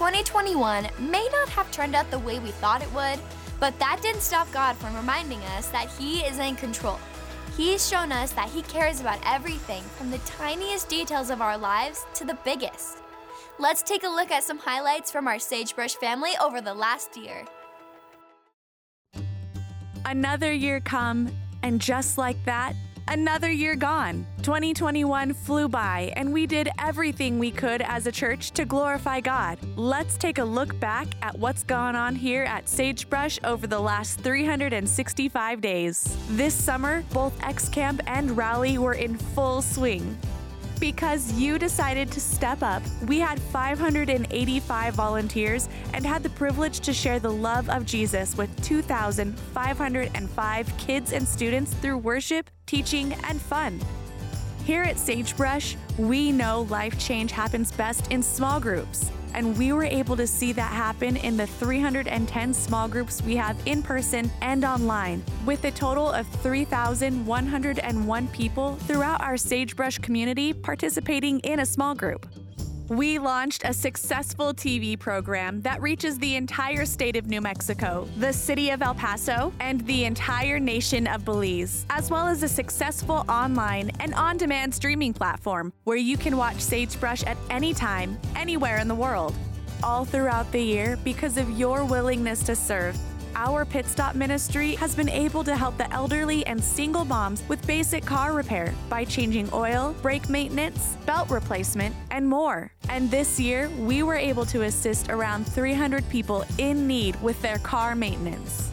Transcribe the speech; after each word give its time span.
2021 0.00 0.88
may 0.98 1.28
not 1.30 1.46
have 1.50 1.70
turned 1.70 1.94
out 1.94 2.10
the 2.10 2.18
way 2.20 2.38
we 2.38 2.50
thought 2.52 2.80
it 2.80 2.90
would, 2.94 3.18
but 3.58 3.78
that 3.78 3.98
didn't 4.00 4.22
stop 4.22 4.50
God 4.50 4.74
from 4.76 4.96
reminding 4.96 5.40
us 5.58 5.68
that 5.68 5.90
He 5.98 6.20
is 6.20 6.38
in 6.38 6.56
control. 6.56 6.98
He's 7.54 7.86
shown 7.86 8.10
us 8.10 8.32
that 8.32 8.48
He 8.48 8.62
cares 8.62 9.02
about 9.02 9.18
everything 9.26 9.82
from 9.82 10.10
the 10.10 10.16
tiniest 10.20 10.88
details 10.88 11.28
of 11.28 11.42
our 11.42 11.58
lives 11.58 12.06
to 12.14 12.24
the 12.24 12.38
biggest. 12.46 13.02
Let's 13.58 13.82
take 13.82 14.02
a 14.02 14.08
look 14.08 14.30
at 14.30 14.42
some 14.42 14.56
highlights 14.56 15.10
from 15.10 15.28
our 15.28 15.38
Sagebrush 15.38 15.96
family 15.96 16.30
over 16.42 16.62
the 16.62 16.72
last 16.72 17.14
year. 17.18 17.44
Another 20.06 20.50
year 20.50 20.80
come, 20.80 21.30
and 21.62 21.78
just 21.78 22.16
like 22.16 22.42
that, 22.46 22.74
another 23.10 23.50
year 23.50 23.74
gone. 23.74 24.24
2021 24.42 25.34
flew 25.34 25.68
by, 25.68 26.12
and 26.16 26.32
we 26.32 26.46
did 26.46 26.68
everything 26.78 27.38
we 27.38 27.50
could 27.50 27.82
as 27.82 28.06
a 28.06 28.12
church 28.12 28.52
to 28.52 28.64
glorify 28.64 29.20
God. 29.20 29.58
Let's 29.76 30.16
take 30.16 30.38
a 30.38 30.44
look 30.44 30.78
back 30.80 31.08
at 31.20 31.38
what's 31.38 31.64
gone 31.64 31.96
on 31.96 32.14
here 32.14 32.44
at 32.44 32.68
Sagebrush 32.68 33.38
over 33.44 33.66
the 33.66 33.78
last 33.78 34.20
365 34.20 35.60
days. 35.60 36.16
This 36.30 36.54
summer, 36.54 37.04
both 37.12 37.34
X 37.42 37.68
Camp 37.68 38.00
and 38.06 38.36
Rally 38.36 38.78
were 38.78 38.94
in 38.94 39.18
full 39.18 39.60
swing. 39.60 40.16
Because 40.80 41.32
you 41.34 41.58
decided 41.58 42.10
to 42.12 42.20
step 42.20 42.62
up, 42.62 42.82
we 43.06 43.20
had 43.20 43.38
585 43.38 44.94
volunteers 44.94 45.68
and 45.92 46.06
had 46.06 46.22
the 46.22 46.30
privilege 46.30 46.80
to 46.80 46.94
share 46.94 47.18
the 47.18 47.30
love 47.30 47.68
of 47.68 47.84
Jesus 47.84 48.34
with 48.38 48.48
2,505 48.64 50.78
kids 50.78 51.12
and 51.12 51.28
students 51.28 51.74
through 51.74 51.98
worship, 51.98 52.48
teaching, 52.64 53.12
and 53.24 53.38
fun. 53.38 53.78
Here 54.64 54.82
at 54.82 54.98
Sagebrush, 54.98 55.76
we 55.98 56.32
know 56.32 56.62
life 56.70 56.98
change 56.98 57.30
happens 57.30 57.72
best 57.72 58.10
in 58.10 58.22
small 58.22 58.58
groups. 58.58 59.10
And 59.34 59.56
we 59.56 59.72
were 59.72 59.84
able 59.84 60.16
to 60.16 60.26
see 60.26 60.52
that 60.52 60.72
happen 60.72 61.16
in 61.16 61.36
the 61.36 61.46
310 61.46 62.54
small 62.54 62.88
groups 62.88 63.22
we 63.22 63.36
have 63.36 63.56
in 63.66 63.82
person 63.82 64.30
and 64.40 64.64
online, 64.64 65.22
with 65.44 65.64
a 65.64 65.70
total 65.70 66.10
of 66.10 66.26
3,101 66.26 68.28
people 68.28 68.76
throughout 68.76 69.20
our 69.20 69.36
Sagebrush 69.36 69.98
community 69.98 70.52
participating 70.52 71.40
in 71.40 71.60
a 71.60 71.66
small 71.66 71.94
group. 71.94 72.26
We 72.90 73.20
launched 73.20 73.62
a 73.64 73.72
successful 73.72 74.52
TV 74.52 74.98
program 74.98 75.62
that 75.62 75.80
reaches 75.80 76.18
the 76.18 76.34
entire 76.34 76.84
state 76.84 77.14
of 77.14 77.28
New 77.28 77.40
Mexico, 77.40 78.08
the 78.16 78.32
city 78.32 78.70
of 78.70 78.82
El 78.82 78.96
Paso, 78.96 79.52
and 79.60 79.80
the 79.86 80.06
entire 80.06 80.58
nation 80.58 81.06
of 81.06 81.24
Belize, 81.24 81.86
as 81.90 82.10
well 82.10 82.26
as 82.26 82.42
a 82.42 82.48
successful 82.48 83.24
online 83.28 83.92
and 84.00 84.12
on 84.14 84.36
demand 84.36 84.74
streaming 84.74 85.12
platform 85.12 85.72
where 85.84 85.96
you 85.96 86.16
can 86.16 86.36
watch 86.36 86.60
Sagebrush 86.60 87.22
at 87.22 87.36
any 87.48 87.72
time, 87.72 88.18
anywhere 88.34 88.78
in 88.78 88.88
the 88.88 88.94
world. 88.96 89.36
All 89.84 90.04
throughout 90.04 90.50
the 90.50 90.60
year, 90.60 90.98
because 91.04 91.36
of 91.36 91.48
your 91.56 91.84
willingness 91.84 92.42
to 92.42 92.56
serve, 92.56 92.98
our 93.34 93.64
Pit 93.64 93.86
Stop 93.86 94.14
ministry 94.14 94.74
has 94.76 94.94
been 94.94 95.08
able 95.08 95.44
to 95.44 95.56
help 95.56 95.76
the 95.76 95.92
elderly 95.92 96.46
and 96.46 96.62
single 96.62 97.04
moms 97.04 97.42
with 97.48 97.66
basic 97.66 98.04
car 98.04 98.32
repair 98.32 98.74
by 98.88 99.04
changing 99.04 99.48
oil, 99.52 99.94
brake 100.00 100.28
maintenance, 100.28 100.96
belt 101.06 101.30
replacement, 101.30 101.94
and 102.10 102.26
more. 102.26 102.72
And 102.88 103.10
this 103.10 103.38
year, 103.38 103.68
we 103.78 104.02
were 104.02 104.16
able 104.16 104.46
to 104.46 104.62
assist 104.62 105.10
around 105.10 105.44
300 105.46 106.08
people 106.08 106.44
in 106.58 106.86
need 106.86 107.20
with 107.20 107.40
their 107.42 107.58
car 107.58 107.94
maintenance. 107.94 108.70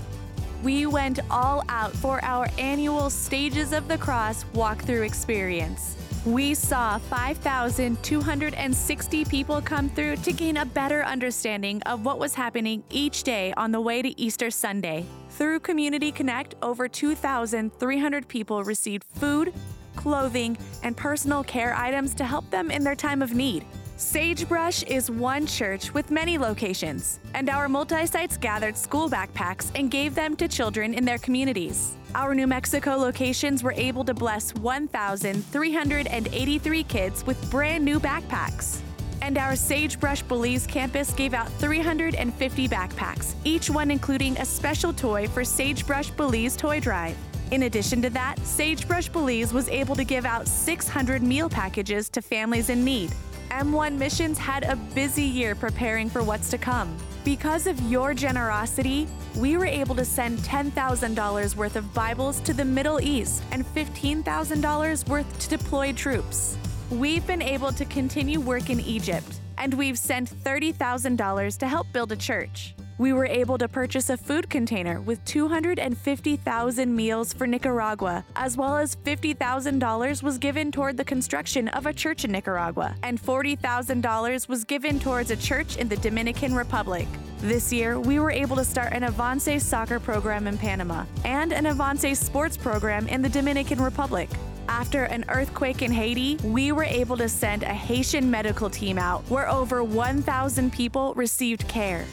We 0.63 0.85
went 0.85 1.19
all 1.29 1.63
out 1.69 1.93
for 1.93 2.23
our 2.23 2.47
annual 2.57 3.09
Stages 3.09 3.73
of 3.73 3.87
the 3.87 3.97
Cross 3.97 4.45
walkthrough 4.53 5.05
experience. 5.05 5.96
We 6.27 6.53
saw 6.55 6.97
5,260 6.97 9.25
people 9.25 9.61
come 9.61 9.89
through 9.89 10.15
to 10.17 10.33
gain 10.33 10.57
a 10.57 10.65
better 10.65 11.05
understanding 11.05 11.81
of 11.83 12.03
what 12.03 12.19
was 12.19 12.35
happening 12.35 12.83
each 12.89 13.23
day 13.23 13.53
on 13.55 13.71
the 13.71 13.79
way 13.79 14.01
to 14.01 14.19
Easter 14.19 14.51
Sunday. 14.51 15.05
Through 15.29 15.61
Community 15.61 16.11
Connect, 16.11 16.55
over 16.61 16.89
2,300 16.89 18.27
people 18.27 18.65
received 18.65 19.05
food, 19.05 19.53
clothing, 19.95 20.57
and 20.83 20.97
personal 20.97 21.45
care 21.45 21.73
items 21.73 22.13
to 22.15 22.25
help 22.25 22.49
them 22.49 22.71
in 22.71 22.83
their 22.83 22.93
time 22.93 23.21
of 23.21 23.33
need. 23.33 23.63
Sagebrush 23.95 24.83
is 24.83 25.09
one 25.09 25.47
church 25.47 25.93
with 25.93 26.11
many 26.11 26.37
locations, 26.37 27.21
and 27.35 27.49
our 27.49 27.69
multi 27.69 28.05
sites 28.05 28.35
gathered 28.35 28.75
school 28.75 29.09
backpacks 29.09 29.71
and 29.75 29.89
gave 29.89 30.13
them 30.13 30.35
to 30.35 30.49
children 30.49 30.93
in 30.93 31.05
their 31.05 31.19
communities. 31.19 31.96
Our 32.17 32.33
New 32.33 32.47
Mexico 32.47 32.95
locations 32.95 33.61
were 33.61 33.73
able 33.73 34.03
to 34.03 34.15
bless 34.15 34.55
1,383 34.55 36.83
kids 36.85 37.23
with 37.27 37.51
brand 37.51 37.85
new 37.85 37.99
backpacks. 37.99 38.79
And 39.21 39.37
our 39.37 39.55
Sagebrush 39.55 40.23
Belize 40.23 40.65
campus 40.65 41.13
gave 41.13 41.35
out 41.35 41.47
350 41.59 42.67
backpacks, 42.67 43.35
each 43.43 43.69
one 43.69 43.91
including 43.91 44.35
a 44.39 44.45
special 44.45 44.93
toy 44.93 45.27
for 45.27 45.45
Sagebrush 45.45 46.09
Belize 46.09 46.57
Toy 46.57 46.79
Drive. 46.79 47.15
In 47.51 47.61
addition 47.63 48.01
to 48.01 48.09
that, 48.09 48.39
Sagebrush 48.39 49.09
Belize 49.09 49.53
was 49.53 49.69
able 49.69 49.95
to 49.95 50.03
give 50.03 50.25
out 50.25 50.47
600 50.47 51.21
meal 51.21 51.47
packages 51.47 52.09
to 52.09 52.23
families 52.23 52.71
in 52.71 52.83
need. 52.83 53.11
M1 53.51 53.95
Missions 53.95 54.39
had 54.39 54.63
a 54.63 54.75
busy 54.95 55.21
year 55.21 55.53
preparing 55.53 56.09
for 56.09 56.23
what's 56.23 56.49
to 56.49 56.57
come. 56.57 56.97
Because 57.27 57.67
of 57.67 57.77
your 57.91 58.13
generosity, 58.13 59.05
we 59.35 59.57
were 59.57 59.65
able 59.65 59.95
to 59.95 60.05
send 60.05 60.39
$10,000 60.39 61.55
worth 61.57 61.75
of 61.75 61.93
Bibles 61.93 62.39
to 62.39 62.53
the 62.53 62.63
Middle 62.63 63.01
East 63.01 63.43
and 63.51 63.65
$15,000 63.65 65.09
worth 65.09 65.39
to 65.39 65.49
deployed 65.49 65.97
troops. 65.97 66.57
We've 66.89 67.27
been 67.27 67.41
able 67.41 67.73
to 67.73 67.83
continue 67.83 68.39
work 68.39 68.69
in 68.69 68.79
Egypt, 68.79 69.41
and 69.57 69.73
we've 69.73 69.99
sent 69.99 70.29
$30,000 70.29 71.57
to 71.57 71.67
help 71.67 71.87
build 71.91 72.13
a 72.13 72.15
church. 72.15 72.76
We 72.99 73.13
were 73.13 73.27
able 73.27 73.59
to 73.59 73.67
purchase 73.67 74.09
a 74.09 74.17
food 74.17 74.49
container 74.49 74.99
with 75.01 75.23
250,000 75.25 76.95
meals 76.95 77.31
for 77.31 77.45
Nicaragua, 77.45 78.25
as 78.35 78.57
well 78.57 78.75
as 78.75 78.95
$50,000 78.95 80.23
was 80.23 80.39
given 80.39 80.71
toward 80.71 80.97
the 80.97 81.05
construction 81.05 81.67
of 81.67 81.85
a 81.85 81.93
church 81.93 82.25
in 82.25 82.31
Nicaragua, 82.31 82.95
and 83.03 83.21
$40,000 83.21 84.47
was 84.47 84.63
given 84.63 84.99
towards 84.99 85.29
a 85.29 85.35
church 85.35 85.77
in 85.77 85.87
the 85.87 85.97
Dominican 85.97 86.55
Republic. 86.55 87.07
This 87.39 87.71
year, 87.71 87.99
we 87.99 88.17
were 88.17 88.31
able 88.31 88.55
to 88.55 88.65
start 88.65 88.93
an 88.93 89.03
Avance 89.03 89.61
soccer 89.61 89.99
program 89.99 90.47
in 90.47 90.57
Panama 90.57 91.05
and 91.23 91.53
an 91.53 91.67
Avance 91.67 92.17
sports 92.17 92.57
program 92.57 93.07
in 93.07 93.21
the 93.21 93.29
Dominican 93.29 93.79
Republic. 93.79 94.27
After 94.67 95.03
an 95.03 95.23
earthquake 95.29 95.83
in 95.83 95.91
Haiti, 95.91 96.37
we 96.43 96.71
were 96.71 96.83
able 96.83 97.15
to 97.17 97.29
send 97.29 97.61
a 97.61 97.67
Haitian 97.67 98.29
medical 98.29 98.71
team 98.71 98.97
out 98.97 99.23
where 99.29 99.47
over 99.47 99.83
1,000 99.83 100.73
people 100.73 101.13
received 101.13 101.67
care. 101.67 102.03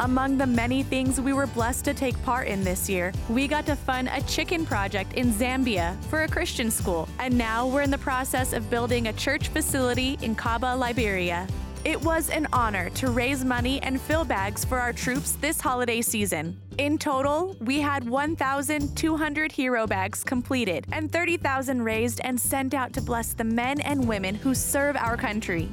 Among 0.00 0.36
the 0.36 0.46
many 0.46 0.82
things 0.82 1.20
we 1.20 1.32
were 1.32 1.46
blessed 1.46 1.84
to 1.84 1.94
take 1.94 2.20
part 2.24 2.48
in 2.48 2.64
this 2.64 2.90
year, 2.90 3.12
we 3.28 3.46
got 3.46 3.64
to 3.66 3.76
fund 3.76 4.10
a 4.12 4.20
chicken 4.22 4.66
project 4.66 5.12
in 5.12 5.32
Zambia 5.32 6.02
for 6.06 6.24
a 6.24 6.28
Christian 6.28 6.68
school, 6.68 7.08
and 7.20 7.38
now 7.38 7.68
we're 7.68 7.82
in 7.82 7.92
the 7.92 7.98
process 7.98 8.52
of 8.52 8.68
building 8.68 9.06
a 9.06 9.12
church 9.12 9.48
facility 9.48 10.18
in 10.20 10.34
Kaba, 10.34 10.74
Liberia. 10.74 11.46
It 11.84 12.00
was 12.02 12.28
an 12.30 12.48
honor 12.52 12.90
to 12.90 13.10
raise 13.10 13.44
money 13.44 13.80
and 13.82 14.00
fill 14.00 14.24
bags 14.24 14.64
for 14.64 14.80
our 14.80 14.92
troops 14.92 15.32
this 15.32 15.60
holiday 15.60 16.02
season. 16.02 16.58
In 16.78 16.98
total, 16.98 17.54
we 17.60 17.80
had 17.80 18.08
1,200 18.08 19.52
hero 19.52 19.86
bags 19.86 20.24
completed 20.24 20.86
and 20.90 21.12
30,000 21.12 21.82
raised 21.82 22.20
and 22.24 22.40
sent 22.40 22.74
out 22.74 22.92
to 22.94 23.00
bless 23.00 23.32
the 23.32 23.44
men 23.44 23.80
and 23.82 24.08
women 24.08 24.34
who 24.34 24.54
serve 24.54 24.96
our 24.96 25.16
country. 25.16 25.68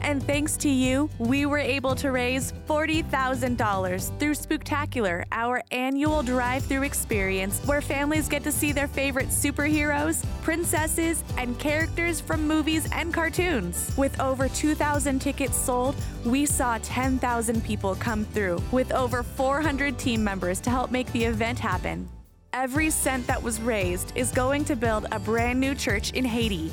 And 0.00 0.22
thanks 0.22 0.56
to 0.58 0.68
you, 0.68 1.08
we 1.18 1.46
were 1.46 1.58
able 1.58 1.94
to 1.96 2.10
raise 2.10 2.52
$40,000 2.68 4.18
through 4.18 4.34
Spooktacular, 4.34 5.24
our 5.32 5.62
annual 5.70 6.22
drive 6.22 6.64
through 6.64 6.82
experience 6.82 7.60
where 7.66 7.80
families 7.80 8.28
get 8.28 8.44
to 8.44 8.52
see 8.52 8.72
their 8.72 8.88
favorite 8.88 9.28
superheroes, 9.28 10.24
princesses, 10.42 11.24
and 11.38 11.58
characters 11.58 12.20
from 12.20 12.46
movies 12.46 12.88
and 12.92 13.12
cartoons. 13.12 13.92
With 13.96 14.20
over 14.20 14.48
2,000 14.48 15.18
tickets 15.18 15.56
sold, 15.56 15.96
we 16.24 16.46
saw 16.46 16.78
10,000 16.82 17.64
people 17.64 17.94
come 17.94 18.24
through, 18.26 18.62
with 18.72 18.92
over 18.92 19.22
400 19.22 19.98
team 19.98 20.22
members 20.22 20.60
to 20.60 20.70
help 20.70 20.90
make 20.90 21.10
the 21.12 21.24
event 21.24 21.58
happen. 21.58 22.08
Every 22.52 22.88
cent 22.90 23.26
that 23.26 23.42
was 23.42 23.60
raised 23.60 24.12
is 24.14 24.30
going 24.30 24.64
to 24.66 24.76
build 24.76 25.06
a 25.10 25.18
brand 25.18 25.58
new 25.58 25.74
church 25.74 26.12
in 26.12 26.24
Haiti. 26.24 26.72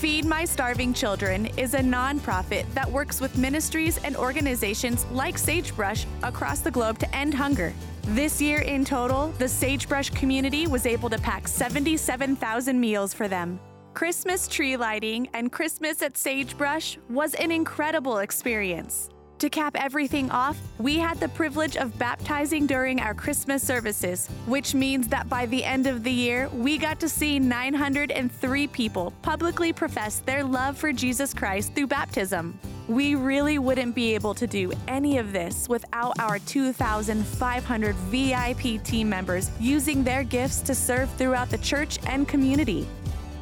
Feed 0.00 0.24
My 0.24 0.46
Starving 0.46 0.94
Children 0.94 1.44
is 1.58 1.74
a 1.74 1.80
nonprofit 1.80 2.64
that 2.72 2.90
works 2.90 3.20
with 3.20 3.36
ministries 3.36 3.98
and 3.98 4.16
organizations 4.16 5.04
like 5.12 5.36
Sagebrush 5.36 6.06
across 6.22 6.60
the 6.60 6.70
globe 6.70 6.98
to 7.00 7.14
end 7.14 7.34
hunger. 7.34 7.74
This 8.04 8.40
year 8.40 8.62
in 8.62 8.82
total, 8.82 9.28
the 9.32 9.46
Sagebrush 9.46 10.08
community 10.08 10.66
was 10.66 10.86
able 10.86 11.10
to 11.10 11.18
pack 11.18 11.46
77,000 11.46 12.80
meals 12.80 13.12
for 13.12 13.28
them. 13.28 13.60
Christmas 13.92 14.48
tree 14.48 14.78
lighting 14.78 15.28
and 15.34 15.52
Christmas 15.52 16.00
at 16.00 16.16
Sagebrush 16.16 16.96
was 17.10 17.34
an 17.34 17.50
incredible 17.50 18.20
experience. 18.20 19.09
To 19.40 19.48
cap 19.48 19.74
everything 19.74 20.30
off, 20.30 20.58
we 20.78 20.98
had 20.98 21.18
the 21.18 21.30
privilege 21.30 21.78
of 21.78 21.98
baptizing 21.98 22.66
during 22.66 23.00
our 23.00 23.14
Christmas 23.14 23.66
services, 23.66 24.28
which 24.44 24.74
means 24.74 25.08
that 25.08 25.30
by 25.30 25.46
the 25.46 25.64
end 25.64 25.86
of 25.86 26.04
the 26.04 26.12
year, 26.12 26.50
we 26.50 26.76
got 26.76 27.00
to 27.00 27.08
see 27.08 27.38
903 27.38 28.66
people 28.66 29.14
publicly 29.22 29.72
profess 29.72 30.18
their 30.18 30.44
love 30.44 30.76
for 30.76 30.92
Jesus 30.92 31.32
Christ 31.32 31.74
through 31.74 31.86
baptism. 31.86 32.60
We 32.86 33.14
really 33.14 33.58
wouldn't 33.58 33.94
be 33.94 34.14
able 34.14 34.34
to 34.34 34.46
do 34.46 34.74
any 34.86 35.16
of 35.16 35.32
this 35.32 35.66
without 35.70 36.18
our 36.18 36.38
2,500 36.40 37.94
VIP 37.96 38.82
team 38.84 39.08
members 39.08 39.50
using 39.58 40.04
their 40.04 40.22
gifts 40.22 40.60
to 40.60 40.74
serve 40.74 41.08
throughout 41.14 41.48
the 41.48 41.58
church 41.58 41.98
and 42.06 42.28
community. 42.28 42.86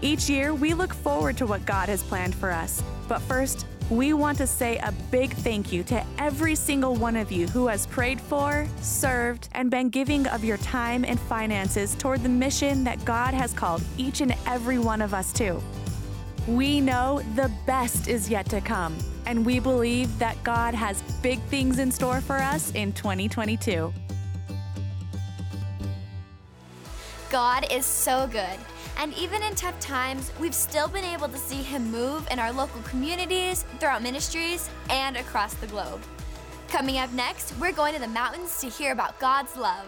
Each 0.00 0.30
year, 0.30 0.54
we 0.54 0.74
look 0.74 0.94
forward 0.94 1.36
to 1.38 1.46
what 1.46 1.66
God 1.66 1.88
has 1.88 2.04
planned 2.04 2.36
for 2.36 2.52
us. 2.52 2.84
But 3.08 3.20
first, 3.22 3.66
we 3.90 4.12
want 4.12 4.36
to 4.36 4.46
say 4.46 4.76
a 4.78 4.92
big 5.10 5.32
thank 5.32 5.72
you 5.72 5.82
to 5.84 6.04
every 6.18 6.54
single 6.54 6.94
one 6.94 7.16
of 7.16 7.32
you 7.32 7.46
who 7.48 7.68
has 7.68 7.86
prayed 7.86 8.20
for, 8.20 8.66
served, 8.82 9.48
and 9.52 9.70
been 9.70 9.88
giving 9.88 10.26
of 10.28 10.44
your 10.44 10.58
time 10.58 11.04
and 11.04 11.18
finances 11.18 11.94
toward 11.94 12.22
the 12.22 12.28
mission 12.28 12.84
that 12.84 13.02
God 13.06 13.32
has 13.32 13.54
called 13.54 13.82
each 13.96 14.20
and 14.20 14.34
every 14.46 14.78
one 14.78 15.00
of 15.00 15.14
us 15.14 15.32
to. 15.34 15.58
We 16.46 16.80
know 16.80 17.22
the 17.34 17.50
best 17.66 18.08
is 18.08 18.28
yet 18.28 18.46
to 18.50 18.60
come, 18.60 18.96
and 19.26 19.44
we 19.44 19.58
believe 19.58 20.18
that 20.18 20.42
God 20.44 20.74
has 20.74 21.00
big 21.22 21.40
things 21.44 21.78
in 21.78 21.90
store 21.90 22.20
for 22.20 22.36
us 22.36 22.72
in 22.74 22.92
2022. 22.92 23.92
God 27.30 27.66
is 27.70 27.86
so 27.86 28.26
good. 28.26 28.58
And 28.98 29.14
even 29.14 29.42
in 29.44 29.54
tough 29.54 29.78
times, 29.78 30.32
we've 30.40 30.54
still 30.54 30.88
been 30.88 31.04
able 31.04 31.28
to 31.28 31.38
see 31.38 31.62
Him 31.62 31.90
move 31.90 32.26
in 32.32 32.40
our 32.40 32.52
local 32.52 32.82
communities, 32.82 33.64
throughout 33.78 34.02
ministries, 34.02 34.68
and 34.90 35.16
across 35.16 35.54
the 35.54 35.68
globe. 35.68 36.00
Coming 36.66 36.98
up 36.98 37.12
next, 37.12 37.54
we're 37.60 37.72
going 37.72 37.94
to 37.94 38.00
the 38.00 38.08
mountains 38.08 38.60
to 38.60 38.68
hear 38.68 38.92
about 38.92 39.18
God's 39.20 39.56
love. 39.56 39.86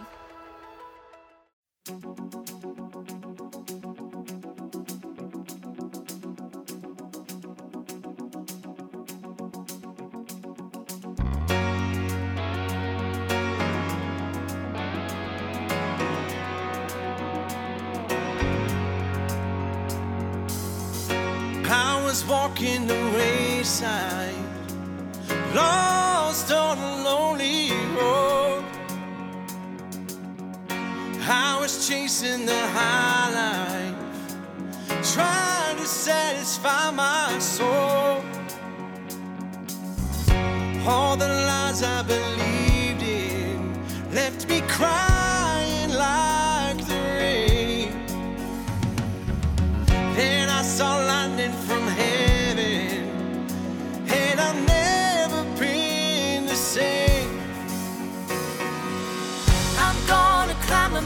Walking 22.24 22.86
the 22.86 23.00
wayside, 23.14 24.34
lost 25.54 26.50
on 26.52 26.78
a 26.78 27.02
lonely 27.04 27.70
road. 27.96 28.64
I 31.22 31.58
was 31.60 31.88
chasing 31.88 32.46
the 32.46 32.62
high 32.76 33.30
life, 33.42 35.14
trying 35.14 35.76
to 35.76 35.86
satisfy 35.86 36.90
my 36.90 37.38
soul. 37.38 38.22
All 40.86 41.16
the 41.16 41.28
lies 41.28 41.82
I 41.82 42.02
believed 42.02 43.02
in 43.02 44.14
left 44.14 44.48
me 44.48 44.60
crying 44.62 45.09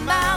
climb 0.05 0.34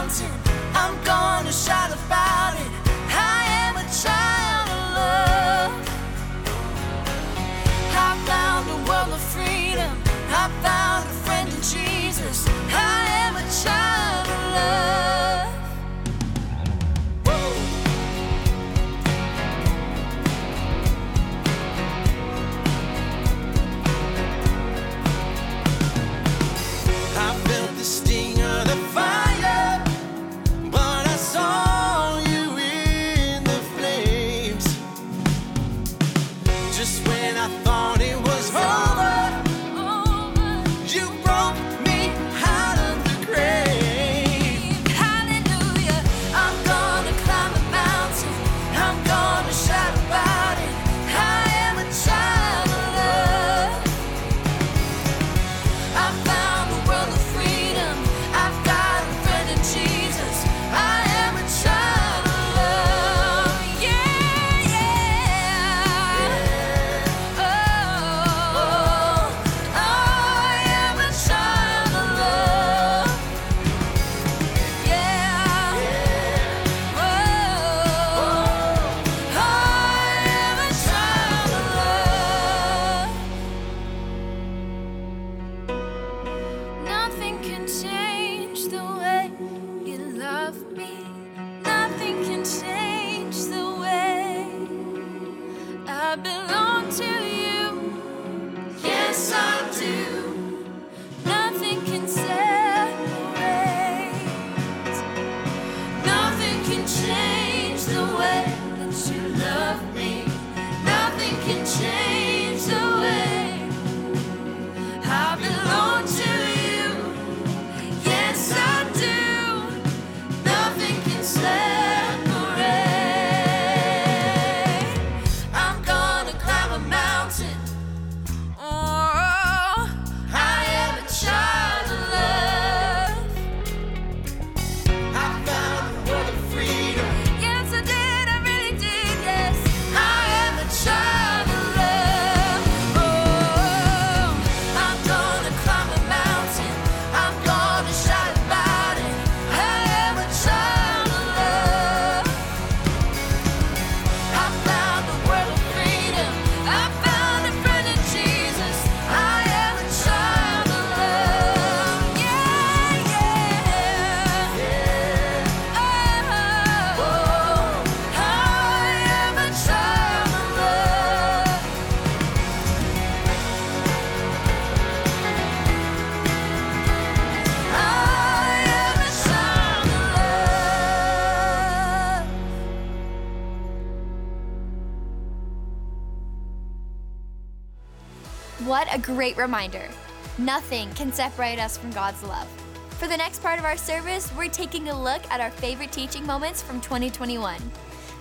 great 189.08 189.36
reminder. 189.38 189.88
Nothing 190.36 190.92
can 190.92 191.10
separate 191.12 191.58
us 191.58 191.78
from 191.78 191.90
God's 191.92 192.22
love. 192.22 192.46
For 192.90 193.08
the 193.08 193.16
next 193.16 193.42
part 193.42 193.58
of 193.58 193.64
our 193.64 193.78
service, 193.78 194.30
we're 194.36 194.50
taking 194.50 194.90
a 194.90 195.02
look 195.02 195.22
at 195.30 195.40
our 195.40 195.50
favorite 195.50 195.92
teaching 195.92 196.26
moments 196.26 196.60
from 196.60 196.82
2021. 196.82 197.58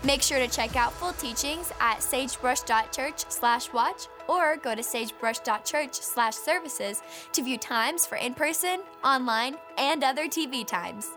Make 0.03 0.21
sure 0.21 0.39
to 0.39 0.47
check 0.47 0.77
out 0.77 0.93
full 0.93 1.11
teachings 1.13 1.73
at 1.81 2.01
sagebrush.church/watch 2.01 4.07
or 4.29 4.55
go 4.55 4.75
to 4.75 4.83
sagebrush.church/services 4.83 7.01
to 7.33 7.43
view 7.43 7.57
times 7.57 8.05
for 8.05 8.15
in-person, 8.15 8.79
online, 9.03 9.57
and 9.77 10.05
other 10.05 10.29
TV 10.29 10.63
times. 10.63 11.09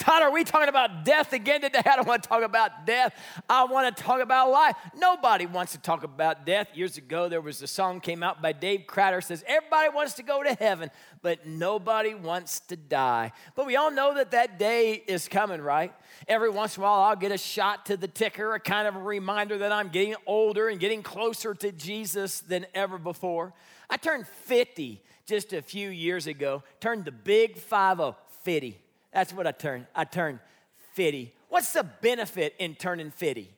Todd, 0.00 0.22
are 0.22 0.32
we 0.32 0.44
talking 0.44 0.70
about 0.70 1.04
death 1.04 1.34
again 1.34 1.60
today? 1.60 1.82
I 1.86 1.96
don't 1.96 2.08
want 2.08 2.22
to 2.22 2.28
talk 2.28 2.42
about 2.42 2.86
death. 2.86 3.14
I 3.50 3.64
want 3.64 3.94
to 3.94 4.02
talk 4.02 4.22
about 4.22 4.50
life. 4.50 4.74
Nobody 4.96 5.44
wants 5.44 5.72
to 5.72 5.78
talk 5.78 6.04
about 6.04 6.46
death. 6.46 6.68
Years 6.74 6.96
ago, 6.96 7.28
there 7.28 7.42
was 7.42 7.60
a 7.60 7.66
song 7.66 8.00
came 8.00 8.22
out 8.22 8.40
by 8.40 8.52
Dave 8.52 8.86
Crowder 8.86 9.20
says, 9.20 9.44
Everybody 9.46 9.90
wants 9.90 10.14
to 10.14 10.22
go 10.22 10.42
to 10.42 10.54
heaven, 10.54 10.90
but 11.20 11.46
nobody 11.46 12.14
wants 12.14 12.60
to 12.60 12.76
die. 12.76 13.32
But 13.54 13.66
we 13.66 13.76
all 13.76 13.90
know 13.90 14.14
that 14.14 14.30
that 14.30 14.58
day 14.58 15.02
is 15.06 15.28
coming, 15.28 15.60
right? 15.60 15.92
Every 16.26 16.48
once 16.48 16.78
in 16.78 16.82
a 16.82 16.86
while, 16.86 17.02
I'll 17.02 17.14
get 17.14 17.30
a 17.30 17.38
shot 17.38 17.84
to 17.86 17.98
the 17.98 18.08
ticker, 18.08 18.54
a 18.54 18.60
kind 18.60 18.88
of 18.88 18.96
a 18.96 19.00
reminder 19.00 19.58
that 19.58 19.70
I'm 19.70 19.90
getting 19.90 20.14
older 20.24 20.70
and 20.70 20.80
getting 20.80 21.02
closer 21.02 21.52
to 21.52 21.72
Jesus 21.72 22.40
than 22.40 22.64
ever 22.74 22.96
before. 22.96 23.52
I 23.90 23.98
turned 23.98 24.26
50 24.26 25.02
just 25.26 25.52
a 25.52 25.60
few 25.60 25.90
years 25.90 26.26
ago, 26.26 26.62
turned 26.80 27.04
the 27.04 27.12
big 27.12 27.58
5 27.58 28.14
50. 28.42 28.79
That's 29.12 29.32
what 29.32 29.46
I 29.46 29.52
turned. 29.52 29.86
I 29.94 30.04
turned 30.04 30.38
50. 30.94 31.32
What's 31.48 31.72
the 31.72 31.82
benefit 31.82 32.54
in 32.58 32.74
turning 32.74 33.10
50? 33.10 33.50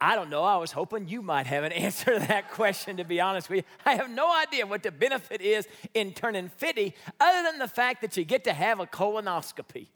I 0.00 0.14
don't 0.14 0.30
know. 0.30 0.44
I 0.44 0.56
was 0.56 0.70
hoping 0.70 1.08
you 1.08 1.22
might 1.22 1.46
have 1.46 1.64
an 1.64 1.72
answer 1.86 2.18
to 2.18 2.26
that 2.28 2.52
question, 2.52 2.98
to 2.98 3.04
be 3.04 3.20
honest 3.20 3.50
with 3.50 3.58
you. 3.58 3.62
I 3.84 3.94
have 3.94 4.10
no 4.10 4.32
idea 4.32 4.66
what 4.66 4.82
the 4.82 4.92
benefit 4.92 5.40
is 5.40 5.66
in 5.94 6.12
turning 6.12 6.48
50, 6.48 6.94
other 7.18 7.50
than 7.50 7.58
the 7.58 7.68
fact 7.68 8.02
that 8.02 8.16
you 8.16 8.24
get 8.24 8.44
to 8.44 8.52
have 8.52 8.80
a 8.80 8.86
colonoscopy. 8.86 9.88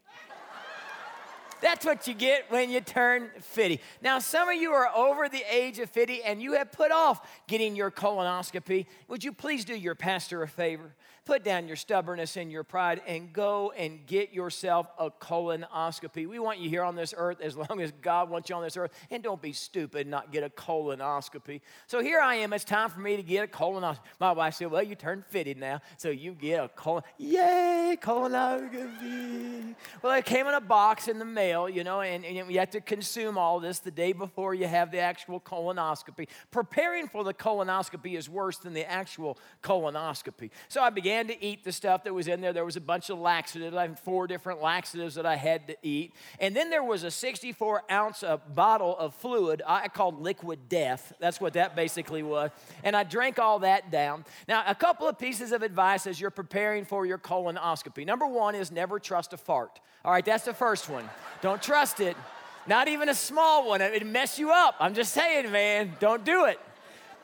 That's 1.63 1.85
what 1.85 2.07
you 2.09 2.13
get 2.13 2.51
when 2.51 2.69
you 2.69 2.81
turn 2.81 3.29
50. 3.39 3.79
Now, 4.01 4.19
some 4.19 4.49
of 4.49 4.55
you 4.55 4.73
are 4.73 4.89
over 4.93 5.29
the 5.29 5.43
age 5.49 5.79
of 5.79 5.89
50 5.89 6.21
and 6.21 6.41
you 6.41 6.53
have 6.53 6.73
put 6.73 6.91
off 6.91 7.25
getting 7.47 7.73
your 7.73 7.89
colonoscopy. 7.89 8.85
Would 9.07 9.23
you 9.23 9.31
please 9.31 9.63
do 9.63 9.73
your 9.73 9.95
pastor 9.95 10.43
a 10.43 10.47
favor? 10.47 10.93
Put 11.25 11.45
down 11.45 11.67
your 11.67 11.77
stubbornness 11.77 12.35
and 12.35 12.51
your 12.51 12.65
pride 12.65 13.01
and 13.07 13.31
go 13.31 13.71
and 13.77 14.05
get 14.05 14.33
yourself 14.33 14.87
a 14.99 15.09
colonoscopy. 15.09 16.27
We 16.27 16.37
want 16.37 16.59
you 16.59 16.69
here 16.69 16.83
on 16.83 16.97
this 16.97 17.13
earth 17.15 17.39
as 17.39 17.55
long 17.55 17.79
as 17.79 17.93
God 18.01 18.29
wants 18.29 18.49
you 18.49 18.55
on 18.57 18.63
this 18.63 18.75
earth. 18.75 18.91
And 19.09 19.23
don't 19.23 19.41
be 19.41 19.53
stupid 19.53 20.01
and 20.01 20.11
not 20.11 20.33
get 20.33 20.43
a 20.43 20.49
colonoscopy. 20.49 21.61
So 21.87 22.01
here 22.01 22.19
I 22.19 22.35
am. 22.35 22.51
It's 22.51 22.65
time 22.65 22.89
for 22.89 22.99
me 22.99 23.15
to 23.15 23.23
get 23.23 23.45
a 23.45 23.47
colonoscopy. 23.47 23.99
My 24.19 24.33
wife 24.33 24.55
said, 24.55 24.69
Well, 24.69 24.83
you 24.83 24.95
turned 24.95 25.25
50 25.27 25.53
now, 25.53 25.79
so 25.95 26.09
you 26.09 26.33
get 26.33 26.61
a 26.61 26.67
colon. 26.67 27.03
Yay, 27.17 27.97
colonoscopy. 28.01 29.75
Well, 30.01 30.17
it 30.17 30.25
came 30.25 30.45
in 30.47 30.53
a 30.53 30.61
box 30.61 31.07
in 31.07 31.19
the 31.19 31.25
mail, 31.25 31.52
you 31.69 31.83
know, 31.83 32.01
and, 32.01 32.25
and 32.25 32.51
you 32.51 32.59
have 32.59 32.71
to 32.71 32.81
consume 32.81 33.37
all 33.37 33.59
this 33.59 33.79
the 33.79 33.91
day 33.91 34.13
before 34.13 34.53
you 34.53 34.67
have 34.67 34.91
the 34.91 34.99
actual 34.99 35.39
colonoscopy. 35.39 36.27
Preparing 36.51 37.07
for 37.07 37.23
the 37.23 37.33
colonoscopy 37.33 38.17
is 38.17 38.29
worse 38.29 38.57
than 38.57 38.73
the 38.73 38.89
actual 38.89 39.37
colonoscopy. 39.61 40.49
So 40.67 40.81
I 40.81 40.89
began 40.89 41.27
to 41.27 41.43
eat 41.43 41.63
the 41.63 41.71
stuff 41.71 42.03
that 42.03 42.13
was 42.13 42.27
in 42.27 42.41
there. 42.41 42.53
There 42.53 42.65
was 42.65 42.75
a 42.75 42.81
bunch 42.81 43.09
of 43.09 43.19
laxatives. 43.19 43.75
I 43.75 43.83
had 43.83 43.99
four 43.99 44.27
different 44.27 44.61
laxatives 44.61 45.15
that 45.15 45.25
I 45.25 45.35
had 45.35 45.67
to 45.67 45.75
eat. 45.83 46.13
And 46.39 46.55
then 46.55 46.69
there 46.69 46.83
was 46.83 47.03
a 47.03 47.11
64 47.11 47.83
ounce 47.89 48.23
bottle 48.53 48.97
of 48.97 49.13
fluid 49.13 49.61
I 49.65 49.87
called 49.87 50.21
liquid 50.21 50.69
death. 50.69 51.13
That's 51.19 51.39
what 51.39 51.53
that 51.53 51.75
basically 51.75 52.23
was. 52.23 52.51
And 52.83 52.95
I 52.95 53.03
drank 53.03 53.39
all 53.39 53.59
that 53.59 53.91
down. 53.91 54.25
Now, 54.47 54.63
a 54.67 54.75
couple 54.75 55.07
of 55.07 55.17
pieces 55.17 55.51
of 55.51 55.61
advice 55.61 56.07
as 56.07 56.19
you're 56.19 56.31
preparing 56.31 56.85
for 56.85 57.05
your 57.05 57.17
colonoscopy. 57.17 58.05
Number 58.05 58.27
one 58.27 58.55
is 58.55 58.71
never 58.71 58.99
trust 58.99 59.33
a 59.33 59.37
fart. 59.37 59.79
All 60.05 60.11
right, 60.11 60.25
that's 60.25 60.43
the 60.43 60.53
first 60.53 60.89
one. 60.89 61.09
Don't 61.43 61.61
trust 61.61 61.99
it. 61.99 62.17
Not 62.65 62.87
even 62.87 63.07
a 63.07 63.13
small 63.13 63.67
one. 63.69 63.81
It'd 63.81 64.07
mess 64.07 64.39
you 64.39 64.49
up. 64.51 64.75
I'm 64.79 64.95
just 64.95 65.13
saying, 65.13 65.51
man, 65.51 65.95
don't 65.99 66.25
do 66.25 66.45
it. 66.45 66.59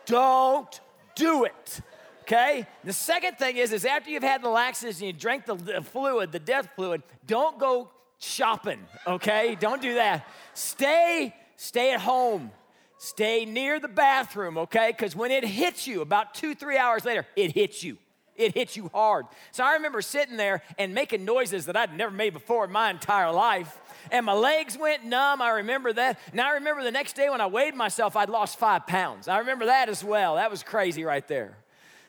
Don't 0.05 0.79
do 1.15 1.45
it 1.45 1.81
okay? 2.29 2.67
The 2.83 2.93
second 2.93 3.38
thing 3.38 3.57
is, 3.57 3.73
is 3.73 3.85
after 3.85 4.11
you've 4.11 4.23
had 4.23 4.43
the 4.43 4.49
laxatives 4.49 5.01
and 5.01 5.07
you 5.07 5.13
drank 5.13 5.45
the, 5.45 5.55
the 5.55 5.81
fluid, 5.81 6.31
the 6.31 6.39
death 6.39 6.69
fluid, 6.75 7.01
don't 7.25 7.57
go 7.57 7.89
shopping, 8.19 8.79
okay? 9.07 9.57
Don't 9.59 9.81
do 9.81 9.95
that. 9.95 10.27
Stay, 10.53 11.35
stay 11.55 11.93
at 11.93 12.01
home. 12.01 12.51
Stay 12.99 13.45
near 13.45 13.79
the 13.79 13.88
bathroom, 13.88 14.57
okay? 14.57 14.93
Because 14.95 15.15
when 15.15 15.31
it 15.31 15.43
hits 15.43 15.88
you, 15.88 16.01
about 16.01 16.35
two, 16.35 16.53
three 16.53 16.77
hours 16.77 17.05
later, 17.05 17.25
it 17.35 17.53
hits 17.53 17.83
you. 17.83 17.97
It 18.35 18.53
hits 18.53 18.77
you 18.77 18.89
hard. 18.93 19.25
So 19.51 19.63
I 19.63 19.73
remember 19.73 20.01
sitting 20.01 20.38
there 20.38 20.61
and 20.77 20.93
making 20.93 21.25
noises 21.25 21.65
that 21.65 21.75
I'd 21.75 21.95
never 21.95 22.11
made 22.11 22.33
before 22.33 22.65
in 22.65 22.71
my 22.71 22.89
entire 22.89 23.31
life. 23.31 23.77
And 24.11 24.25
my 24.25 24.33
legs 24.33 24.77
went 24.77 25.05
numb. 25.05 25.41
I 25.41 25.49
remember 25.49 25.93
that. 25.93 26.19
And 26.31 26.41
I 26.41 26.53
remember 26.53 26.83
the 26.83 26.91
next 26.91 27.15
day 27.15 27.29
when 27.29 27.41
I 27.41 27.47
weighed 27.47 27.75
myself, 27.75 28.15
I'd 28.15 28.29
lost 28.29 28.59
five 28.59 28.87
pounds. 28.87 29.27
I 29.27 29.39
remember 29.39 29.67
that 29.67 29.89
as 29.89 30.03
well. 30.03 30.35
That 30.35 30.51
was 30.51 30.63
crazy 30.63 31.03
right 31.03 31.27
there. 31.27 31.57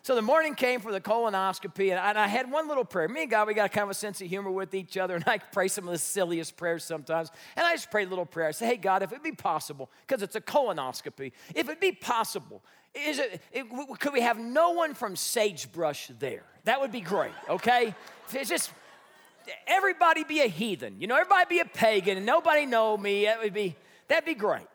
So 0.03 0.15
the 0.15 0.23
morning 0.23 0.55
came 0.55 0.81
for 0.81 0.93
the 0.93 1.01
colonoscopy, 1.01 1.91
and 1.91 2.19
I, 2.19 2.27
had 2.27 2.51
one 2.51 2.69
little 2.69 2.87
prayer. 2.87 3.07
Me 3.07 3.23
and 3.23 3.31
God, 3.31 3.47
we 3.47 3.53
got 3.53 3.71
kind 3.71 3.85
of 3.85 3.91
a 3.91 3.95
sense 3.95 4.23
of 4.23 4.29
humor 4.29 4.51
with 4.51 4.73
each 4.73 4.97
other, 4.97 5.15
and 5.15 5.25
I 5.27 5.39
pray 5.53 5.69
some 5.69 5.87
of 5.87 5.93
the 5.93 5.99
silliest 5.99 6.57
prayers 6.57 6.85
sometimes. 6.85 7.31
And 7.55 7.67
I 7.67 7.75
just 7.75 7.91
prayed 7.91 8.07
a 8.07 8.11
little 8.11 8.25
prayer. 8.25 8.49
I 8.49 8.53
said, 8.53 8.69
Hey, 8.69 8.77
God, 8.77 9.03
if 9.03 9.13
it 9.13 9.23
be 9.23 9.33
possible, 9.33 9.91
because 10.07 10.23
it's 10.23 10.37
a 10.37 10.41
colonoscopy, 10.41 11.33
if 11.55 11.69
it 11.69 11.81
be 11.81 11.93
possible, 11.93 12.63
is 12.95 13.19
it, 13.19 13.43
it, 13.53 13.67
could 13.99 14.15
we 14.15 14.23
have 14.23 14.39
no 14.39 14.71
one 14.71 14.95
from 14.95 15.17
Sagebrush 15.17 16.11
there? 16.19 16.45
That 16.65 16.81
would 16.81 16.93
be 16.93 17.03
great, 17.03 17.33
okay? 17.49 17.95
It's 18.33 18.49
just 18.49 18.71
everybody 19.67 20.25
be 20.25 20.41
a 20.41 20.47
heathen, 20.47 21.01
you 21.01 21.07
know, 21.07 21.17
everybody 21.17 21.47
be 21.49 21.61
a 21.61 21.65
pagan, 21.65 22.17
and 22.17 22.27
nobody 22.27 22.67
know 22.67 22.97
me. 22.97 23.25
That 23.25 23.43
would 23.43 23.55
be 23.55 23.77
that'd 24.09 24.25
be 24.25 24.35
great. 24.35 24.67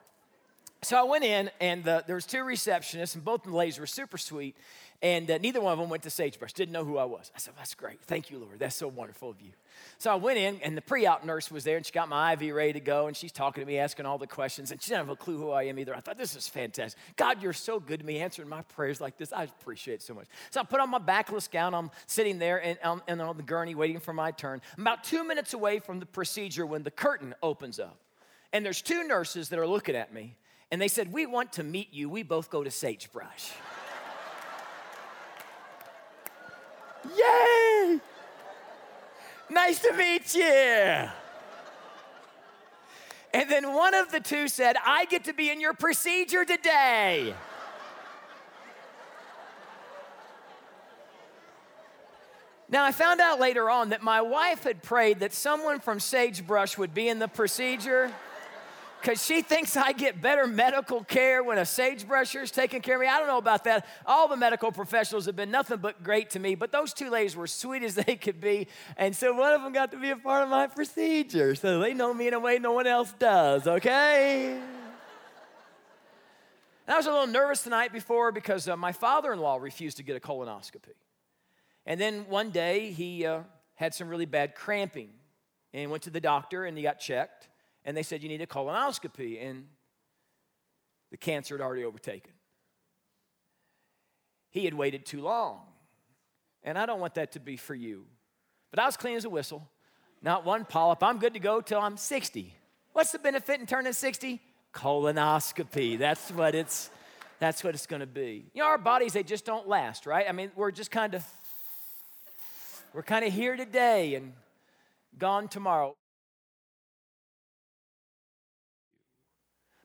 So 0.86 0.98
I 0.98 1.04
went 1.04 1.24
in, 1.24 1.50
and 1.60 1.84
the, 1.84 2.04
there 2.06 2.14
was 2.14 2.28
two 2.28 2.44
receptionists, 2.44 3.16
and 3.16 3.26
both 3.26 3.42
the 3.42 3.50
ladies 3.50 3.80
were 3.80 3.88
super 3.88 4.20
sweet. 4.20 4.56
And 5.02 5.30
uh, 5.32 5.40
neither 5.40 5.60
one 5.60 5.74
of 5.74 5.80
them 5.80 5.90
went 5.90 6.04
to 6.04 6.12
Sagebrush, 6.12 6.54
didn't 6.54 6.74
know 6.74 6.86
who 6.86 7.00
I 7.00 7.06
was. 7.06 7.32
I 7.36 7.40
said, 7.40 7.56
That's 7.58 7.74
great. 7.74 8.00
Thank 8.04 8.30
you, 8.30 8.38
Lord. 8.38 8.60
That's 8.60 8.76
so 8.76 8.88
wonderful 8.88 9.32
of 9.32 9.42
you. 9.42 9.50
So 9.98 10.12
I 10.12 10.16
went 10.16 10.38
in, 10.38 10.60
and 10.62 10.78
the 10.78 10.84
pre 10.84 11.08
op 11.08 11.26
nurse 11.26 11.50
was 11.50 11.64
there, 11.64 11.76
and 11.78 11.84
she 11.84 11.92
got 11.92 12.08
my 12.08 12.34
IV 12.34 12.54
ready 12.54 12.74
to 12.74 12.80
go, 12.80 13.08
and 13.08 13.18
she's 13.18 13.32
talking 13.32 13.64
to 13.64 13.68
me, 13.68 13.80
asking 13.80 14.06
all 14.06 14.20
the 14.20 14.28
questions, 14.28 14.70
and 14.70 14.80
she 14.80 14.90
didn't 14.90 15.08
have 15.08 15.10
a 15.10 15.16
clue 15.16 15.40
who 15.40 15.50
I 15.50 15.64
am 15.64 15.80
either. 15.80 15.96
I 15.96 16.02
thought, 16.02 16.20
This 16.20 16.36
is 16.36 16.48
fantastic. 16.48 17.02
God, 17.16 17.42
you're 17.42 17.52
so 17.52 17.80
good 17.80 18.02
to 18.02 18.06
me, 18.06 18.20
answering 18.20 18.48
my 18.48 18.62
prayers 18.62 19.02
like 19.02 19.18
this. 19.18 19.34
I 19.34 19.46
appreciate 19.46 19.96
it 19.96 20.02
so 20.04 20.14
much. 20.14 20.28
So 20.52 20.62
I 20.62 20.64
put 20.66 20.80
on 20.80 20.92
my 20.92 21.00
backless 21.00 21.48
gown. 21.48 21.74
I'm 21.74 21.90
sitting 22.06 22.38
there 22.38 22.64
and, 22.64 22.78
um, 22.84 23.02
and 23.08 23.20
on 23.24 23.38
the 23.38 23.44
gurney 23.44 23.74
waiting 23.74 24.00
for 24.00 24.14
my 24.14 24.30
turn. 24.30 24.62
I'm 24.78 24.84
about 24.84 25.04
two 25.04 25.24
minutes 25.24 25.56
away 25.56 25.80
from 25.80 26.00
the 26.00 26.06
procedure 26.06 26.68
when 26.68 26.84
the 26.84 26.92
curtain 26.92 27.34
opens 27.42 27.80
up. 27.80 27.98
And 28.54 28.64
there's 28.64 28.84
two 28.84 29.04
nurses 29.04 29.50
that 29.50 29.58
are 29.58 29.68
looking 29.68 29.96
at 29.96 30.14
me, 30.14 30.36
and 30.72 30.82
they 30.82 30.88
said, 30.88 31.12
We 31.12 31.26
want 31.26 31.54
to 31.54 31.64
meet 31.64 31.94
you. 31.94 32.10
We 32.10 32.24
both 32.24 32.50
go 32.50 32.64
to 32.64 32.72
Sagebrush. 32.72 33.52
Yay! 37.18 38.00
Nice 39.50 39.80
to 39.80 39.94
meet 39.94 40.34
you. 40.34 41.10
And 43.34 43.50
then 43.50 43.74
one 43.74 43.94
of 43.94 44.12
the 44.12 44.20
two 44.22 44.48
said, 44.48 44.76
I 44.86 45.06
get 45.06 45.26
to 45.26 45.34
be 45.34 45.52
in 45.52 45.60
your 45.60 45.74
procedure 45.74 46.46
today. 46.46 47.36
Now, 52.68 52.84
I 52.84 52.92
found 52.92 53.22
out 53.22 53.40
later 53.40 53.70
on 53.70 53.90
that 53.90 54.02
my 54.02 54.22
wife 54.22 54.64
had 54.64 54.82
prayed 54.82 55.20
that 55.20 55.34
someone 55.34 55.80
from 55.80 56.00
Sagebrush 56.00 56.78
would 56.78 56.94
be 56.94 57.08
in 57.08 57.20
the 57.20 57.28
procedure 57.28 58.12
because 59.02 59.24
she 59.24 59.42
thinks 59.42 59.78
I 59.78 59.92
get 59.92 60.22
better 60.22 60.48
medical 60.48 61.04
care 61.04 61.44
when 61.44 61.58
a 61.58 61.62
sagebrusher 61.62 62.42
is 62.42 62.52
taking 62.52 62.82
care 62.82 62.96
of 62.96 63.02
me. 63.02 63.08
I 63.08 63.20
don't 63.20 63.28
know 63.28 63.38
about 63.38 63.64
that. 63.66 63.86
All 64.06 64.28
the 64.28 64.36
medical 64.36 64.72
professionals 64.72 65.28
have 65.28 65.36
been 65.36 65.52
nothing 65.52 65.78
but 65.78 66.04
great 66.04 66.32
to 66.32 66.40
me, 66.40 66.56
but 66.56 66.72
those 66.72 66.94
two 66.94 67.10
ladies 67.10 67.36
were 67.36 67.48
sweet 67.48 67.84
as 67.84 67.96
they 68.06 68.16
could 68.16 68.42
be. 68.42 68.68
And 68.98 69.16
so 69.16 69.34
one 69.34 69.54
of 69.54 69.62
them 69.62 69.74
got 69.74 69.92
to 69.92 69.98
be 69.98 70.10
a 70.10 70.16
part 70.16 70.44
of 70.44 70.50
my 70.50 70.68
procedure. 70.68 71.54
So 71.56 71.80
they 71.80 71.94
know 71.94 72.14
me 72.14 72.28
in 72.28 72.34
a 72.34 72.40
way 72.40 72.58
no 72.58 72.72
one 72.72 72.88
else 72.88 73.14
does, 73.20 73.68
okay? 73.68 74.60
And 76.88 76.94
I 76.94 76.98
was 76.98 77.06
a 77.06 77.12
little 77.12 77.28
nervous 77.28 77.64
the 77.64 77.72
night 77.72 77.92
before 77.92 78.32
because 78.32 78.68
uh, 78.68 78.78
my 78.78 78.92
father 78.92 79.34
in 79.34 79.40
law 79.40 79.58
refused 79.58 79.98
to 79.98 80.04
get 80.04 80.16
a 80.16 80.20
colonoscopy. 80.20 80.94
And 81.86 82.00
then 82.00 82.26
one 82.28 82.52
day 82.52 82.92
he 82.92 83.26
uh, 83.26 83.42
had 83.76 83.94
some 83.94 84.08
really 84.08 84.26
bad 84.26 84.56
cramping 84.56 85.10
and 85.74 85.92
went 85.92 86.04
to 86.04 86.10
the 86.10 86.22
doctor 86.22 86.66
and 86.66 86.78
he 86.78 86.84
got 86.84 87.00
checked 87.00 87.50
and 87.86 87.96
they 87.96 88.04
said, 88.04 88.22
You 88.22 88.30
need 88.30 88.42
a 88.42 88.48
colonoscopy. 88.48 89.48
And 89.48 89.68
the 91.12 91.18
cancer 91.18 91.56
had 91.56 91.64
already 91.64 91.86
overtaken. 91.86 92.34
He 94.50 94.66
had 94.66 94.74
waited 94.74 95.06
too 95.06 95.22
long. 95.22 95.62
And 96.64 96.78
I 96.78 96.86
don't 96.86 97.00
want 97.00 97.16
that 97.16 97.34
to 97.34 97.40
be 97.40 97.58
for 97.58 97.76
you. 97.76 98.06
But 98.72 98.80
I 98.80 98.86
was 98.86 98.98
clean 98.98 99.16
as 99.16 99.24
a 99.24 99.30
whistle, 99.30 99.70
not 100.22 100.44
one 100.44 100.66
polyp. 100.66 101.04
I'm 101.04 101.20
good 101.20 101.34
to 101.36 101.40
go 101.40 101.62
till 101.62 101.80
I'm 101.80 101.96
60. 101.96 102.54
What's 102.94 103.12
the 103.12 103.20
benefit 103.20 103.60
in 103.60 103.68
turning 103.68 103.94
60? 103.94 104.42
Colonoscopy. 104.74 105.98
That's 106.00 106.32
what 106.32 106.56
it's 106.56 106.90
that's 107.38 107.64
what 107.64 107.76
it's 107.76 107.86
going 107.86 108.00
to 108.00 108.08
be. 108.08 108.46
You 108.54 108.62
know, 108.62 108.68
our 108.68 108.78
bodies 108.78 109.14
they 109.14 109.24
just 109.24 109.46
don't 109.46 109.68
last, 109.68 110.06
right? 110.06 110.26
I 110.28 110.32
mean, 110.32 110.52
we're 110.56 110.72
just 110.72 110.90
kind 110.90 111.14
of 111.14 111.26
we're 112.94 113.04
kind 113.04 113.26
of 113.26 113.34
here 113.34 113.56
today 113.56 114.16
and 114.16 114.34
gone 115.18 115.48
tomorrow. 115.50 115.96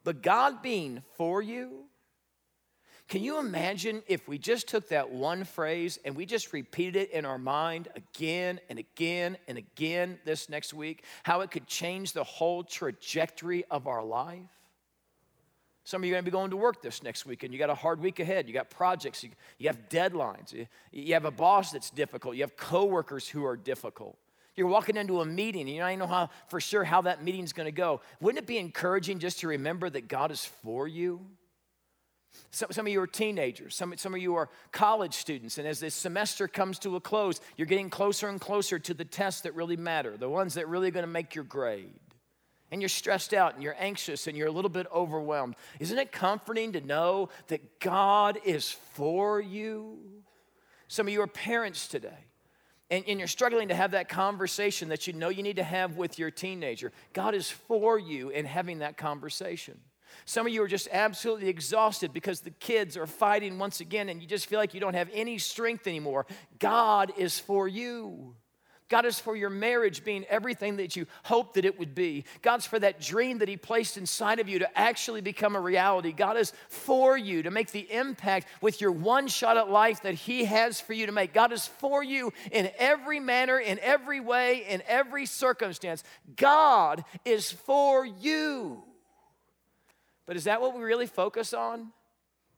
But 0.04 0.22
God 0.22 0.62
being 0.62 1.02
for 1.16 1.42
you, 1.42 1.84
can 3.10 3.24
you 3.24 3.38
imagine 3.38 4.04
if 4.06 4.28
we 4.28 4.38
just 4.38 4.68
took 4.68 4.88
that 4.90 5.10
one 5.10 5.42
phrase 5.42 5.98
and 6.04 6.14
we 6.14 6.26
just 6.26 6.52
repeated 6.52 6.96
it 6.96 7.10
in 7.10 7.24
our 7.24 7.38
mind 7.38 7.88
again 7.96 8.60
and 8.68 8.78
again 8.78 9.36
and 9.48 9.58
again 9.58 10.18
this 10.24 10.48
next 10.48 10.72
week? 10.72 11.04
How 11.24 11.40
it 11.40 11.50
could 11.50 11.66
change 11.66 12.12
the 12.12 12.22
whole 12.22 12.62
trajectory 12.62 13.64
of 13.68 13.88
our 13.88 14.04
life? 14.04 14.38
Some 15.82 16.02
of 16.02 16.06
you 16.06 16.12
are 16.12 16.14
going 16.14 16.24
to 16.24 16.30
be 16.30 16.32
going 16.32 16.50
to 16.50 16.56
work 16.56 16.82
this 16.82 17.02
next 17.02 17.26
week 17.26 17.42
and 17.42 17.52
you 17.52 17.58
got 17.58 17.68
a 17.68 17.74
hard 17.74 18.00
week 18.00 18.20
ahead. 18.20 18.46
You 18.46 18.54
got 18.54 18.70
projects, 18.70 19.24
you, 19.24 19.30
you 19.58 19.68
have 19.68 19.88
deadlines, 19.88 20.52
you, 20.52 20.68
you 20.92 21.14
have 21.14 21.24
a 21.24 21.32
boss 21.32 21.72
that's 21.72 21.90
difficult, 21.90 22.36
you 22.36 22.42
have 22.42 22.56
coworkers 22.56 23.26
who 23.26 23.44
are 23.44 23.56
difficult. 23.56 24.16
You're 24.60 24.68
walking 24.68 24.98
into 24.98 25.22
a 25.22 25.24
meeting 25.24 25.62
and 25.62 25.70
you 25.70 25.80
don't 25.80 25.88
even 25.88 26.00
know 26.00 26.06
how, 26.06 26.28
for 26.48 26.60
sure 26.60 26.84
how 26.84 27.00
that 27.00 27.24
meeting's 27.24 27.54
going 27.54 27.64
to 27.64 27.72
go. 27.72 28.02
Wouldn't 28.20 28.44
it 28.44 28.46
be 28.46 28.58
encouraging 28.58 29.18
just 29.18 29.40
to 29.40 29.48
remember 29.48 29.88
that 29.88 30.06
God 30.06 30.30
is 30.30 30.44
for 30.44 30.86
you? 30.86 31.24
Some, 32.50 32.70
some 32.70 32.86
of 32.86 32.92
you 32.92 33.00
are 33.00 33.06
teenagers, 33.06 33.74
some, 33.74 33.94
some 33.96 34.12
of 34.12 34.20
you 34.20 34.34
are 34.34 34.50
college 34.70 35.14
students, 35.14 35.56
and 35.56 35.66
as 35.66 35.80
this 35.80 35.94
semester 35.94 36.46
comes 36.46 36.78
to 36.80 36.94
a 36.96 37.00
close, 37.00 37.40
you're 37.56 37.66
getting 37.66 37.88
closer 37.88 38.28
and 38.28 38.38
closer 38.38 38.78
to 38.78 38.92
the 38.92 39.06
tests 39.06 39.40
that 39.40 39.54
really 39.54 39.78
matter, 39.78 40.18
the 40.18 40.28
ones 40.28 40.52
that 40.52 40.68
really 40.68 40.90
going 40.90 41.04
to 41.04 41.10
make 41.10 41.34
your 41.34 41.44
grade 41.44 41.98
and 42.70 42.82
you're 42.82 42.90
stressed 42.90 43.32
out 43.32 43.54
and 43.54 43.62
you're 43.62 43.76
anxious 43.78 44.26
and 44.26 44.36
you're 44.36 44.48
a 44.48 44.52
little 44.52 44.68
bit 44.68 44.86
overwhelmed. 44.94 45.56
Isn't 45.78 45.96
it 45.96 46.12
comforting 46.12 46.72
to 46.72 46.82
know 46.82 47.30
that 47.46 47.80
God 47.80 48.38
is 48.44 48.70
for 48.92 49.40
you? 49.40 49.98
Some 50.86 51.06
of 51.06 51.14
you 51.14 51.22
are 51.22 51.26
parents 51.26 51.88
today. 51.88 52.26
And, 52.90 53.04
and, 53.06 53.18
you're 53.20 53.28
struggling 53.28 53.68
to 53.68 53.74
have 53.74 53.92
that 53.92 54.08
conversation 54.08 54.88
that 54.88 55.06
you 55.06 55.12
know 55.12 55.28
you 55.28 55.44
need 55.44 55.56
to 55.56 55.62
have 55.62 55.96
with 55.96 56.18
your 56.18 56.30
teenager. 56.30 56.90
God 57.12 57.36
is 57.36 57.48
for 57.48 57.98
you 57.98 58.30
in 58.30 58.46
having 58.46 58.80
that 58.80 58.96
conversation. 58.96 59.78
Some 60.24 60.46
of 60.46 60.52
you 60.52 60.62
are 60.62 60.68
just 60.68 60.88
absolutely 60.90 61.48
exhausted 61.48 62.12
because 62.12 62.40
the 62.40 62.50
kids 62.50 62.96
are 62.96 63.06
fighting 63.06 63.58
once 63.58 63.80
again 63.80 64.08
and 64.08 64.20
you 64.20 64.26
just 64.26 64.46
feel 64.46 64.58
like 64.58 64.74
you 64.74 64.80
don't 64.80 64.94
have 64.94 65.08
any 65.12 65.38
strength 65.38 65.86
anymore. 65.86 66.26
God 66.58 67.12
is 67.16 67.38
for 67.38 67.68
you. 67.68 68.34
God 68.90 69.06
is 69.06 69.18
for 69.18 69.36
your 69.36 69.48
marriage 69.48 70.04
being 70.04 70.24
everything 70.24 70.76
that 70.76 70.96
you 70.96 71.06
hoped 71.22 71.54
that 71.54 71.64
it 71.64 71.78
would 71.78 71.94
be. 71.94 72.24
God's 72.42 72.66
for 72.66 72.78
that 72.80 73.00
dream 73.00 73.38
that 73.38 73.48
He 73.48 73.56
placed 73.56 73.96
inside 73.96 74.40
of 74.40 74.48
you 74.48 74.58
to 74.58 74.78
actually 74.78 75.20
become 75.20 75.56
a 75.56 75.60
reality. 75.60 76.12
God 76.12 76.36
is 76.36 76.52
for 76.68 77.16
you 77.16 77.44
to 77.44 77.50
make 77.50 77.70
the 77.70 77.90
impact 77.90 78.48
with 78.60 78.80
your 78.80 78.92
one 78.92 79.28
shot 79.28 79.56
at 79.56 79.70
life 79.70 80.02
that 80.02 80.14
He 80.14 80.44
has 80.44 80.80
for 80.80 80.92
you 80.92 81.06
to 81.06 81.12
make. 81.12 81.32
God 81.32 81.52
is 81.52 81.66
for 81.66 82.02
you 82.02 82.32
in 82.50 82.70
every 82.76 83.20
manner, 83.20 83.58
in 83.58 83.78
every 83.78 84.18
way, 84.18 84.66
in 84.68 84.82
every 84.88 85.24
circumstance. 85.24 86.02
God 86.36 87.04
is 87.24 87.50
for 87.50 88.04
you. 88.04 88.82
But 90.26 90.36
is 90.36 90.44
that 90.44 90.60
what 90.60 90.76
we 90.76 90.82
really 90.82 91.06
focus 91.06 91.54
on? 91.54 91.92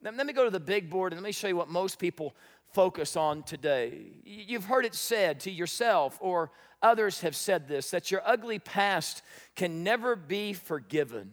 Let 0.03 0.27
me 0.27 0.33
go 0.33 0.45
to 0.45 0.51
the 0.51 0.59
big 0.59 0.91
board 0.91 1.13
and 1.13 1.23
let 1.23 1.27
me 1.27 1.33
show 1.33 1.47
you 1.47 1.57
what 1.57 1.69
most 1.69 1.99
people 1.99 2.35
focus 2.73 3.17
on 3.17 3.43
today. 3.43 4.13
You've 4.25 4.65
heard 4.65 4.85
it 4.85 4.95
said 4.95 5.41
to 5.41 5.51
yourself, 5.51 6.19
or 6.21 6.51
others 6.83 7.21
have 7.21 7.37
said 7.37 7.69
this, 7.69 7.91
that 7.91 8.11
your 8.11 8.23
ugly 8.25 8.59
past 8.59 9.23
can 9.55 9.83
never 9.83 10.17
be 10.17 10.53
forgiven. 10.53 11.33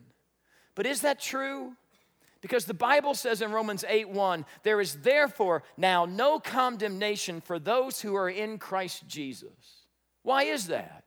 But 0.75 0.85
is 0.85 1.01
that 1.01 1.19
true? 1.19 1.73
Because 2.41 2.65
the 2.65 2.73
Bible 2.73 3.15
says 3.15 3.41
in 3.41 3.51
Romans 3.51 3.83
8 3.87 4.09
1, 4.09 4.45
there 4.63 4.79
is 4.79 4.95
therefore 4.95 5.63
now 5.75 6.05
no 6.05 6.39
condemnation 6.39 7.41
for 7.41 7.59
those 7.59 7.99
who 8.01 8.15
are 8.15 8.29
in 8.29 8.57
Christ 8.57 9.07
Jesus. 9.07 9.85
Why 10.23 10.43
is 10.43 10.67
that? 10.67 11.03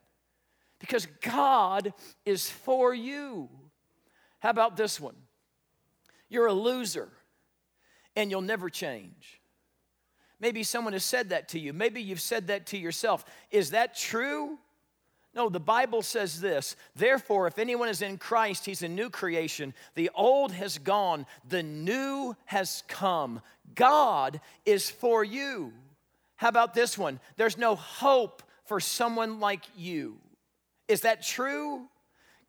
Because 0.79 1.07
God 1.23 1.95
is 2.27 2.51
for 2.51 2.93
you. 2.93 3.49
How 4.41 4.51
about 4.51 4.77
this 4.77 5.01
one? 5.01 5.15
You're 6.29 6.47
a 6.47 6.53
loser 6.53 7.09
and 8.17 8.31
you'll 8.31 8.41
never 8.41 8.69
change. 8.69 9.42
Maybe 10.43 10.65
someone 10.65 10.93
has 10.93 11.05
said 11.05 11.31
that 11.31 11.49
to 11.51 11.59
you. 11.61 11.73
Maybe 11.73 12.03
you've 12.03 12.21
said 12.21 12.49
that 12.49 12.67
to 12.67 12.77
yourself. 12.77 13.25
Is 13.53 13.71
that 13.71 13.97
true? 13.97 14.59
No, 15.35 15.49
the 15.49 15.61
Bible 15.61 16.03
says 16.03 16.41
this. 16.41 16.75
Therefore, 16.97 17.47
if 17.47 17.61
anyone 17.61 17.89
is 17.89 18.03
in 18.03 18.19
Christ, 18.19 18.67
he's 18.67 18.83
a 18.83 18.89
new 18.89 19.09
creation. 19.09 19.73
The 19.95 20.11
old 20.17 20.51
has 20.53 20.79
gone, 20.79 21.27
the 21.49 21.63
new 21.63 22.35
has 22.47 22.83
come. 22.89 23.41
God 23.77 24.41
is 24.67 24.91
for 24.91 25.23
you. 25.23 25.73
How 26.35 26.49
about 26.49 26.75
this 26.75 26.99
one? 26.99 27.21
There's 27.37 27.57
no 27.57 27.77
hope 27.77 28.43
for 28.65 28.81
someone 28.81 29.39
like 29.39 29.65
you. 29.77 30.19
Is 30.89 31.03
that 31.03 31.23
true? 31.23 31.89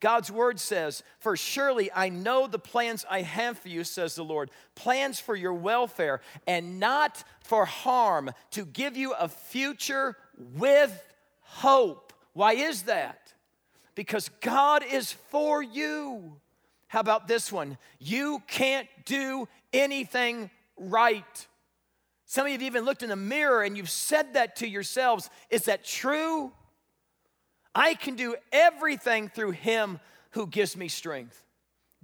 God's 0.04 0.30
word 0.30 0.60
says, 0.60 1.02
For 1.20 1.38
surely 1.38 1.90
I 1.96 2.10
know 2.10 2.46
the 2.46 2.60
plans 2.60 3.06
I 3.10 3.22
have 3.22 3.58
for 3.58 3.70
you, 3.70 3.86
says 3.86 4.16
the 4.16 4.24
Lord, 4.26 4.52
plans 4.76 5.22
for 5.22 5.34
your 5.34 5.54
welfare 5.54 6.20
and 6.46 6.78
not 6.78 7.24
for 7.40 7.64
harm, 7.64 8.32
to 8.52 8.66
give 8.66 8.98
you 8.98 9.14
a 9.14 9.30
future 9.30 10.18
with 10.58 10.92
hope. 11.40 12.12
Why 12.34 12.52
is 12.52 12.84
that? 12.84 13.32
Because 13.96 14.30
God 14.42 14.84
is 14.84 15.14
for 15.14 15.64
you. 15.64 16.36
How 16.90 17.00
about 17.00 17.30
this 17.30 17.50
one? 17.50 17.78
You 17.98 18.44
can't 18.46 18.90
do 19.06 19.48
anything 19.72 20.50
right. 20.76 21.48
Some 22.26 22.46
of 22.46 22.50
you 22.50 22.56
have 22.56 22.62
even 22.64 22.84
looked 22.84 23.04
in 23.04 23.10
the 23.10 23.16
mirror 23.16 23.64
and 23.64 23.78
you've 23.78 23.90
said 23.90 24.34
that 24.34 24.58
to 24.58 24.68
yourselves. 24.68 25.30
Is 25.50 25.64
that 25.64 25.86
true? 25.86 26.52
I 27.76 27.96
can 27.96 28.16
do 28.16 28.36
everything 28.52 29.30
through 29.30 29.52
him 29.52 30.00
who 30.32 30.48
gives 30.48 30.78
me 30.78 30.88
strength. 30.88 31.44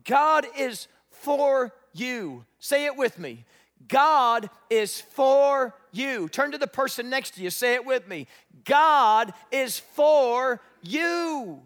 God 0.04 0.46
is 0.58 0.88
for 1.12 1.74
you. 1.94 2.46
Say 2.60 2.86
it 2.86 2.96
with 2.96 3.20
me. 3.20 3.46
God 3.88 4.50
is 4.70 5.02
for 5.02 5.76
you. 5.92 6.28
Turn 6.30 6.52
to 6.52 6.58
the 6.58 6.68
person 6.68 7.10
next 7.10 7.36
to 7.36 7.42
you. 7.42 7.50
Say 7.50 7.76
it 7.76 7.86
with 7.86 8.08
me. 8.08 8.28
God 8.66 9.34
is 9.52 9.80
for 9.80 10.62
you. 10.82 11.62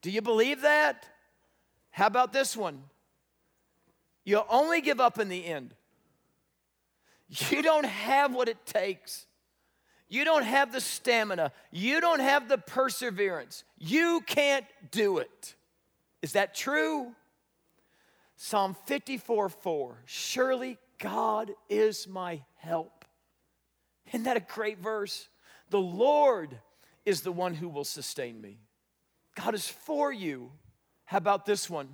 Do 0.00 0.10
you 0.10 0.22
believe 0.22 0.62
that? 0.62 1.06
How 1.90 2.06
about 2.06 2.32
this 2.32 2.56
one? 2.56 2.82
You'll 4.24 4.46
only 4.48 4.80
give 4.80 5.00
up 5.00 5.18
in 5.18 5.28
the 5.28 5.44
end. 5.44 5.74
You 7.28 7.62
don't 7.62 7.86
have 7.86 8.34
what 8.34 8.48
it 8.48 8.64
takes. 8.64 9.26
You 10.08 10.24
don't 10.24 10.44
have 10.44 10.72
the 10.72 10.80
stamina. 10.80 11.52
You 11.70 12.00
don't 12.00 12.20
have 12.20 12.48
the 12.48 12.58
perseverance. 12.58 13.64
You 13.76 14.22
can't 14.26 14.64
do 14.90 15.18
it. 15.18 15.54
Is 16.22 16.32
that 16.32 16.54
true? 16.54 17.14
Psalm 18.36 18.76
54 18.86 19.48
4. 19.48 20.02
Surely 20.06 20.78
God 20.98 21.52
is 21.68 22.08
my 22.08 22.42
help. 22.56 23.04
Isn't 24.06 24.24
that 24.24 24.36
a 24.36 24.40
great 24.40 24.78
verse? 24.78 25.28
The 25.70 25.80
Lord 25.80 26.58
is 27.04 27.20
the 27.20 27.32
one 27.32 27.54
who 27.54 27.68
will 27.68 27.84
sustain 27.84 28.40
me. 28.40 28.58
God 29.34 29.54
is 29.54 29.68
for 29.68 30.12
you. 30.12 30.50
How 31.04 31.18
about 31.18 31.46
this 31.46 31.68
one? 31.68 31.88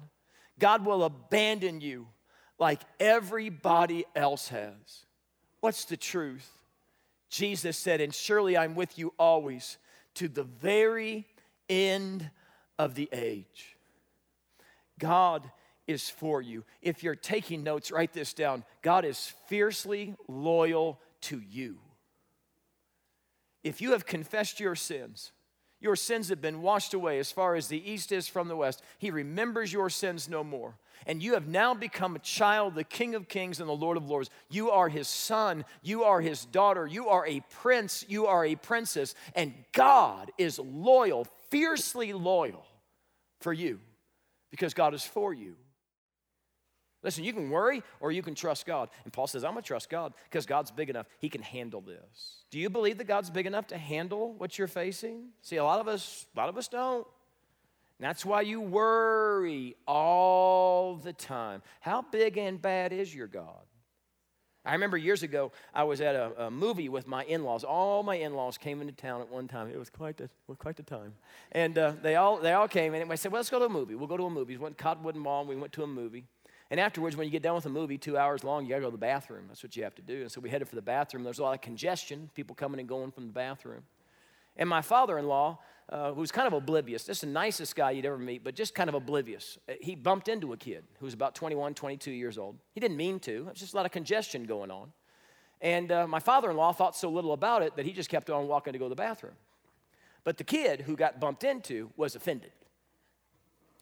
God 0.59 0.85
will 0.87 1.03
abandon 1.05 1.81
you 1.81 2.07
like 2.59 2.81
everybody 3.01 4.05
else 4.15 4.49
has. 4.49 5.07
What's 5.61 5.85
the 5.85 5.97
truth? 5.97 6.49
Jesus 7.35 7.77
said, 7.77 8.01
And 8.01 8.15
surely 8.15 8.57
I'm 8.57 8.77
with 8.77 8.97
you 8.97 9.13
always 9.19 9.79
to 10.15 10.29
the 10.29 10.45
very 10.45 11.27
end 11.69 12.31
of 12.79 12.95
the 12.95 13.09
age. 13.13 13.77
God 15.01 15.51
is 15.89 16.09
for 16.09 16.41
you. 16.41 16.63
If 16.81 17.03
you're 17.03 17.17
taking 17.17 17.65
notes, 17.65 17.91
write 17.91 18.13
this 18.13 18.35
down. 18.35 18.63
God 18.83 19.05
is 19.05 19.33
fiercely 19.49 20.15
loyal 20.29 21.01
to 21.23 21.41
you. 21.41 21.79
If 23.65 23.81
you 23.81 23.91
have 23.93 24.07
confessed 24.07 24.61
your 24.61 24.77
sins, 24.77 25.33
your 25.85 25.97
sins 25.97 26.31
have 26.31 26.41
been 26.41 26.63
washed 26.63 26.95
away 26.95 27.19
as 27.19 27.31
far 27.31 27.57
as 27.57 27.69
the 27.69 27.91
east 27.91 28.11
is 28.11 28.27
from 28.27 28.49
the 28.49 28.57
west. 28.57 28.83
He 28.99 29.11
remembers 29.11 29.71
your 29.71 29.91
sins 29.91 30.31
no 30.31 30.43
more. 30.43 30.79
And 31.07 31.23
you 31.23 31.35
have 31.35 31.47
now 31.47 31.75
become 31.75 32.17
a 32.17 32.21
child, 32.21 32.75
the 32.75 32.85
King 32.85 33.15
of 33.15 33.29
Kings 33.29 33.61
and 33.61 33.69
the 33.69 33.75
Lord 33.75 33.99
of 33.99 34.09
Lords. 34.09 34.31
You 34.49 34.71
are 34.71 34.89
his 34.89 35.09
son. 35.09 35.67
You 35.83 36.05
are 36.05 36.23
his 36.23 36.47
daughter. 36.47 36.87
You 36.87 37.09
are 37.11 37.27
a 37.27 37.41
prince. 37.51 38.03
You 38.09 38.29
are 38.29 38.47
a 38.47 38.55
princess. 38.55 39.15
And 39.35 39.53
God 39.73 40.33
is 40.39 40.59
loyal, 40.59 41.27
fiercely 41.51 42.15
loyal 42.15 42.65
for 43.41 43.53
you 43.53 43.79
because 44.51 44.73
God 44.73 44.95
is 44.95 45.05
for 45.05 45.35
you. 45.35 45.55
Listen, 47.05 47.23
you 47.23 47.35
can 47.35 47.51
worry 47.51 47.83
or 48.01 48.11
you 48.11 48.23
can 48.23 48.35
trust 48.35 48.65
God. 48.67 48.89
And 49.05 49.13
Paul 49.13 49.27
says, 49.27 49.45
I'm 49.45 49.53
going 49.53 49.63
to 49.63 49.67
trust 49.67 49.91
God 49.91 50.15
because 50.25 50.47
God's 50.47 50.71
big 50.71 50.89
enough. 50.91 51.07
He 51.21 51.29
can 51.29 51.43
handle 51.43 51.83
this. 51.83 52.45
Do 52.51 52.59
you 52.59 52.71
believe 52.71 52.99
that 52.99 53.05
God's 53.05 53.31
big 53.31 53.47
enough 53.47 53.67
to 53.69 53.79
handle 53.79 54.33
what 54.33 54.59
you're 54.59 54.67
facing? 54.67 55.29
See, 55.43 55.57
a 55.57 55.65
lot 55.65 55.81
of 55.81 55.87
us, 55.87 56.27
a 56.35 56.41
lot 56.41 56.49
of 56.49 56.57
us 56.57 56.67
don't. 56.67 57.07
And 57.99 58.09
That's 58.09 58.25
why 58.25 58.41
you 58.41 58.61
worry 58.61 59.77
all 59.87 60.97
the 60.97 61.13
time. 61.13 61.63
How 61.81 62.03
big 62.03 62.39
and 62.39 62.61
bad 62.61 62.93
is 62.93 63.15
your 63.15 63.29
God? 63.29 63.63
I 64.67 64.73
remember 64.73 64.97
years 64.97 65.23
ago, 65.23 65.53
I 65.75 65.85
was 65.85 66.01
at 66.01 66.17
a, 66.17 66.47
a 66.47 66.51
movie 66.51 66.89
with 66.89 67.07
my 67.07 67.23
in 67.25 67.45
laws. 67.45 67.65
All 67.65 68.03
my 68.03 68.15
in 68.15 68.33
laws 68.35 68.57
came 68.57 68.81
into 68.81 68.95
town 68.95 69.21
at 69.21 69.31
one 69.31 69.47
time. 69.47 69.69
It 69.69 69.79
was 69.79 69.91
quite 69.91 70.17
the, 70.17 70.31
was 70.47 70.57
quite 70.57 70.77
the 70.77 70.83
time. 70.83 71.13
And 71.53 71.77
uh, 71.77 71.93
they, 72.03 72.17
all, 72.17 72.39
they 72.39 72.55
all 72.55 72.67
came, 72.67 72.95
and 72.95 73.13
I 73.13 73.15
said, 73.17 73.31
Well, 73.31 73.41
let's 73.41 73.51
go 73.51 73.59
to 73.59 73.67
a 73.67 73.69
movie. 73.69 73.95
We'll 73.95 74.07
go 74.07 74.17
to 74.17 74.25
a 74.25 74.31
movie. 74.31 74.57
We 74.57 74.63
went 74.63 74.79
to 74.79 74.83
Cottonwood 74.83 75.17
Mall, 75.17 75.41
and 75.41 75.51
we 75.51 75.57
went 75.57 75.75
to 75.75 75.83
a 75.83 75.87
movie. 75.87 76.25
And 76.75 76.81
afterwards, 76.81 77.17
when 77.17 77.25
you 77.25 77.31
get 77.31 77.45
done 77.45 77.55
with 77.55 77.67
a 77.67 77.71
movie, 77.71 77.97
two 77.97 78.19
hours 78.19 78.43
long, 78.43 78.65
you 78.65 78.71
gotta 78.71 78.81
go 78.81 78.89
to 78.89 78.91
the 78.91 78.99
bathroom. 78.99 79.45
That's 79.47 79.63
what 79.63 79.77
you 79.77 79.85
have 79.85 79.95
to 79.95 80.03
do. 80.03 80.23
And 80.23 80.33
so 80.33 80.41
we 80.41 80.51
headed 80.51 80.69
for 80.69 80.75
the 80.75 80.83
bathroom. 80.83 81.23
There's 81.23 81.39
a 81.39 81.43
lot 81.45 81.55
of 81.55 81.61
congestion, 81.61 82.31
people 82.35 82.57
coming 82.57 82.81
and 82.81 82.89
going 82.89 83.13
from 83.13 83.29
the 83.29 83.33
bathroom. 83.33 83.85
And 84.57 84.69
my 84.69 84.83
father 84.83 85.17
in 85.17 85.29
law, 85.29 85.61
uh, 85.89 86.13
who's 86.15 86.33
kind 86.33 86.49
of 86.49 86.53
oblivious, 86.53 87.05
just 87.05 87.21
the 87.21 87.29
nicest 87.29 87.77
guy 87.77 87.93
you'd 87.93 88.05
ever 88.05 88.19
meet, 88.19 88.43
but 88.43 88.57
just 88.57 88.75
kind 88.75 88.89
of 88.89 88.97
oblivious, 88.97 89.57
uh, 89.69 89.75
he 89.81 89.95
bumped 89.95 90.27
into 90.27 90.53
a 90.53 90.57
kid 90.57 90.83
who 90.99 91.05
was 91.05 91.15
about 91.15 91.37
21, 91.37 91.75
22 91.75 92.11
years 92.11 92.39
old. 92.39 92.57
He 92.73 92.81
didn't 92.81 92.97
mean 92.97 93.21
to, 93.21 93.33
it 93.33 93.51
was 93.51 93.61
just 93.61 93.75
a 93.75 93.77
lot 93.77 93.87
of 93.87 93.93
congestion 93.93 94.43
going 94.43 94.73
on. 94.73 94.93
And 95.61 95.93
uh, 95.93 96.09
my 96.09 96.19
father 96.19 96.51
in 96.51 96.57
law 96.57 96.73
thought 96.73 96.97
so 96.97 97.09
little 97.09 97.35
about 97.35 97.63
it 97.63 97.77
that 97.77 97.87
he 97.87 97.93
just 97.93 98.11
kept 98.11 98.31
on 98.31 98.49
walking 98.49 98.73
to 98.73 98.81
go 98.81 98.87
to 98.87 98.89
the 98.89 98.97
bathroom. 98.97 99.35
But 100.25 100.39
the 100.39 100.45
kid 100.45 100.81
who 100.81 100.97
got 100.97 101.21
bumped 101.21 101.45
into 101.45 101.93
was 101.97 102.17
offended. 102.17 102.51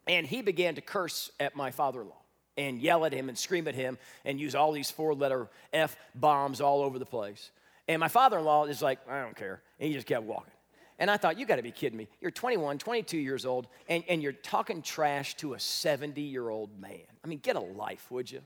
And 0.07 0.27
he 0.27 0.43
began 0.43 0.75
to 0.75 0.83
curse 0.83 1.31
at 1.41 1.57
my 1.57 1.71
father 1.71 2.03
in 2.03 2.11
law 2.11 2.22
and 2.57 2.81
yell 2.81 3.05
at 3.05 3.13
him 3.13 3.29
and 3.29 3.37
scream 3.37 3.67
at 3.69 3.75
him 3.75 3.99
and 4.25 4.41
use 4.41 4.55
all 4.55 4.73
these 4.73 4.91
four 4.91 5.15
letter 5.15 5.49
F 5.73 5.97
bombs 6.15 6.61
all 6.61 6.83
over 6.83 6.99
the 6.99 7.07
place. 7.07 7.51
And 7.89 8.01
my 8.01 8.09
father 8.09 8.39
in 8.39 8.45
law 8.45 8.65
is 8.65 8.83
like, 8.83 8.99
I 9.09 9.21
don't 9.23 9.37
care. 9.37 9.63
And 9.79 9.89
he 9.89 9.95
just 9.95 10.07
kept 10.07 10.25
walking. 10.25 10.53
And 10.99 11.11
I 11.11 11.17
thought, 11.17 11.39
you 11.39 11.47
got 11.47 11.57
to 11.57 11.63
be 11.63 11.73
kidding 11.73 11.99
me. 11.99 12.07
You're 12.21 12.31
21, 12.31 12.79
22 12.79 13.19
years 13.19 13.45
old, 13.45 13.67
and, 13.89 14.05
and 14.09 14.23
you're 14.23 14.33
talking 14.33 14.83
trash 14.83 15.35
to 15.37 15.55
a 15.55 15.59
70 15.59 16.21
year 16.21 16.49
old 16.49 16.79
man. 16.81 17.01
I 17.25 17.27
mean, 17.27 17.41
get 17.43 17.57
a 17.57 17.61
life, 17.61 18.07
would 18.11 18.31
you? 18.31 18.43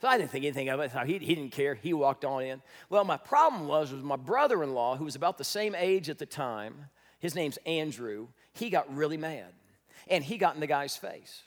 So 0.00 0.08
I 0.08 0.18
didn't 0.18 0.30
think 0.30 0.44
anything 0.44 0.68
of 0.68 0.78
it. 0.80 0.92
He, 1.06 1.18
he 1.18 1.34
didn't 1.34 1.52
care. 1.52 1.74
He 1.74 1.94
walked 1.94 2.24
on 2.24 2.42
in. 2.42 2.62
Well, 2.90 3.04
my 3.04 3.16
problem 3.16 3.66
was, 3.66 3.92
was 3.92 4.02
my 4.02 4.16
brother 4.16 4.62
in 4.62 4.74
law, 4.74 4.96
who 4.96 5.04
was 5.04 5.16
about 5.16 5.38
the 5.38 5.44
same 5.44 5.74
age 5.74 6.10
at 6.10 6.18
the 6.18 6.26
time, 6.26 6.86
his 7.18 7.34
name's 7.34 7.56
Andrew, 7.64 8.28
he 8.52 8.68
got 8.68 8.94
really 8.94 9.16
mad. 9.16 9.52
And 10.06 10.22
he 10.22 10.36
got 10.36 10.54
in 10.54 10.60
the 10.60 10.66
guy's 10.66 10.96
face. 10.96 11.42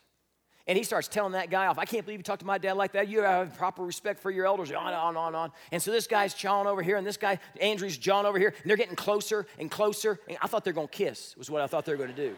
And 0.70 0.78
he 0.78 0.84
starts 0.84 1.08
telling 1.08 1.32
that 1.32 1.50
guy 1.50 1.66
off. 1.66 1.80
I 1.80 1.86
can't 1.86 2.06
believe 2.06 2.20
you 2.20 2.24
talked 2.24 2.42
to 2.42 2.46
my 2.46 2.60
dad 2.60 2.74
like 2.74 2.92
that. 2.92 3.08
You 3.08 3.24
have 3.24 3.58
proper 3.58 3.84
respect 3.84 4.20
for 4.20 4.30
your 4.30 4.46
elders. 4.46 4.72
On, 4.72 4.94
on, 4.94 5.18
on, 5.18 5.34
on. 5.34 5.52
And 5.72 5.82
so 5.82 5.90
this 5.90 6.06
guy's 6.06 6.36
chawing 6.36 6.68
over 6.68 6.84
here, 6.84 6.96
and 6.96 7.08
this 7.08 7.18
guy, 7.18 7.40
Andrew's 7.60 7.98
jawing 7.98 8.28
over 8.28 8.38
here, 8.38 8.50
and 8.50 8.70
they're 8.70 8.78
getting 8.78 8.96
closer 8.96 9.48
and 9.58 9.72
closer. 9.72 10.20
And 10.28 10.38
I 10.44 10.46
thought 10.46 10.64
they're 10.64 10.72
to 10.72 10.86
kiss, 10.86 11.36
was 11.40 11.50
what 11.50 11.64
I 11.64 11.66
thought 11.66 11.86
they 11.86 11.96
were 11.96 12.06
to 12.06 12.14
do. 12.14 12.36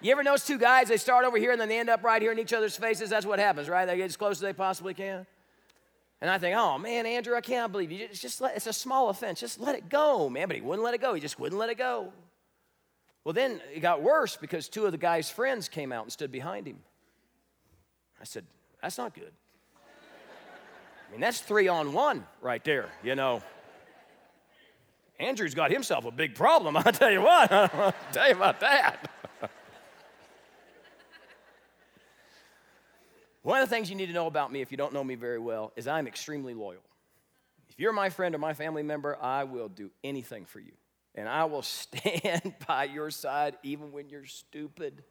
You 0.00 0.12
ever 0.12 0.22
notice 0.22 0.46
two 0.46 0.58
guys, 0.58 0.86
they 0.86 0.96
start 0.96 1.24
over 1.24 1.38
here 1.38 1.50
and 1.50 1.60
then 1.60 1.68
they 1.68 1.80
end 1.80 1.90
up 1.90 2.04
right 2.04 2.22
here 2.22 2.30
in 2.30 2.38
each 2.38 2.52
other's 2.52 2.76
faces? 2.76 3.10
That's 3.10 3.26
what 3.26 3.40
happens, 3.40 3.68
right? 3.68 3.84
They 3.84 3.96
get 3.96 4.04
as 4.04 4.16
close 4.16 4.36
as 4.36 4.40
they 4.40 4.52
possibly 4.52 4.94
can. 4.94 5.26
And 6.20 6.30
I 6.30 6.38
think, 6.38 6.56
oh 6.56 6.78
man, 6.78 7.04
Andrew, 7.04 7.34
I 7.34 7.40
can't 7.40 7.72
believe 7.72 7.90
you. 7.90 8.06
It's 8.08 8.20
just 8.20 8.40
let, 8.40 8.56
it's 8.56 8.68
a 8.68 8.72
small 8.72 9.10
offense. 9.10 9.40
Just 9.40 9.58
let 9.58 9.74
it 9.74 9.88
go, 9.88 10.30
man. 10.30 10.46
But 10.46 10.56
he 10.56 10.62
wouldn't 10.62 10.84
let 10.84 10.94
it 10.94 11.00
go. 11.00 11.14
He 11.14 11.20
just 11.20 11.38
wouldn't 11.40 11.58
let 11.58 11.68
it 11.68 11.78
go. 11.78 12.12
Well, 13.24 13.34
then 13.34 13.60
it 13.74 13.80
got 13.80 14.02
worse 14.02 14.36
because 14.36 14.68
two 14.68 14.86
of 14.86 14.92
the 14.92 14.98
guy's 14.98 15.28
friends 15.28 15.68
came 15.68 15.92
out 15.92 16.04
and 16.04 16.12
stood 16.12 16.32
behind 16.32 16.66
him. 16.66 16.78
I 18.20 18.24
said, 18.24 18.44
That's 18.82 18.98
not 18.98 19.14
good. 19.14 19.32
I 21.08 21.12
mean, 21.12 21.20
that's 21.20 21.40
three 21.40 21.66
on 21.66 21.92
one 21.92 22.24
right 22.40 22.62
there, 22.62 22.88
you 23.02 23.16
know. 23.16 23.42
Andrew's 25.18 25.54
got 25.54 25.70
himself 25.70 26.04
a 26.06 26.10
big 26.10 26.34
problem, 26.34 26.76
I'll 26.78 26.84
tell 26.84 27.10
you 27.10 27.22
what. 27.22 27.50
I'll 27.52 27.94
tell 28.12 28.28
you 28.28 28.34
about 28.34 28.60
that. 28.60 29.10
One 33.42 33.60
of 33.60 33.68
the 33.68 33.74
things 33.74 33.90
you 33.90 33.96
need 33.96 34.06
to 34.06 34.12
know 34.12 34.26
about 34.26 34.52
me, 34.52 34.60
if 34.60 34.70
you 34.70 34.76
don't 34.76 34.92
know 34.92 35.02
me 35.02 35.14
very 35.14 35.38
well, 35.38 35.72
is 35.74 35.88
I'm 35.88 36.06
extremely 36.06 36.54
loyal. 36.54 36.82
If 37.70 37.80
you're 37.80 37.92
my 37.92 38.10
friend 38.10 38.34
or 38.34 38.38
my 38.38 38.52
family 38.54 38.82
member, 38.82 39.16
I 39.20 39.44
will 39.44 39.68
do 39.68 39.90
anything 40.04 40.44
for 40.44 40.60
you. 40.60 40.72
And 41.14 41.28
I 41.28 41.44
will 41.44 41.62
stand 41.62 42.54
by 42.66 42.84
your 42.84 43.10
side 43.10 43.56
even 43.62 43.92
when 43.92 44.08
you're 44.10 44.26
stupid. 44.26 45.02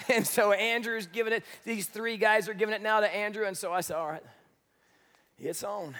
And 0.08 0.26
so 0.26 0.52
Andrew's 0.52 1.06
giving 1.06 1.32
it, 1.32 1.44
these 1.64 1.86
three 1.86 2.16
guys 2.16 2.48
are 2.48 2.54
giving 2.54 2.74
it 2.74 2.82
now 2.82 3.00
to 3.00 3.14
Andrew. 3.14 3.46
And 3.46 3.56
so 3.56 3.72
I 3.72 3.80
said, 3.80 3.96
All 3.96 4.08
right, 4.08 4.22
it's 5.38 5.64
on. 5.64 5.96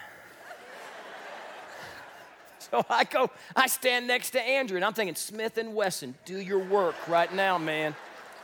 so 2.59 2.85
I 2.90 3.04
go, 3.04 3.30
I 3.57 3.66
stand 3.66 4.07
next 4.07 4.30
to 4.30 4.42
Andrew, 4.42 4.76
and 4.76 4.85
I'm 4.85 4.92
thinking, 4.92 5.14
Smith 5.14 5.59
and 5.59 5.74
Wesson, 5.74 6.14
do 6.24 6.38
your 6.38 6.59
work 6.59 6.96
right 7.09 7.33
now, 7.33 7.57
man. 7.57 7.94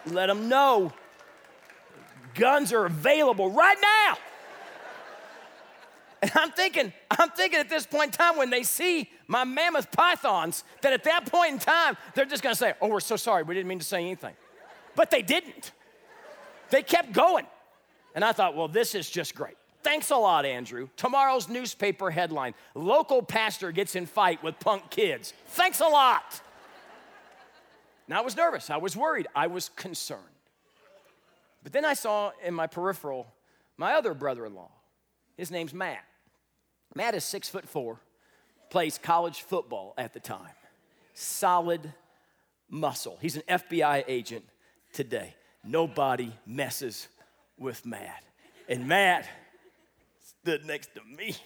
Let 0.06 0.26
them 0.26 0.48
know 0.48 0.92
guns 2.34 2.72
are 2.72 2.86
available 2.86 3.50
right 3.50 3.76
now. 3.80 4.16
And 6.22 6.30
I'm 6.34 6.50
thinking, 6.50 6.92
I'm 7.10 7.30
thinking 7.30 7.60
at 7.60 7.70
this 7.70 7.86
point 7.86 8.06
in 8.06 8.12
time 8.12 8.36
when 8.36 8.50
they 8.50 8.62
see 8.62 9.10
my 9.26 9.44
mammoth 9.44 9.90
pythons, 9.90 10.64
that 10.82 10.92
at 10.92 11.04
that 11.04 11.26
point 11.26 11.52
in 11.52 11.58
time, 11.58 11.96
they're 12.14 12.26
just 12.26 12.42
gonna 12.42 12.54
say, 12.54 12.74
Oh, 12.80 12.88
we're 12.88 13.00
so 13.00 13.16
sorry, 13.16 13.42
we 13.42 13.54
didn't 13.54 13.68
mean 13.68 13.78
to 13.78 13.84
say 13.84 14.00
anything. 14.00 14.34
But 14.94 15.10
they 15.10 15.22
didn't. 15.22 15.72
They 16.70 16.82
kept 16.82 17.12
going. 17.12 17.46
And 18.14 18.24
I 18.24 18.32
thought, 18.32 18.56
well, 18.56 18.68
this 18.68 18.94
is 18.94 19.08
just 19.08 19.34
great. 19.34 19.56
Thanks 19.82 20.10
a 20.10 20.16
lot, 20.16 20.44
Andrew. 20.44 20.88
Tomorrow's 20.96 21.48
newspaper 21.48 22.10
headline 22.10 22.54
Local 22.74 23.22
pastor 23.22 23.72
gets 23.72 23.96
in 23.96 24.06
fight 24.06 24.42
with 24.42 24.58
punk 24.60 24.90
kids. 24.90 25.32
Thanks 25.48 25.80
a 25.80 25.86
lot. 25.86 26.40
Now 28.08 28.18
I 28.18 28.22
was 28.22 28.36
nervous. 28.36 28.70
I 28.70 28.76
was 28.76 28.96
worried. 28.96 29.28
I 29.34 29.46
was 29.46 29.70
concerned. 29.76 30.20
But 31.62 31.72
then 31.72 31.84
I 31.84 31.94
saw 31.94 32.32
in 32.44 32.54
my 32.54 32.66
peripheral 32.66 33.26
my 33.76 33.94
other 33.94 34.14
brother 34.14 34.44
in 34.44 34.54
law. 34.54 34.70
His 35.36 35.50
name's 35.50 35.72
Matt. 35.72 36.04
Matt 36.94 37.14
is 37.14 37.24
six 37.24 37.48
foot 37.48 37.68
four, 37.68 38.00
plays 38.68 38.98
college 38.98 39.42
football 39.42 39.94
at 39.96 40.12
the 40.12 40.20
time. 40.20 40.54
Solid 41.14 41.92
muscle. 42.68 43.16
He's 43.20 43.36
an 43.36 43.42
FBI 43.48 44.04
agent 44.08 44.44
today. 44.92 45.34
Nobody 45.64 46.32
messes 46.46 47.08
with 47.58 47.84
Matt. 47.84 48.24
And 48.68 48.88
Matt 48.88 49.26
stood 50.22 50.64
next 50.64 50.94
to 50.94 51.02
me. 51.04 51.36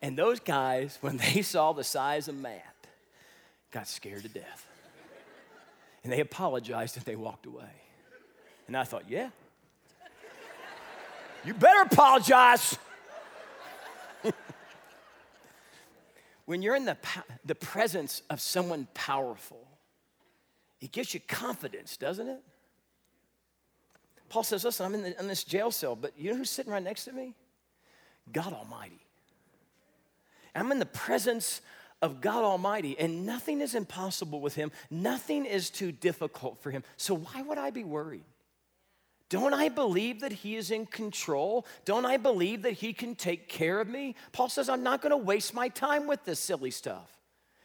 and 0.00 0.16
those 0.16 0.40
guys, 0.40 0.98
when 1.00 1.16
they 1.18 1.42
saw 1.42 1.72
the 1.72 1.84
size 1.84 2.28
of 2.28 2.36
Matt, 2.36 2.74
got 3.70 3.88
scared 3.88 4.22
to 4.22 4.28
death. 4.28 4.66
And 6.02 6.12
they 6.12 6.20
apologized 6.20 6.96
and 6.96 7.04
they 7.04 7.16
walked 7.16 7.46
away. 7.46 7.64
And 8.68 8.76
I 8.76 8.84
thought, 8.84 9.04
yeah, 9.08 9.30
you 11.44 11.54
better 11.54 11.82
apologize. 11.82 12.78
when 16.46 16.62
you're 16.62 16.76
in 16.76 16.84
the, 16.84 16.96
the 17.44 17.54
presence 17.54 18.22
of 18.30 18.40
someone 18.40 18.88
powerful, 18.94 19.66
it 20.80 20.92
gives 20.92 21.12
you 21.12 21.20
confidence, 21.20 21.96
doesn't 21.96 22.28
it? 22.28 22.42
Paul 24.28 24.42
says, 24.42 24.64
Listen, 24.64 24.86
I'm 24.86 24.94
in, 24.94 25.02
the, 25.02 25.20
in 25.20 25.28
this 25.28 25.44
jail 25.44 25.70
cell, 25.70 25.94
but 25.94 26.12
you 26.16 26.30
know 26.30 26.36
who's 26.36 26.50
sitting 26.50 26.72
right 26.72 26.82
next 26.82 27.04
to 27.04 27.12
me? 27.12 27.34
God 28.32 28.52
Almighty. 28.52 29.00
I'm 30.54 30.72
in 30.72 30.78
the 30.78 30.86
presence 30.86 31.60
of 32.02 32.20
God 32.20 32.42
Almighty, 32.42 32.98
and 32.98 33.26
nothing 33.26 33.60
is 33.60 33.74
impossible 33.74 34.40
with 34.40 34.54
Him. 34.54 34.72
Nothing 34.90 35.44
is 35.44 35.70
too 35.70 35.92
difficult 35.92 36.62
for 36.62 36.70
Him. 36.70 36.82
So 36.96 37.14
why 37.14 37.42
would 37.42 37.58
I 37.58 37.70
be 37.70 37.84
worried? 37.84 38.24
Don't 39.28 39.54
I 39.54 39.68
believe 39.68 40.20
that 40.20 40.32
He 40.32 40.56
is 40.56 40.70
in 40.70 40.86
control? 40.86 41.66
Don't 41.84 42.06
I 42.06 42.16
believe 42.16 42.62
that 42.62 42.74
He 42.74 42.92
can 42.92 43.14
take 43.14 43.48
care 43.48 43.80
of 43.80 43.88
me? 43.88 44.14
Paul 44.32 44.48
says, 44.48 44.68
I'm 44.68 44.82
not 44.82 45.02
to 45.10 45.16
waste 45.16 45.52
my 45.52 45.68
time 45.68 46.06
with 46.06 46.24
this 46.24 46.38
silly 46.38 46.70
stuff. 46.70 47.10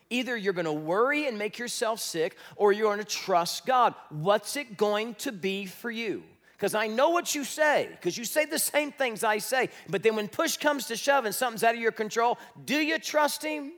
Either 0.10 0.36
you're 0.36 0.54
to 0.66 0.74
worry 0.74 1.28
and 1.28 1.38
make 1.38 1.58
yourself 1.58 2.00
sick, 2.00 2.36
or 2.56 2.72
you're 2.72 2.88
to 3.00 3.06
trust 3.06 3.66
God. 3.66 3.94
What's 4.10 4.56
it 4.58 4.76
going 4.76 5.16
to 5.16 5.32
be 5.32 5.66
for 5.66 5.92
you? 5.92 6.24
Because 6.54 6.76
I 6.76 6.88
know 6.88 7.10
what 7.10 7.34
you 7.34 7.44
say, 7.44 7.88
because 7.92 8.18
you 8.18 8.26
say 8.26 8.46
the 8.46 8.60
same 8.60 8.92
things 8.92 9.24
I 9.24 9.38
say. 9.38 9.70
But 9.90 10.04
then 10.04 10.16
when 10.16 10.28
push 10.28 10.58
comes 10.58 10.88
to 10.88 10.96
shove 10.96 11.26
and 11.26 11.34
something's 11.34 11.64
out 11.64 11.76
of 11.76 11.82
your 11.82 11.92
control, 11.92 12.38
do 12.66 12.76
you 12.76 13.00
trust 13.00 13.44
Him 13.44 13.72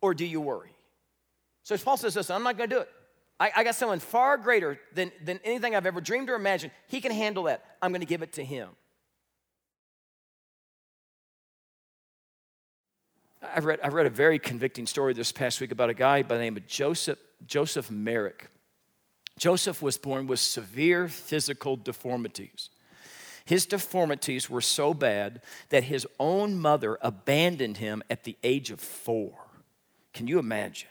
or 0.00 0.14
do 0.14 0.24
you 0.24 0.40
worry? 0.40 0.72
So 1.62 1.76
Paul 1.78 1.96
says, 1.96 2.16
Listen, 2.16 2.36
I'm 2.36 2.42
not 2.42 2.56
to 2.58 2.76
do 2.76 2.80
it. 2.80 2.88
I, 3.40 3.50
I 3.56 3.64
got 3.64 3.74
someone 3.74 3.98
far 4.00 4.36
greater 4.36 4.78
than, 4.94 5.10
than 5.24 5.40
anything 5.42 5.74
I've 5.74 5.86
ever 5.86 6.02
dreamed 6.02 6.28
or 6.28 6.34
imagined. 6.34 6.72
He 6.86 7.00
can 7.00 7.10
handle 7.10 7.44
that. 7.44 7.64
I'm 7.80 7.90
going 7.90 8.02
to 8.02 8.06
give 8.06 8.20
it 8.22 8.34
to 8.34 8.44
him. 8.44 8.68
I 13.42 13.60
read, 13.60 13.80
I 13.82 13.88
read 13.88 14.04
a 14.04 14.10
very 14.10 14.38
convicting 14.38 14.86
story 14.86 15.14
this 15.14 15.32
past 15.32 15.60
week 15.62 15.72
about 15.72 15.88
a 15.88 15.94
guy 15.94 16.22
by 16.22 16.36
the 16.36 16.42
name 16.42 16.58
of 16.58 16.66
Joseph, 16.66 17.18
Joseph 17.46 17.90
Merrick. 17.90 18.50
Joseph 19.38 19.80
was 19.80 19.96
born 19.96 20.26
with 20.26 20.38
severe 20.38 21.08
physical 21.08 21.76
deformities. 21.76 22.68
His 23.46 23.64
deformities 23.64 24.50
were 24.50 24.60
so 24.60 24.92
bad 24.92 25.40
that 25.70 25.84
his 25.84 26.06
own 26.18 26.58
mother 26.58 26.98
abandoned 27.00 27.78
him 27.78 28.02
at 28.10 28.24
the 28.24 28.36
age 28.44 28.70
of 28.70 28.80
four. 28.80 29.32
Can 30.12 30.26
you 30.26 30.38
imagine? 30.38 30.90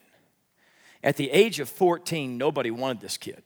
At 1.03 1.15
the 1.15 1.31
age 1.31 1.59
of 1.59 1.69
14, 1.69 2.37
nobody 2.37 2.71
wanted 2.71 3.01
this 3.01 3.17
kid. 3.17 3.43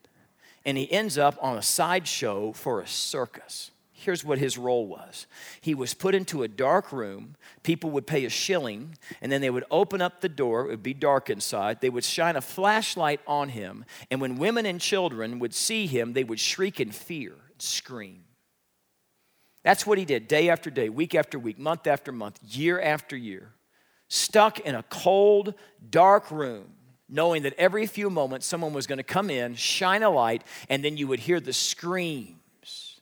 And 0.66 0.78
he 0.78 0.92
ends 0.92 1.18
up 1.18 1.38
on 1.42 1.58
a 1.58 1.62
sideshow 1.62 2.54
for 2.54 2.82
a 2.82 2.88
circus. 2.88 3.72
Here's 4.04 4.26
what 4.26 4.38
his 4.38 4.58
role 4.58 4.86
was 4.86 5.28
he 5.62 5.74
was 5.74 5.94
put 5.94 6.14
into 6.14 6.44
a 6.44 6.48
dark 6.48 6.92
room. 6.92 7.36
People 7.64 7.90
would 7.92 8.06
pay 8.06 8.26
a 8.26 8.30
shilling, 8.30 8.98
and 9.22 9.32
then 9.32 9.40
they 9.40 9.50
would 9.50 9.64
open 9.72 10.02
up 10.02 10.20
the 10.20 10.30
door. 10.30 10.66
It 10.66 10.70
would 10.70 10.84
be 10.84 10.94
dark 10.94 11.30
inside. 11.30 11.80
They 11.80 11.90
would 11.90 12.04
shine 12.04 12.36
a 12.36 12.42
flashlight 12.42 13.22
on 13.26 13.50
him. 13.50 13.86
And 14.12 14.20
when 14.20 14.38
women 14.38 14.66
and 14.66 14.82
children 14.82 15.40
would 15.40 15.54
see 15.54 15.88
him, 15.88 16.14
they 16.14 16.26
would 16.26 16.40
shriek 16.40 16.82
in 16.82 16.92
fear 16.92 17.34
and 17.52 17.62
scream. 17.62 18.24
That's 19.64 19.88
what 19.88 19.98
he 19.98 20.04
did 20.04 20.28
day 20.28 20.50
after 20.50 20.70
day, 20.70 20.90
week 20.90 21.16
after 21.16 21.40
week, 21.40 21.58
month 21.58 21.88
after 21.88 22.12
month, 22.12 22.40
year 22.44 22.82
after 22.82 23.16
year. 23.16 23.54
Stuck 24.10 24.60
in 24.60 24.76
a 24.76 24.84
cold, 24.84 25.54
dark 25.90 26.30
room, 26.30 26.74
knowing 27.14 27.44
that 27.44 27.54
every 27.60 27.86
few 27.86 28.10
moments 28.10 28.46
someone 28.48 28.74
was 28.74 28.88
going 28.88 28.98
to 28.98 29.04
come 29.04 29.30
in, 29.30 29.54
shine 29.54 30.02
a 30.02 30.10
light, 30.10 30.44
and 30.68 30.84
then 30.84 30.98
you 30.98 31.08
would 31.08 31.20
hear 31.20 31.40
the 31.40 31.54
screams 31.54 33.00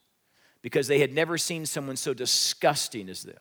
because 0.61 0.87
they 0.87 0.99
had 0.99 1.13
never 1.13 1.37
seen 1.37 1.65
someone 1.65 1.95
so 1.95 2.13
disgusting 2.13 3.09
as 3.09 3.23
them. 3.23 3.37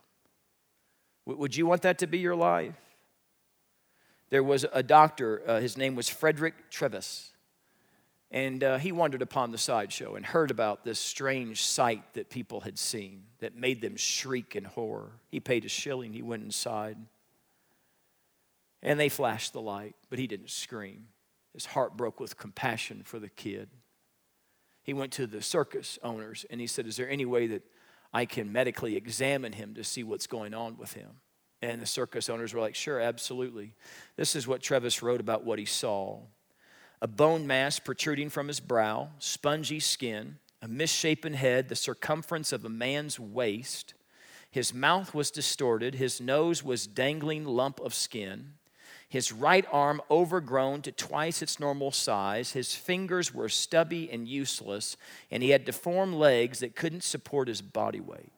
Would 1.27 1.57
you 1.57 1.67
want 1.67 1.83
that 1.83 1.99
to 1.99 2.07
be 2.07 2.19
your 2.19 2.37
life? 2.37 2.75
There 4.31 4.45
was 4.45 4.65
a 4.73 4.83
doctor, 4.83 5.43
uh, 5.45 5.61
his 5.61 5.77
name 5.77 5.97
was 5.97 6.09
Frederick 6.09 6.71
Treves. 6.71 7.33
And 8.31 8.63
uh, 8.63 8.79
he 8.79 8.93
wandered 8.93 9.23
upon 9.23 9.51
the 9.51 9.59
sideshow 9.59 10.15
and 10.15 10.25
heard 10.25 10.53
about 10.53 10.85
this 10.85 11.01
strange 11.01 11.65
sight 11.65 12.15
that 12.15 12.31
people 12.31 12.61
had 12.61 12.79
seen 12.79 13.25
that 13.41 13.57
made 13.57 13.81
them 13.81 13.97
shriek 13.97 14.55
in 14.55 14.63
horror. 14.63 15.11
He 15.31 15.41
paid 15.41 15.65
a 15.65 15.69
shilling, 15.69 16.13
he 16.13 16.23
went 16.23 16.45
inside. 16.45 16.97
And 18.83 18.99
they 18.99 19.09
flashed 19.09 19.53
the 19.53 19.61
light, 19.61 19.95
but 20.09 20.19
he 20.19 20.27
didn't 20.27 20.51
scream. 20.51 21.09
His 21.53 21.67
heart 21.67 21.97
broke 21.97 22.21
with 22.21 22.39
compassion 22.39 23.03
for 23.05 23.19
the 23.19 23.29
kid. 23.29 23.69
He 24.83 24.95
went 24.95 25.13
to 25.13 25.27
the 25.27 25.43
circus 25.43 25.99
owners 26.03 26.47
and 26.51 26.61
he 26.61 26.67
said, 26.67 26.87
Is 26.87 26.97
there 26.97 27.09
any 27.09 27.25
way 27.25 27.47
that 27.49 27.63
I 28.13 28.25
can 28.25 28.53
medically 28.53 28.97
examine 28.97 29.53
him 29.53 29.75
to 29.75 29.85
see 29.85 30.03
what's 30.03 30.27
going 30.27 30.55
on 30.55 30.77
with 30.77 30.95
him? 30.95 31.11
And 31.63 31.83
the 31.83 31.87
circus 31.87 32.31
owners 32.31 32.55
were 32.55 32.61
like, 32.61 32.75
Sure, 32.75 33.01
absolutely. 33.01 33.75
This 34.17 34.35
is 34.35 34.49
what 34.49 34.63
Treves 34.63 35.03
wrote 35.03 35.21
about 35.21 35.45
what 35.45 35.59
he 35.59 35.65
saw 35.65 36.21
a 37.03 37.09
bone 37.09 37.47
mass 37.47 37.79
protruding 37.79 38.29
from 38.29 38.49
his 38.49 38.61
brow, 38.61 39.09
spongy 39.19 39.81
skin, 39.81 40.39
a 40.61 40.69
misshapen 40.69 41.33
head, 41.33 41.69
the 41.69 41.77
circumference 41.77 42.53
of 42.53 42.65
a 42.65 42.69
man's 42.69 43.19
waist. 43.19 43.95
His 44.51 44.75
mouth 44.75 45.15
was 45.15 45.31
distorted, 45.31 45.95
his 45.95 46.21
nose 46.21 46.63
was 46.63 46.87
dangling 46.87 47.45
lump 47.45 47.81
of 47.81 47.95
skin. 47.95 48.55
His 49.11 49.33
right 49.33 49.67
arm 49.73 50.01
overgrown 50.09 50.83
to 50.83 50.93
twice 50.93 51.43
its 51.43 51.59
normal 51.59 51.91
size. 51.91 52.53
His 52.53 52.77
fingers 52.77 53.35
were 53.35 53.49
stubby 53.49 54.09
and 54.11 54.29
useless, 54.29 54.97
and 55.33 55.43
he 55.43 55.51
had 55.51 55.65
deformed 55.65 56.15
legs 56.15 56.61
that 56.61 56.77
couldn't 56.77 57.03
support 57.03 57.49
his 57.49 57.61
body 57.61 57.99
weight. 57.99 58.33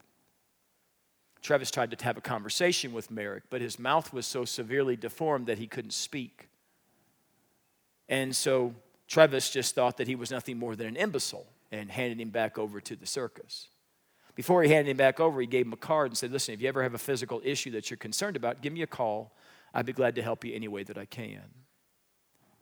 Treves 1.43 1.71
tried 1.71 1.91
to 1.91 2.05
have 2.05 2.17
a 2.17 2.23
conversation 2.23 2.95
with 2.95 3.11
Merrick, 3.11 3.43
but 3.51 3.61
his 3.61 3.79
mouth 3.79 4.15
was 4.15 4.25
so 4.25 4.47
severely 4.47 4.97
deformed 4.97 5.47
that 5.47 5.59
he 5.59 5.67
couldn't 5.67 5.93
speak. 5.93 6.49
And 8.09 8.35
so 8.35 8.75
Treves 9.09 9.51
just 9.51 9.75
thought 9.75 9.99
that 9.99 10.07
he 10.07 10.15
was 10.15 10.31
nothing 10.31 10.59
more 10.59 10.75
than 10.75 10.87
an 10.87 10.97
imbecile 10.97 11.47
and 11.71 11.91
handed 11.91 12.19
him 12.19 12.31
back 12.31 12.59
over 12.59 12.81
to 12.81 12.97
the 12.97 13.07
circus. 13.07 13.69
Before 14.35 14.63
he 14.63 14.73
handed 14.73 14.93
him 14.93 14.97
back 14.97 15.21
over, 15.21 15.39
he 15.39 15.47
gave 15.47 15.67
him 15.67 15.75
a 15.75 15.77
card 15.77 16.11
and 16.11 16.17
said, 16.17 16.33
Listen, 16.33 16.55
if 16.55 16.63
you 16.63 16.69
ever 16.69 16.83
have 16.83 16.95
a 16.95 16.99
physical 16.99 17.43
issue 17.45 17.73
that 17.73 17.91
you're 17.91 17.99
concerned 17.99 18.37
about, 18.37 18.63
give 18.63 18.73
me 18.73 18.81
a 18.81 18.87
call. 18.87 19.35
I'd 19.75 19.87
be 19.87 19.93
glad 19.93 20.15
to 20.17 20.23
help 20.23 20.45
you 20.45 20.55
any 20.55 20.69
way 20.69 20.83
that 20.85 20.99
I 20.99 21.05
can. 21.05 21.43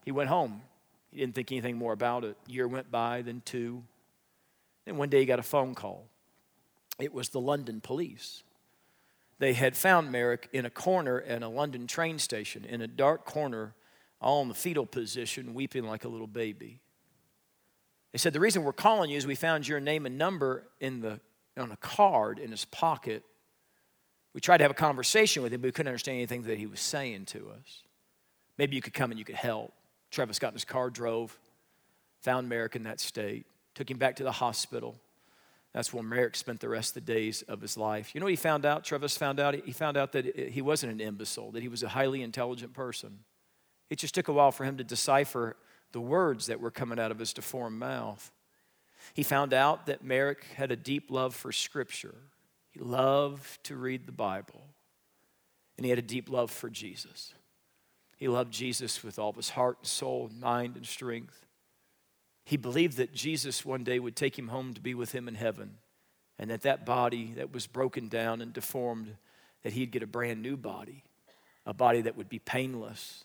He 0.05 0.13
went 0.13 0.29
home. 0.29 0.63
He 1.11 1.19
didn't 1.19 1.35
think 1.35 1.51
anything 1.51 1.77
more 1.77 1.93
about 1.93 2.25
it. 2.25 2.37
A 2.49 2.53
year 2.53 2.69
went 2.69 2.91
by, 2.91 3.23
then 3.23 3.43
two. 3.45 3.83
Then 4.85 4.97
one 4.97 5.09
day 5.09 5.21
he 5.21 5.27
got 5.27 5.39
a 5.39 5.45
phone 5.45 5.75
call. 5.75 6.07
It 6.99 7.13
was 7.13 7.31
the 7.31 7.41
London 7.41 7.81
police. 7.81 8.43
They 9.39 9.55
had 9.55 9.77
found 9.77 10.13
Merrick 10.13 10.49
in 10.53 10.67
a 10.67 10.71
corner 10.71 11.19
in 11.19 11.43
a 11.43 11.49
London 11.49 11.87
train 11.87 12.19
station, 12.19 12.65
in 12.65 12.83
a 12.83 12.87
dark 12.87 13.25
corner 13.25 13.75
all 14.21 14.43
in 14.43 14.49
the 14.49 14.55
fetal 14.55 14.87
position, 14.87 15.55
weeping 15.55 15.85
like 15.85 16.05
a 16.05 16.09
little 16.09 16.27
baby. 16.27 16.81
They 18.13 18.19
said, 18.19 18.33
The 18.33 18.41
reason 18.41 18.65
we're 18.65 18.73
calling 18.73 19.11
you 19.11 19.17
is 19.17 19.27
we 19.27 19.35
found 19.35 19.67
your 19.67 19.81
name 19.81 20.05
and 20.05 20.19
number 20.19 20.69
in 20.79 21.01
the, 21.01 21.21
on 21.57 21.73
a 21.73 21.77
card 21.77 22.39
in 22.39 22.51
his 22.51 22.65
pocket. 22.67 23.25
We 24.33 24.41
tried 24.41 24.59
to 24.59 24.65
have 24.65 24.71
a 24.71 24.75
conversation 24.75 25.43
with 25.43 25.53
him, 25.53 25.61
but 25.61 25.69
we 25.69 25.73
couldn't 25.73 25.89
understand 25.89 26.17
anything 26.17 26.43
that 26.43 26.59
he 26.59 26.67
was 26.67 26.81
saying 26.81 27.27
to 27.27 27.51
us. 27.51 27.83
Maybe 28.59 28.77
you 28.77 28.83
could 28.83 28.95
come 28.95 29.11
and 29.11 29.19
you 29.19 29.25
could 29.25 29.37
help. 29.37 29.73
Travis 30.11 30.39
got 30.39 30.49
in 30.49 30.55
his 30.55 30.65
car, 30.65 30.91
drove, 30.91 31.39
found 32.21 32.49
Merrick 32.49 32.77
in 32.77 32.85
that 32.85 33.01
state, 33.01 33.47
took 33.75 33.91
him 33.91 33.99
back 33.99 34.17
to 34.17 34.23
the 34.23 34.33
hospital. 34.33 34.97
That's 35.73 35.93
where 35.93 36.03
Merrick 36.03 36.37
spent 36.37 36.61
the 36.61 36.69
rest 36.69 36.97
of 36.97 37.07
the 37.07 37.13
days 37.13 37.43
of 37.43 37.61
his 37.61 37.77
life. 37.77 38.15
You 38.15 38.21
know 38.21 38.25
what 38.25 38.33
he 38.33 38.37
found 38.37 38.67
out? 38.67 38.85
Travis 38.85 39.17
found 39.17 39.39
out? 39.39 39.55
He 39.55 39.73
found 39.73 39.97
out 39.97 40.13
that 40.13 40.37
he 40.37 40.61
wasn't 40.63 40.93
an 40.93 41.01
imbecile, 41.01 41.53
that 41.53 41.63
he 41.63 41.69
was 41.69 41.83
a 41.83 41.89
highly 41.89 42.23
intelligent 42.23 42.73
person. 42.73 43.21
It 43.89 43.99
just 43.99 44.15
took 44.15 44.29
a 44.29 44.33
while 44.33 44.53
for 44.53 44.65
him 44.65 44.77
to 44.79 44.85
decipher 44.85 45.57
the 45.93 46.01
words 46.01 46.47
that 46.47 46.61
were 46.61 46.71
coming 46.71 46.99
out 46.99 47.11
of 47.11 47.19
his 47.19 47.33
deformed 47.33 47.79
mouth. 47.79 48.31
He 49.15 49.23
found 49.23 49.53
out 49.53 49.87
that 49.87 50.05
Merrick 50.05 50.45
had 50.57 50.71
a 50.71 50.77
deep 50.77 51.11
love 51.11 51.35
for 51.35 51.51
Scripture. 51.53 52.15
He 52.81 52.87
loved 52.87 53.63
to 53.65 53.77
read 53.77 54.07
the 54.07 54.13
Bible, 54.13 54.63
and 55.77 55.85
he 55.85 55.91
had 55.91 55.99
a 55.99 56.03
deep 56.03 56.31
love 56.31 56.51
for 56.51 56.71
Jesus. 56.71 57.35
He 58.17 58.27
loved 58.27 58.53
Jesus 58.53 59.05
with 59.05 59.19
all 59.19 59.35
his 59.35 59.51
heart 59.51 59.79
and 59.81 59.87
soul, 59.87 60.29
and 60.31 60.41
mind 60.41 60.77
and 60.77 60.87
strength. 60.87 61.45
He 62.47 62.57
believed 62.57 62.97
that 62.97 63.13
Jesus 63.13 63.67
one 63.67 63.85
day 63.85 63.99
would 63.99 64.17
take 64.17 64.39
him 64.39 64.49
home 64.49 64.73
to 64.73 64.81
be 64.81 64.95
with 64.95 65.13
him 65.13 65.29
in 65.29 65.35
heaven, 65.35 65.77
and 66.39 66.51
that 66.51 66.63
that 66.63 66.87
body 66.87 67.35
that 67.37 67.53
was 67.53 67.67
broken 67.67 68.09
down 68.09 68.41
and 68.41 68.51
deformed, 68.51 69.15
that 69.63 69.75
he'd 69.75 69.91
get 69.91 70.03
a 70.03 70.07
brand 70.07 70.41
new 70.41 70.57
body, 70.57 71.05
a 71.67 71.75
body 71.75 72.01
that 72.01 72.17
would 72.17 72.31
be 72.31 72.39
painless, 72.39 73.25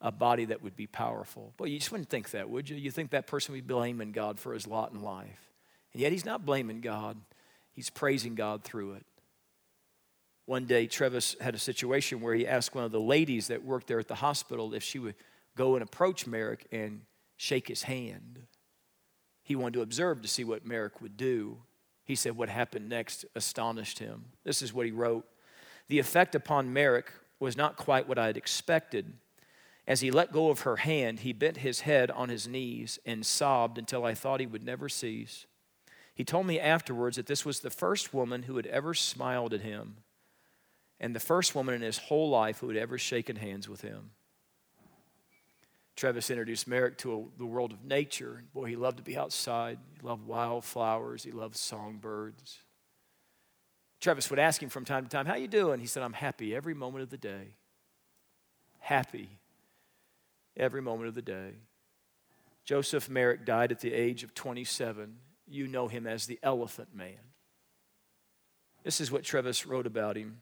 a 0.00 0.12
body 0.12 0.44
that 0.44 0.62
would 0.62 0.76
be 0.76 0.86
powerful. 0.86 1.52
But 1.56 1.64
you 1.64 1.80
just 1.80 1.90
wouldn't 1.90 2.10
think 2.10 2.30
that, 2.30 2.48
would 2.48 2.70
you? 2.70 2.76
You 2.76 2.92
think 2.92 3.10
that 3.10 3.26
person 3.26 3.54
would 3.54 3.66
be 3.66 3.74
blaming 3.74 4.12
God 4.12 4.38
for 4.38 4.54
his 4.54 4.68
lot 4.68 4.92
in 4.92 5.02
life. 5.02 5.52
And 5.92 6.00
yet 6.00 6.12
he's 6.12 6.24
not 6.24 6.46
blaming 6.46 6.80
God, 6.80 7.16
he's 7.78 7.90
praising 7.90 8.34
God 8.34 8.64
through 8.64 8.94
it. 8.94 9.06
One 10.46 10.64
day, 10.64 10.88
Treves 10.88 11.36
had 11.40 11.54
a 11.54 11.60
situation 11.60 12.20
where 12.20 12.34
he 12.34 12.44
asked 12.44 12.74
one 12.74 12.82
of 12.82 12.90
the 12.90 12.98
ladies 12.98 13.46
that 13.46 13.64
worked 13.64 13.86
there 13.86 14.00
at 14.00 14.08
the 14.08 14.16
hospital 14.16 14.74
if 14.74 14.82
she 14.82 14.98
would 14.98 15.14
go 15.56 15.76
and 15.76 15.82
approach 15.84 16.26
Merrick 16.26 16.66
and 16.72 17.02
shake 17.36 17.68
his 17.68 17.84
hand. 17.84 18.40
He 19.44 19.54
wanted 19.54 19.74
to 19.74 19.82
observe 19.82 20.22
to 20.22 20.28
see 20.28 20.42
what 20.42 20.66
Merrick 20.66 21.00
would 21.00 21.16
do. 21.16 21.58
He 22.04 22.16
said 22.16 22.36
what 22.36 22.48
happened 22.48 22.88
next 22.88 23.24
astonished 23.36 24.00
him. 24.00 24.24
This 24.42 24.60
is 24.60 24.74
what 24.74 24.86
he 24.86 24.90
wrote 24.90 25.24
The 25.86 26.00
effect 26.00 26.34
upon 26.34 26.72
Merrick 26.72 27.12
was 27.38 27.56
not 27.56 27.76
quite 27.76 28.08
what 28.08 28.18
I 28.18 28.26
had 28.26 28.36
expected. 28.36 29.12
As 29.86 30.00
he 30.00 30.10
let 30.10 30.32
go 30.32 30.50
of 30.50 30.62
her 30.62 30.76
hand, 30.76 31.20
he 31.20 31.32
bent 31.32 31.58
his 31.58 31.82
head 31.82 32.10
on 32.10 32.28
his 32.28 32.48
knees 32.48 32.98
and 33.06 33.24
sobbed 33.24 33.78
until 33.78 34.04
I 34.04 34.14
thought 34.14 34.40
he 34.40 34.48
would 34.48 34.64
never 34.64 34.88
cease. 34.88 35.46
He 36.18 36.24
told 36.24 36.46
me 36.46 36.58
afterwards 36.58 37.14
that 37.14 37.26
this 37.26 37.44
was 37.44 37.60
the 37.60 37.70
first 37.70 38.12
woman 38.12 38.42
who 38.42 38.56
had 38.56 38.66
ever 38.66 38.92
smiled 38.92 39.54
at 39.54 39.60
him 39.60 39.98
and 40.98 41.14
the 41.14 41.20
first 41.20 41.54
woman 41.54 41.76
in 41.76 41.80
his 41.80 41.98
whole 41.98 42.28
life 42.28 42.58
who 42.58 42.66
had 42.66 42.76
ever 42.76 42.98
shaken 42.98 43.36
hands 43.36 43.68
with 43.68 43.82
him. 43.82 44.10
Travis 45.94 46.28
introduced 46.28 46.66
Merrick 46.66 46.98
to 46.98 47.14
a, 47.14 47.38
the 47.38 47.46
world 47.46 47.72
of 47.72 47.84
nature. 47.84 48.42
Boy, 48.52 48.64
he 48.64 48.74
loved 48.74 48.96
to 48.96 49.04
be 49.04 49.16
outside. 49.16 49.78
He 49.94 50.04
loved 50.04 50.26
wildflowers. 50.26 51.22
He 51.22 51.30
loved 51.30 51.54
songbirds. 51.54 52.58
Travis 54.00 54.28
would 54.28 54.40
ask 54.40 54.60
him 54.60 54.70
from 54.70 54.84
time 54.84 55.04
to 55.04 55.08
time, 55.08 55.26
"How 55.26 55.36
you 55.36 55.46
doing?" 55.46 55.78
He 55.78 55.86
said, 55.86 56.02
"I'm 56.02 56.14
happy 56.14 56.52
every 56.52 56.74
moment 56.74 57.04
of 57.04 57.10
the 57.10 57.16
day." 57.16 57.54
Happy 58.80 59.38
every 60.56 60.82
moment 60.82 61.06
of 61.06 61.14
the 61.14 61.22
day. 61.22 61.58
Joseph 62.64 63.08
Merrick 63.08 63.44
died 63.44 63.70
at 63.70 63.78
the 63.78 63.92
age 63.92 64.24
of 64.24 64.34
27. 64.34 65.20
You 65.50 65.66
know 65.66 65.88
him 65.88 66.06
as 66.06 66.26
the 66.26 66.38
Elephant 66.42 66.94
Man. 66.94 67.18
This 68.84 69.00
is 69.00 69.10
what 69.10 69.24
Treves 69.24 69.66
wrote 69.66 69.86
about 69.86 70.16
him. 70.16 70.40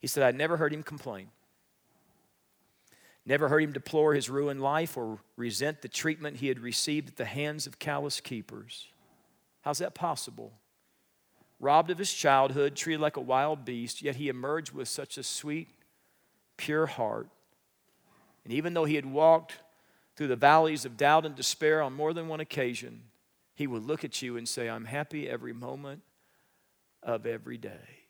He 0.00 0.06
said, 0.06 0.22
I 0.22 0.36
never 0.36 0.56
heard 0.56 0.72
him 0.72 0.82
complain. 0.82 1.28
Never 3.26 3.48
heard 3.48 3.62
him 3.62 3.72
deplore 3.72 4.12
his 4.14 4.28
ruined 4.28 4.60
life 4.60 4.96
or 4.96 5.18
resent 5.36 5.80
the 5.80 5.88
treatment 5.88 6.38
he 6.38 6.48
had 6.48 6.60
received 6.60 7.08
at 7.08 7.16
the 7.16 7.24
hands 7.24 7.66
of 7.66 7.78
callous 7.78 8.20
keepers. 8.20 8.88
How's 9.62 9.78
that 9.78 9.94
possible? 9.94 10.52
Robbed 11.58 11.90
of 11.90 11.98
his 11.98 12.12
childhood, 12.12 12.76
treated 12.76 13.00
like 13.00 13.16
a 13.16 13.22
wild 13.22 13.64
beast, 13.64 14.02
yet 14.02 14.16
he 14.16 14.28
emerged 14.28 14.72
with 14.72 14.88
such 14.88 15.16
a 15.16 15.22
sweet, 15.22 15.68
pure 16.58 16.86
heart 16.86 17.28
and 18.44 18.52
even 18.52 18.74
though 18.74 18.84
he 18.84 18.94
had 18.94 19.06
walked 19.06 19.54
through 20.16 20.28
the 20.28 20.36
valleys 20.36 20.84
of 20.84 20.96
doubt 20.96 21.26
and 21.26 21.34
despair 21.34 21.82
on 21.82 21.92
more 21.92 22.12
than 22.12 22.28
one 22.28 22.40
occasion, 22.40 23.02
he 23.54 23.66
will 23.66 23.80
look 23.80 24.04
at 24.04 24.20
you 24.20 24.36
and 24.36 24.48
say, 24.48 24.68
I'm 24.68 24.84
happy 24.84 25.28
every 25.28 25.52
moment 25.52 26.02
of 27.02 27.26
every 27.26 27.56
day. 27.56 28.04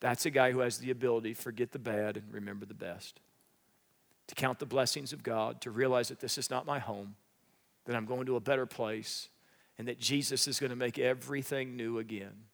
That's 0.00 0.26
a 0.26 0.30
guy 0.30 0.52
who 0.52 0.60
has 0.60 0.78
the 0.78 0.90
ability 0.90 1.34
to 1.34 1.40
forget 1.40 1.72
the 1.72 1.78
bad 1.78 2.16
and 2.16 2.32
remember 2.32 2.66
the 2.66 2.74
best, 2.74 3.20
to 4.28 4.34
count 4.34 4.58
the 4.58 4.66
blessings 4.66 5.12
of 5.12 5.22
God, 5.22 5.60
to 5.62 5.70
realize 5.70 6.08
that 6.08 6.20
this 6.20 6.38
is 6.38 6.50
not 6.50 6.66
my 6.66 6.78
home, 6.78 7.16
that 7.86 7.96
I'm 7.96 8.04
going 8.04 8.26
to 8.26 8.36
a 8.36 8.40
better 8.40 8.66
place, 8.66 9.28
and 9.78 9.88
that 9.88 9.98
Jesus 9.98 10.46
is 10.46 10.60
going 10.60 10.70
to 10.70 10.76
make 10.76 10.98
everything 10.98 11.76
new 11.76 11.98
again. 11.98 12.44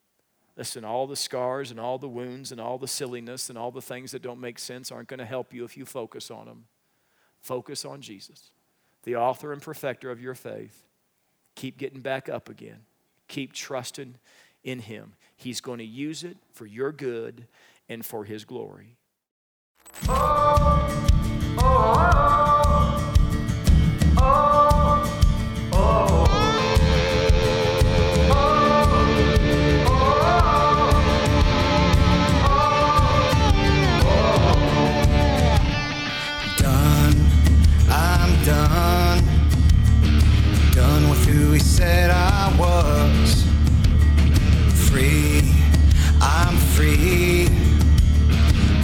Listen, 0.56 0.84
all 0.84 1.06
the 1.06 1.16
scars 1.16 1.70
and 1.72 1.80
all 1.80 1.98
the 1.98 2.08
wounds 2.08 2.52
and 2.52 2.60
all 2.60 2.78
the 2.78 2.86
silliness 2.86 3.48
and 3.48 3.58
all 3.58 3.72
the 3.72 3.82
things 3.82 4.12
that 4.12 4.22
don't 4.22 4.40
make 4.40 4.58
sense 4.58 4.92
aren't 4.92 5.08
going 5.08 5.18
to 5.18 5.24
help 5.24 5.52
you 5.52 5.64
if 5.64 5.76
you 5.76 5.84
focus 5.84 6.30
on 6.30 6.46
them. 6.46 6.64
Focus 7.40 7.84
on 7.84 8.00
Jesus, 8.00 8.52
the 9.04 9.16
author 9.16 9.52
and 9.52 9.62
perfecter 9.62 10.10
of 10.10 10.20
your 10.20 10.34
faith. 10.34 10.82
Keep 11.54 11.78
getting 11.78 12.00
back 12.00 12.28
up 12.28 12.48
again. 12.48 12.80
Keep 13.28 13.52
trusting 13.52 14.16
in 14.62 14.80
Him. 14.80 15.14
He's 15.36 15.60
going 15.60 15.78
to 15.78 15.84
use 15.84 16.24
it 16.24 16.36
for 16.52 16.66
your 16.66 16.92
good 16.92 17.46
and 17.88 18.04
for 18.04 18.24
His 18.24 18.44
glory. 18.44 18.96
done. 22.14 22.53
Said 41.84 42.10
I 42.10 42.44
was. 42.62 43.30
Free. 44.88 45.42
I'm 46.20 46.56
free. 46.74 47.48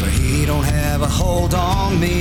But 0.01 0.11
he 0.21 0.45
don't 0.45 0.69
have 0.81 1.01
a 1.01 1.11
hold 1.21 1.55
on 1.55 1.99
me. 1.99 2.19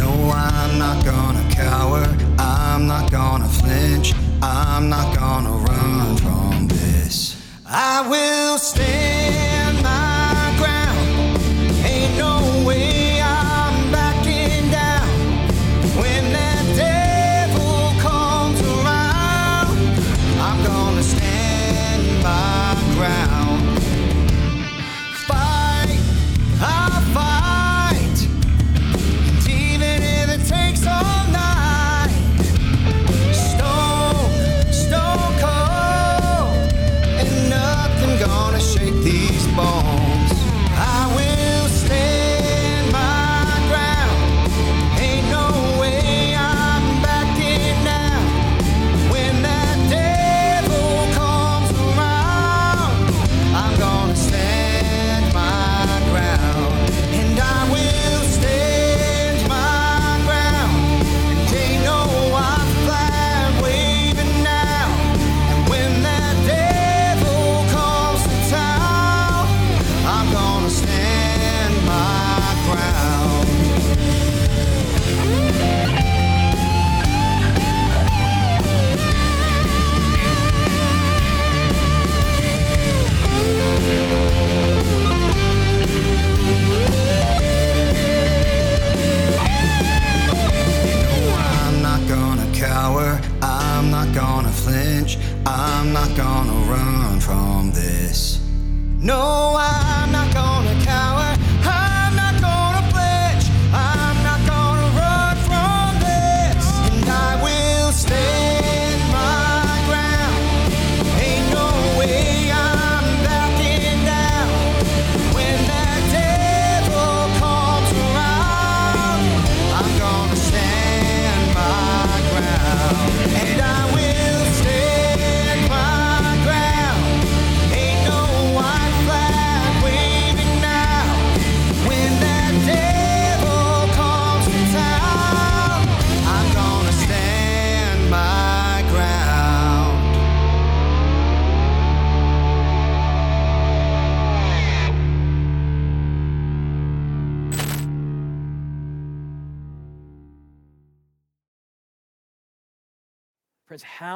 No, 0.00 0.10
I'm 0.32 0.72
not 0.84 1.04
gonna 1.04 1.44
cower. 1.50 2.04
I'm 2.38 2.86
not 2.86 3.10
gonna 3.10 3.50
flinch. 3.60 4.14
I'm 4.40 4.88
not 4.88 5.08
gonna 5.16 5.54
run 5.68 6.16
from 6.24 6.68
this. 6.68 7.14
I 7.66 8.08
will 8.12 8.56
stand 8.58 9.47
No, 99.08 99.37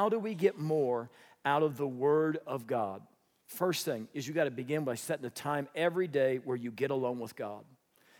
how 0.03 0.09
do 0.09 0.19
we 0.19 0.35
get 0.35 0.59
more 0.59 1.09
out 1.45 1.63
of 1.63 1.77
the 1.77 1.87
Word 1.87 2.37
of 2.45 2.67
God? 2.67 3.01
First 3.47 3.85
thing 3.85 4.09
is 4.13 4.27
you 4.27 4.33
got 4.33 4.43
to 4.43 4.51
begin 4.51 4.83
by 4.83 4.95
setting 4.95 5.23
a 5.23 5.29
time 5.29 5.69
every 5.75 6.09
day 6.09 6.41
where 6.43 6.57
you 6.57 6.71
get 6.71 6.91
alone 6.91 7.19
with 7.19 7.37
God. 7.37 7.63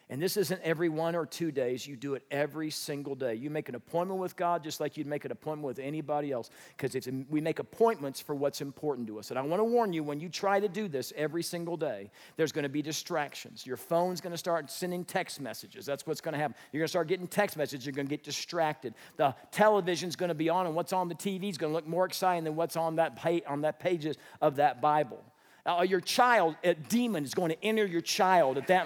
And 0.10 0.22
this 0.22 0.36
isn't 0.36 0.62
every 0.62 0.90
one 0.90 1.16
or 1.16 1.26
two 1.26 1.52
days, 1.52 1.88
you 1.88 1.96
do 1.96 2.16
it 2.16 2.24
every 2.30 2.70
single 2.70 3.16
day. 3.16 3.36
You 3.36 3.50
make 3.50 3.70
an 3.70 3.76
appointment 3.76 4.20
with 4.20 4.36
God 4.36 4.64
just 4.64 4.80
like 4.80 4.98
you'd 4.98 5.08
make 5.08 5.24
an 5.24 5.32
appointment 5.32 5.66
with 5.66 5.80
anybody 5.80 6.32
else 6.32 6.50
because 6.78 7.08
we 7.30 7.40
make 7.40 7.60
appointments 7.60 8.20
for 8.20 8.36
what's 8.36 8.60
important 8.60 9.08
to 9.08 9.18
us. 9.18 9.30
And 9.30 9.40
I 9.40 9.42
want 9.42 9.62
to 9.62 9.64
warn 9.64 9.94
you 9.94 10.04
when 10.04 10.20
you 10.20 10.28
try 10.28 10.60
to 10.60 10.68
do 10.68 10.90
this 10.90 11.14
every 11.16 11.42
single 11.42 11.78
day, 11.78 12.12
there's 12.36 12.52
going 12.52 12.64
to 12.64 12.70
be 12.70 12.82
distractions. 12.82 13.66
Your 13.66 13.78
phone's 13.78 14.20
going 14.20 14.32
to 14.34 14.38
start 14.38 14.70
sending 14.70 15.06
text 15.06 15.40
messages. 15.40 15.86
That's 15.86 16.06
what's 16.06 16.22
going 16.22 16.34
to 16.34 16.40
happen. 16.40 16.56
You're 16.72 16.82
going 16.82 16.88
to 16.88 16.92
start 16.92 17.08
getting 17.08 17.28
text 17.28 17.56
messages, 17.56 17.86
you're 17.86 17.94
going 17.94 18.08
to 18.08 18.16
get 18.16 18.24
distracted. 18.24 18.94
The 19.16 19.34
television's 19.52 20.18
going 20.18 20.30
to 20.30 20.36
be 20.36 20.50
on, 20.50 20.66
and 20.66 20.76
what's 20.76 20.94
on 20.94 21.08
the 21.08 21.16
TV 21.16 21.50
is 21.50 21.58
going 21.58 21.72
to 21.72 21.76
look 21.76 21.88
more 21.88 22.06
exciting 22.06 22.44
than 22.44 22.56
what's 22.56 22.76
on 22.76 22.98
that, 22.98 23.16
pa- 23.16 23.40
on 23.48 23.62
that 23.62 23.80
pages 23.80 24.18
of 24.42 24.58
that 24.58 24.82
Bible. 24.82 25.24
Uh, 25.66 25.86
your 25.88 26.02
child, 26.02 26.58
a 26.64 26.74
demon 26.74 27.24
is 27.24 27.34
going 27.34 27.50
to 27.50 27.64
enter 27.64 27.86
your 27.86 28.02
child 28.02 28.58
at 28.58 28.68
that 28.68 28.86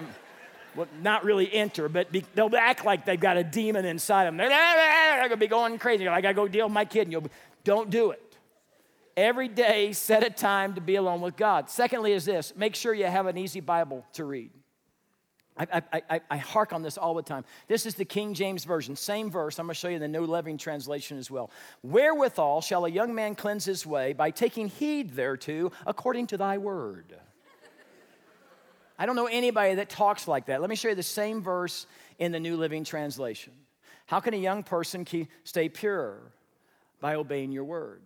well, 0.78 0.88
not 1.01 1.23
really 1.23 1.51
enter, 1.51 1.89
but 1.89 2.11
be, 2.11 2.23
they'll 2.36 2.55
act 2.55 2.86
like 2.86 3.03
they've 3.03 3.19
got 3.19 3.36
a 3.36 3.43
demon 3.43 3.84
inside 3.84 4.25
them. 4.25 4.38
They're, 4.38 4.47
ah, 4.49 4.53
ah, 4.53 4.78
ah, 4.78 5.15
they're 5.15 5.30
going 5.30 5.32
to 5.32 5.38
be 5.38 5.47
going 5.47 5.80
crazy. 5.80 6.07
I 6.07 6.21
got 6.21 6.30
to 6.30 6.34
go 6.36 6.47
deal 6.47 6.67
with 6.67 6.73
my 6.73 6.86
kid. 6.86 7.01
And 7.01 7.11
you'll 7.11 7.21
be, 7.21 7.32
don't 7.63 7.89
do 7.89 8.11
it. 8.11 8.21
Every 9.17 9.47
day, 9.47 9.91
set 9.93 10.23
a 10.23 10.30
time 10.30 10.75
to 10.75 10.82
be 10.82 10.95
alone 10.95 11.21
with 11.21 11.36
God. 11.36 11.71
Secondly, 11.71 12.13
is 12.13 12.25
this 12.25 12.53
make 12.55 12.75
sure 12.75 12.93
you 12.93 13.05
have 13.05 13.25
an 13.25 13.39
easy 13.39 13.59
Bible 13.59 14.05
to 14.13 14.23
read. 14.23 14.51
I, 15.57 15.82
I, 15.91 16.01
I, 16.11 16.21
I 16.30 16.38
hark 16.38 16.71
on 16.71 16.84
this 16.84 16.99
all 16.99 17.15
the 17.15 17.23
time. 17.23 17.43
This 17.67 17.88
is 17.88 17.95
the 17.95 18.05
King 18.05 18.36
James 18.36 18.63
Version, 18.63 18.95
same 18.95 19.32
verse. 19.32 19.57
I'm 19.57 19.65
going 19.65 19.73
to 19.73 19.80
show 19.80 19.88
you 19.88 19.97
the 19.97 20.07
New 20.07 20.28
Living 20.28 20.59
Translation 20.59 21.17
as 21.17 21.32
well. 21.32 21.49
Wherewithal 21.82 22.61
shall 22.61 22.86
a 22.86 22.89
young 22.89 23.15
man 23.15 23.34
cleanse 23.34 23.65
his 23.65 23.84
way 23.84 24.13
by 24.13 24.30
taking 24.30 24.67
heed 24.67 25.15
thereto 25.15 25.71
according 25.88 26.28
to 26.28 26.38
thy 26.38 26.59
word. 26.59 27.15
I 28.98 29.06
don't 29.06 29.16
know 29.16 29.28
anybody 29.28 29.76
that 29.76 29.89
talks 29.89 30.28
like 30.28 30.48
that. 30.48 30.60
Let 30.60 30.70
me 30.70 30.76
show 30.76 30.89
you 30.89 30.95
the 30.95 31.04
same 31.04 31.41
verse 31.41 31.86
in 32.18 32.32
the 32.32 32.39
New 32.39 32.58
Living 32.58 32.84
Translation. 32.84 33.54
How 34.08 34.20
can 34.20 34.34
a 34.34 34.38
young 34.38 34.64
person 34.64 35.06
keep, 35.06 35.30
stay 35.43 35.70
pure? 35.70 36.20
By 37.00 37.14
obeying 37.14 37.52
your 37.52 37.64
word. 37.64 38.02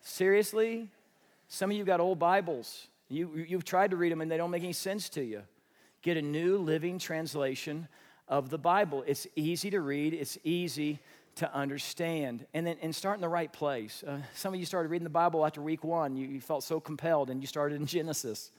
Seriously? 0.00 0.88
Some 1.48 1.72
of 1.72 1.76
you 1.76 1.82
got 1.82 1.98
old 1.98 2.20
Bibles. 2.20 2.86
You, 3.08 3.44
you've 3.48 3.64
tried 3.64 3.90
to 3.90 3.96
read 3.96 4.12
them 4.12 4.20
and 4.20 4.30
they 4.30 4.36
don't 4.36 4.52
make 4.52 4.62
any 4.62 4.72
sense 4.72 5.08
to 5.10 5.24
you. 5.24 5.42
Get 6.02 6.16
a 6.16 6.22
new 6.22 6.58
living 6.58 7.00
translation 7.00 7.88
of 8.28 8.50
the 8.50 8.58
Bible. 8.58 9.04
It's 9.06 9.26
easy 9.36 9.70
to 9.70 9.80
read, 9.80 10.14
it's 10.14 10.38
easy 10.44 11.00
to 11.36 11.52
understand. 11.52 12.46
And 12.54 12.66
then 12.66 12.76
and 12.80 12.94
start 12.94 13.16
in 13.16 13.20
the 13.20 13.28
right 13.28 13.52
place. 13.52 14.04
Uh, 14.06 14.18
some 14.34 14.54
of 14.54 14.60
you 14.60 14.66
started 14.66 14.90
reading 14.90 15.04
the 15.04 15.10
Bible 15.10 15.44
after 15.44 15.60
week 15.60 15.84
one. 15.84 16.16
You, 16.16 16.26
you 16.26 16.40
felt 16.40 16.62
so 16.62 16.80
compelled 16.80 17.30
and 17.30 17.40
you 17.40 17.46
started 17.46 17.80
in 17.80 17.86
Genesis. 17.86 18.50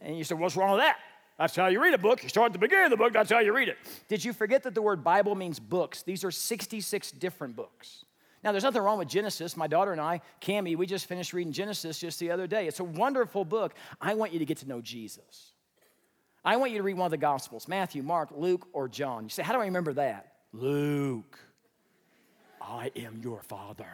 And 0.00 0.16
you 0.16 0.24
said, 0.24 0.38
What's 0.38 0.56
wrong 0.56 0.72
with 0.72 0.80
that? 0.80 0.98
That's 1.38 1.54
how 1.54 1.66
you 1.66 1.82
read 1.82 1.92
a 1.92 1.98
book. 1.98 2.22
You 2.22 2.28
start 2.30 2.46
at 2.46 2.52
the 2.54 2.58
beginning 2.58 2.86
of 2.86 2.90
the 2.90 2.96
book, 2.96 3.12
that's 3.12 3.30
how 3.30 3.40
you 3.40 3.54
read 3.54 3.68
it. 3.68 3.76
Did 4.08 4.24
you 4.24 4.32
forget 4.32 4.62
that 4.62 4.74
the 4.74 4.80
word 4.80 5.04
Bible 5.04 5.34
means 5.34 5.60
books? 5.60 6.02
These 6.02 6.24
are 6.24 6.30
66 6.30 7.12
different 7.12 7.54
books. 7.54 8.06
Now, 8.42 8.52
there's 8.52 8.64
nothing 8.64 8.82
wrong 8.82 8.98
with 8.98 9.08
Genesis. 9.08 9.56
My 9.56 9.66
daughter 9.66 9.92
and 9.92 10.00
I, 10.00 10.20
Cami, 10.40 10.76
we 10.76 10.86
just 10.86 11.06
finished 11.06 11.32
reading 11.32 11.52
Genesis 11.52 11.98
just 11.98 12.20
the 12.20 12.30
other 12.30 12.46
day. 12.46 12.66
It's 12.66 12.80
a 12.80 12.84
wonderful 12.84 13.44
book. 13.44 13.74
I 14.00 14.14
want 14.14 14.32
you 14.32 14.38
to 14.38 14.44
get 14.44 14.58
to 14.58 14.68
know 14.68 14.80
Jesus. 14.80 15.52
I 16.46 16.54
want 16.56 16.70
you 16.70 16.78
to 16.78 16.84
read 16.84 16.96
one 16.96 17.06
of 17.06 17.10
the 17.10 17.16
Gospels 17.16 17.66
Matthew, 17.66 18.04
Mark, 18.04 18.28
Luke, 18.32 18.68
or 18.72 18.88
John. 18.88 19.24
You 19.24 19.30
say, 19.30 19.42
How 19.42 19.52
do 19.52 19.58
I 19.58 19.64
remember 19.64 19.92
that? 19.94 20.34
Luke. 20.52 21.38
I 22.62 22.92
am 22.94 23.20
your 23.22 23.42
father. 23.42 23.86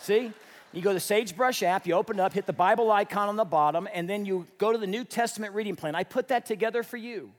See? 0.00 0.32
You 0.72 0.82
go 0.82 0.90
to 0.90 0.94
the 0.94 1.00
Sagebrush 1.00 1.62
app, 1.62 1.86
you 1.86 1.94
open 1.94 2.18
it 2.18 2.22
up, 2.22 2.32
hit 2.32 2.46
the 2.46 2.52
Bible 2.52 2.90
icon 2.90 3.28
on 3.28 3.36
the 3.36 3.44
bottom, 3.44 3.88
and 3.94 4.10
then 4.10 4.26
you 4.26 4.48
go 4.58 4.72
to 4.72 4.78
the 4.78 4.88
New 4.88 5.04
Testament 5.04 5.54
reading 5.54 5.76
plan. 5.76 5.94
I 5.94 6.02
put 6.02 6.26
that 6.28 6.46
together 6.46 6.82
for 6.82 6.96
you. 6.96 7.30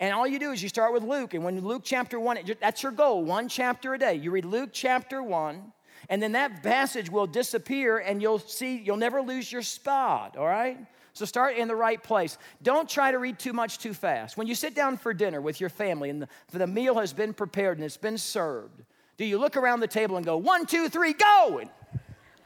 And 0.00 0.12
all 0.12 0.26
you 0.26 0.40
do 0.40 0.50
is 0.50 0.60
you 0.64 0.68
start 0.68 0.92
with 0.92 1.04
Luke, 1.04 1.34
and 1.34 1.44
when 1.44 1.60
Luke 1.60 1.82
chapter 1.84 2.18
one, 2.18 2.38
that's 2.60 2.82
your 2.82 2.90
goal, 2.90 3.24
one 3.24 3.48
chapter 3.48 3.94
a 3.94 3.98
day. 3.98 4.16
You 4.16 4.32
read 4.32 4.44
Luke 4.44 4.70
chapter 4.72 5.22
one, 5.22 5.72
and 6.08 6.20
then 6.20 6.32
that 6.32 6.64
passage 6.64 7.08
will 7.08 7.28
disappear, 7.28 7.98
and 7.98 8.20
you'll 8.20 8.40
see, 8.40 8.78
you'll 8.78 8.96
never 8.96 9.22
lose 9.22 9.52
your 9.52 9.62
spot, 9.62 10.36
all 10.36 10.48
right? 10.48 10.78
So 11.12 11.24
start 11.24 11.56
in 11.56 11.68
the 11.68 11.76
right 11.76 12.02
place. 12.02 12.38
Don't 12.62 12.88
try 12.88 13.10
to 13.10 13.18
read 13.18 13.38
too 13.38 13.52
much 13.52 13.78
too 13.78 13.92
fast. 13.92 14.36
When 14.36 14.46
you 14.46 14.54
sit 14.54 14.74
down 14.74 14.96
for 14.96 15.12
dinner 15.12 15.40
with 15.40 15.60
your 15.60 15.70
family 15.70 16.08
and 16.10 16.22
the, 16.22 16.58
the 16.58 16.66
meal 16.66 16.98
has 16.98 17.12
been 17.12 17.34
prepared 17.34 17.78
and 17.78 17.84
it's 17.84 17.96
been 17.96 18.16
served, 18.16 18.82
do 19.18 19.24
you 19.24 19.38
look 19.38 19.56
around 19.56 19.80
the 19.80 19.88
table 19.88 20.16
and 20.16 20.24
go, 20.24 20.36
one, 20.36 20.64
two, 20.64 20.88
three, 20.88 21.12
go? 21.12 21.58
And 21.60 21.70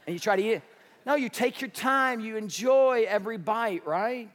and 0.06 0.14
you 0.14 0.20
try 0.20 0.36
to 0.36 0.42
eat. 0.42 0.62
No, 1.04 1.14
you 1.14 1.28
take 1.28 1.60
your 1.60 1.70
time, 1.70 2.20
you 2.20 2.36
enjoy 2.36 3.04
every 3.08 3.38
bite, 3.38 3.86
right? 3.86 4.30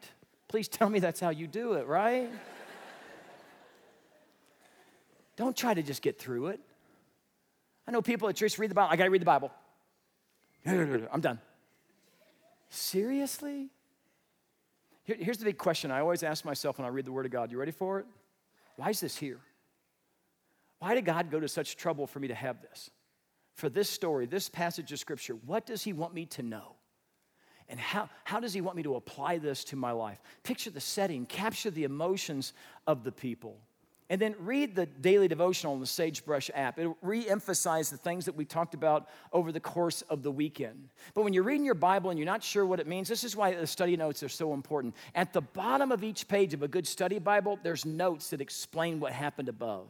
Please 0.48 0.68
tell 0.68 0.90
me 0.90 1.00
that's 1.00 1.20
how 1.20 1.30
you 1.30 1.48
do 1.48 1.74
it, 1.74 1.88
right? 1.88 2.30
Don't 5.38 5.56
try 5.56 5.74
to 5.74 5.82
just 5.82 6.02
get 6.02 6.20
through 6.20 6.48
it. 6.48 6.60
I 7.88 7.92
know 7.92 8.02
people 8.02 8.30
at 8.30 8.36
church 8.36 8.58
read 8.60 8.70
the 8.70 8.76
Bible. 8.76 8.90
I 8.92 8.96
got 8.96 9.06
to 9.06 9.10
read 9.10 9.22
the 9.22 9.26
Bible. 9.26 9.52
I'm 10.66 11.22
done. 11.22 11.40
Seriously? 12.70 13.70
Here, 15.04 15.18
here's 15.20 15.38
the 15.38 15.46
big 15.46 15.58
question 15.58 15.92
I 15.92 16.00
always 16.00 16.24
ask 16.24 16.46
myself 16.46 16.78
when 16.78 16.86
I 16.86 16.90
read 16.90 17.06
the 17.06 17.12
Word 17.12 17.26
of 17.26 17.32
God. 17.32 17.52
You 17.52 17.58
ready 17.58 17.72
for 17.72 18.00
it? 18.00 18.06
Why 18.78 18.90
is 18.90 19.00
this 19.00 19.18
here? 19.18 19.40
Why 20.80 20.96
did 20.96 21.06
God 21.06 21.30
go 21.30 21.40
to 21.40 21.48
such 21.48 21.76
trouble 21.76 22.08
for 22.08 22.20
me 22.20 22.28
to 22.30 22.36
have 22.36 22.62
this? 22.62 22.90
for 23.62 23.70
this 23.70 23.90
story, 23.90 24.26
this 24.26 24.50
passage 24.50 24.92
of 24.92 25.00
scripture, 25.00 25.36
what 25.46 25.66
does 25.66 25.84
he 25.84 25.94
want 25.94 26.14
me 26.14 26.26
to 26.26 26.42
know? 26.42 26.76
And 27.70 27.80
how, 27.80 28.10
how 28.24 28.40
does 28.40 28.54
he 28.54 28.62
want 28.62 28.76
me 28.76 28.84
to 28.84 28.96
apply 28.96 29.38
this 29.38 29.64
to 29.66 29.76
my 29.76 29.92
life? 29.92 30.20
Picture 30.44 30.72
the 30.72 30.82
setting, 30.82 31.26
capture 31.26 31.72
the 31.72 31.84
emotions 31.84 32.54
of 32.88 33.04
the 33.04 33.12
people. 33.12 33.60
And 34.12 34.20
then 34.20 34.36
read 34.40 34.76
the 34.76 34.86
daily 34.86 35.30
devotional 35.30 35.72
on 35.72 35.80
the 35.80 35.86
Sagebrush 35.86 36.50
app. 36.54 36.78
It'll 36.78 36.98
re 37.02 37.30
emphasize 37.30 37.90
the 37.90 37.96
things 37.96 38.26
that 38.26 38.36
we 38.36 38.44
talked 38.44 38.74
about 38.74 39.08
over 39.32 39.54
the 39.54 39.62
course 39.62 40.02
of 40.02 40.22
the 40.22 40.30
weekend. 40.30 40.90
But 41.14 41.24
when 41.24 41.32
you're 41.32 41.44
reading 41.46 41.64
your 41.64 41.76
Bible 41.76 42.10
and 42.10 42.20
you're 42.20 42.26
not 42.26 42.44
sure 42.44 42.66
what 42.66 42.82
it 42.82 42.88
means, 42.88 43.08
this 43.08 43.24
is 43.24 43.38
why 43.38 43.56
the 43.56 43.66
study 43.66 43.96
notes 43.96 44.22
are 44.22 44.28
so 44.28 44.54
important. 44.54 44.96
At 45.16 45.32
the 45.32 45.40
bottom 45.40 45.94
of 45.94 46.04
each 46.04 46.28
page 46.28 46.54
of 46.54 46.62
a 46.62 46.68
good 46.68 46.86
study 46.86 47.20
Bible, 47.20 47.58
there's 47.64 47.86
notes 47.86 48.32
that 48.32 48.42
explain 48.42 49.00
what 49.00 49.14
happened 49.14 49.48
above. 49.48 49.88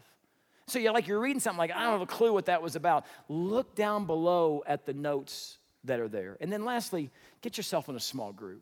So 0.68 0.78
you're 0.78 0.94
like, 0.94 1.08
you're 1.08 1.20
reading 1.20 1.40
something 1.40 1.58
like, 1.58 1.72
I 1.72 1.82
don't 1.82 1.94
have 1.94 2.02
a 2.02 2.06
clue 2.06 2.32
what 2.32 2.46
that 2.46 2.62
was 2.62 2.76
about. 2.76 3.08
Look 3.28 3.74
down 3.74 4.06
below 4.06 4.64
at 4.68 4.86
the 4.86 4.94
notes 4.94 5.58
that 5.86 6.00
are 6.00 6.08
there. 6.08 6.38
And 6.40 6.54
then 6.54 6.64
lastly, 6.64 7.10
get 7.42 7.58
yourself 7.58 7.90
in 7.90 7.96
a 7.96 8.00
small 8.00 8.32
group. 8.32 8.62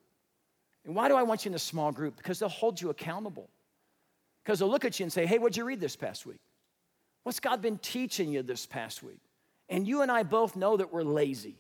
And 0.85 0.95
why 0.95 1.09
do 1.09 1.17
I 1.17 1.23
want 1.23 1.43
you 1.43 1.49
in 1.49 1.55
a 1.55 1.59
small 1.59 1.91
group? 1.91 2.15
Because 2.15 2.39
they'll 2.39 2.47
hold 2.47 2.79
you 2.79 2.91
accountable. 2.91 3.49
Because 4.43 4.59
they'll 4.59 4.69
look 4.69 4.85
at 4.85 4.99
you 4.99 5.03
and 5.03 5.13
say, 5.13 5.25
hey, 5.25 5.37
what'd 5.37 5.57
you 5.57 5.65
read 5.65 5.79
this 5.79 5.95
past 5.95 6.25
week? 6.25 6.39
What's 7.23 7.39
God 7.39 7.61
been 7.61 7.77
teaching 7.77 8.31
you 8.31 8.41
this 8.41 8.65
past 8.65 9.03
week? 9.03 9.19
And 9.67 9.87
you 9.87 10.01
and 10.01 10.11
I 10.11 10.23
both 10.23 10.55
know 10.55 10.77
that 10.77 10.91
we're 10.91 11.03
lazy. 11.03 11.57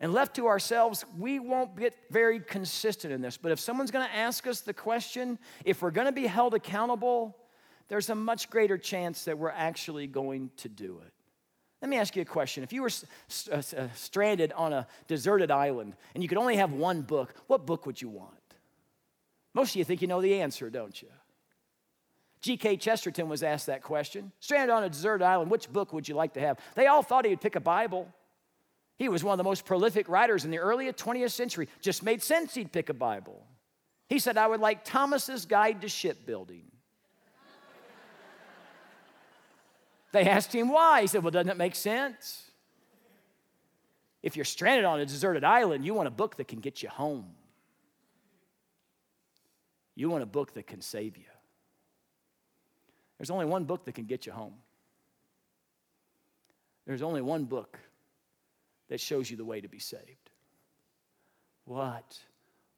And 0.00 0.12
left 0.12 0.36
to 0.36 0.46
ourselves, 0.46 1.04
we 1.18 1.38
won't 1.38 1.76
get 1.76 1.94
very 2.10 2.40
consistent 2.40 3.12
in 3.12 3.20
this. 3.20 3.36
But 3.36 3.52
if 3.52 3.60
someone's 3.60 3.90
gonna 3.90 4.08
ask 4.14 4.46
us 4.46 4.60
the 4.60 4.74
question, 4.74 5.38
if 5.64 5.82
we're 5.82 5.90
gonna 5.90 6.12
be 6.12 6.26
held 6.26 6.54
accountable, 6.54 7.36
there's 7.88 8.08
a 8.08 8.14
much 8.14 8.48
greater 8.50 8.78
chance 8.78 9.24
that 9.24 9.38
we're 9.38 9.50
actually 9.50 10.06
going 10.06 10.50
to 10.58 10.68
do 10.68 11.00
it. 11.06 11.12
Let 11.82 11.88
me 11.88 11.96
ask 11.96 12.14
you 12.14 12.22
a 12.22 12.26
question. 12.26 12.62
If 12.62 12.72
you 12.72 12.82
were 12.82 12.90
uh, 13.50 13.56
uh, 13.56 13.88
stranded 13.94 14.52
on 14.52 14.72
a 14.72 14.86
deserted 15.06 15.50
island 15.50 15.94
and 16.14 16.22
you 16.22 16.28
could 16.28 16.38
only 16.38 16.56
have 16.56 16.72
one 16.72 17.02
book, 17.02 17.34
what 17.46 17.66
book 17.66 17.86
would 17.86 18.00
you 18.00 18.08
want? 18.08 18.34
Most 19.54 19.70
of 19.70 19.76
you 19.76 19.84
think 19.84 20.02
you 20.02 20.08
know 20.08 20.20
the 20.20 20.40
answer, 20.40 20.70
don't 20.70 21.00
you? 21.00 21.08
G.K. 22.42 22.78
Chesterton 22.78 23.28
was 23.28 23.42
asked 23.42 23.66
that 23.66 23.82
question. 23.82 24.32
Stranded 24.40 24.70
on 24.70 24.84
a 24.84 24.88
deserted 24.88 25.24
island, 25.24 25.50
which 25.50 25.70
book 25.70 25.92
would 25.92 26.08
you 26.08 26.14
like 26.14 26.34
to 26.34 26.40
have? 26.40 26.58
They 26.74 26.86
all 26.86 27.02
thought 27.02 27.24
he 27.24 27.30
would 27.30 27.40
pick 27.40 27.56
a 27.56 27.60
Bible. 27.60 28.08
He 28.96 29.08
was 29.08 29.22
one 29.22 29.34
of 29.34 29.38
the 29.38 29.44
most 29.44 29.64
prolific 29.64 30.08
writers 30.08 30.44
in 30.44 30.50
the 30.50 30.58
early 30.58 30.90
20th 30.90 31.32
century. 31.32 31.68
Just 31.80 32.02
made 32.02 32.22
sense 32.22 32.54
he'd 32.54 32.72
pick 32.72 32.88
a 32.88 32.94
Bible. 32.94 33.46
He 34.08 34.18
said, 34.18 34.36
I 34.36 34.46
would 34.46 34.60
like 34.60 34.84
Thomas's 34.84 35.46
Guide 35.46 35.82
to 35.82 35.88
Shipbuilding. 35.88 36.64
They 40.12 40.28
asked 40.28 40.52
him 40.52 40.70
why. 40.70 41.02
He 41.02 41.06
said, 41.06 41.22
Well, 41.22 41.30
doesn't 41.30 41.50
it 41.50 41.56
make 41.56 41.76
sense? 41.76 42.50
If 44.24 44.34
you're 44.34 44.44
stranded 44.44 44.84
on 44.84 44.98
a 44.98 45.06
deserted 45.06 45.44
island, 45.44 45.84
you 45.84 45.94
want 45.94 46.08
a 46.08 46.10
book 46.10 46.36
that 46.38 46.48
can 46.48 46.58
get 46.58 46.82
you 46.82 46.88
home. 46.88 47.26
You 49.94 50.10
want 50.10 50.24
a 50.24 50.26
book 50.26 50.54
that 50.54 50.66
can 50.66 50.80
save 50.80 51.16
you. 51.16 51.29
There's 53.20 53.28
only 53.28 53.44
one 53.44 53.64
book 53.64 53.84
that 53.84 53.92
can 53.92 54.06
get 54.06 54.24
you 54.24 54.32
home. 54.32 54.54
There's 56.86 57.02
only 57.02 57.20
one 57.20 57.44
book 57.44 57.78
that 58.88 58.98
shows 58.98 59.30
you 59.30 59.36
the 59.36 59.44
way 59.44 59.60
to 59.60 59.68
be 59.68 59.78
saved. 59.78 60.30
What 61.66 62.18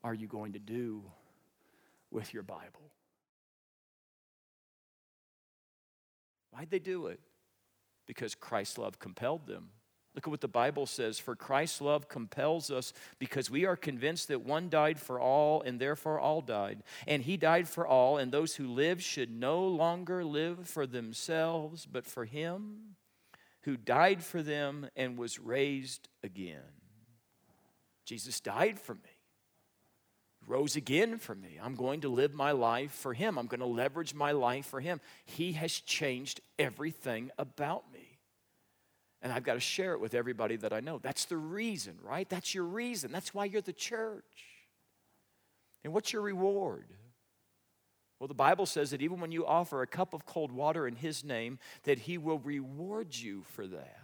are 0.03 0.13
you 0.13 0.27
going 0.27 0.55
to 0.55 0.59
do 0.59 1.05
with 2.11 2.35
your 2.35 2.43
Bible? 2.43 2.91
Why'd 6.51 6.71
they 6.71 6.81
do 6.81 7.07
it? 7.07 7.21
Because 8.09 8.35
Christ's 8.35 8.79
love 8.79 8.99
compelled 8.99 9.47
them. 9.47 9.69
Look 10.15 10.27
at 10.27 10.31
what 10.31 10.41
the 10.41 10.49
Bible 10.49 10.87
says 10.87 11.19
For 11.19 11.35
Christ's 11.35 11.81
love 11.81 12.09
compels 12.09 12.71
us 12.71 12.93
because 13.19 13.51
we 13.51 13.65
are 13.65 13.77
convinced 13.77 14.29
that 14.29 14.45
one 14.45 14.69
died 14.69 15.01
for 15.01 15.19
all 15.19 15.63
and 15.63 15.81
therefore 15.81 16.21
all 16.21 16.41
died. 16.41 16.83
And 17.07 17.23
he 17.23 17.37
died 17.37 17.69
for 17.69 17.87
all, 17.87 18.19
and 18.19 18.31
those 18.31 18.57
who 18.57 18.67
live 18.69 19.03
should 19.03 19.31
no 19.31 19.67
longer 19.67 20.25
live 20.25 20.69
for 20.69 20.87
themselves, 20.87 21.87
but 21.87 22.07
for 22.07 22.25
him 22.25 22.97
who 23.63 23.77
died 23.77 24.23
for 24.25 24.43
them 24.43 24.89
and 24.97 25.17
was 25.17 25.39
raised 25.39 26.09
again. 26.25 26.61
Jesus 28.05 28.41
died 28.41 28.81
for 28.81 28.95
me 28.95 29.01
rose 30.47 30.77
again 30.77 31.19
for 31.19 31.35
me. 31.35 31.59
I'm 31.63 31.75
going 31.75 32.03
to 32.03 32.09
live 32.09 32.35
my 32.35 32.53
life 32.53 32.93
for 32.93 33.15
Him. 33.15 33.39
I'm 33.39 33.47
going 33.47 33.61
to 33.61 33.67
leverage 33.67 34.15
my 34.15 34.33
life 34.33 34.67
for 34.67 34.81
Him. 34.81 35.01
He 35.25 35.53
has 35.53 35.73
changed 35.73 36.41
everything 36.59 37.31
about 37.39 37.93
me. 37.93 38.02
And 39.23 39.33
I've 39.33 39.45
got 39.45 39.55
to 39.55 39.61
share 39.61 39.93
it 39.93 40.01
with 40.01 40.15
everybody 40.15 40.57
that 40.57 40.73
I 40.73 40.81
know. 40.81 40.99
That's 40.99 41.27
the 41.27 41.37
reason, 41.37 41.97
right? 42.03 42.29
That's 42.29 42.55
your 42.55 42.65
reason. 42.65 43.13
That's 43.13 43.33
why 43.33 43.45
you're 43.45 43.63
the 43.63 43.73
church. 43.73 44.25
And 45.85 45.93
what's 45.93 46.13
your 46.13 46.23
reward? 46.23 46.87
Well, 48.19 48.29
the 48.29 48.35
Bible 48.35 48.67
says 48.67 48.91
that 48.91 49.03
even 49.03 49.21
when 49.21 49.33
you 49.33 49.47
offer 49.47 49.83
a 49.83 49.87
cup 49.87 50.13
of 50.15 50.27
cold 50.27 50.53
water 50.53 50.87
in 50.87 50.97
His 50.97 51.25
name, 51.25 51.59
that 51.85 52.01
He 52.01 52.19
will 52.19 52.39
reward 52.39 53.17
you 53.17 53.43
for 53.43 53.67
that. 53.67 54.02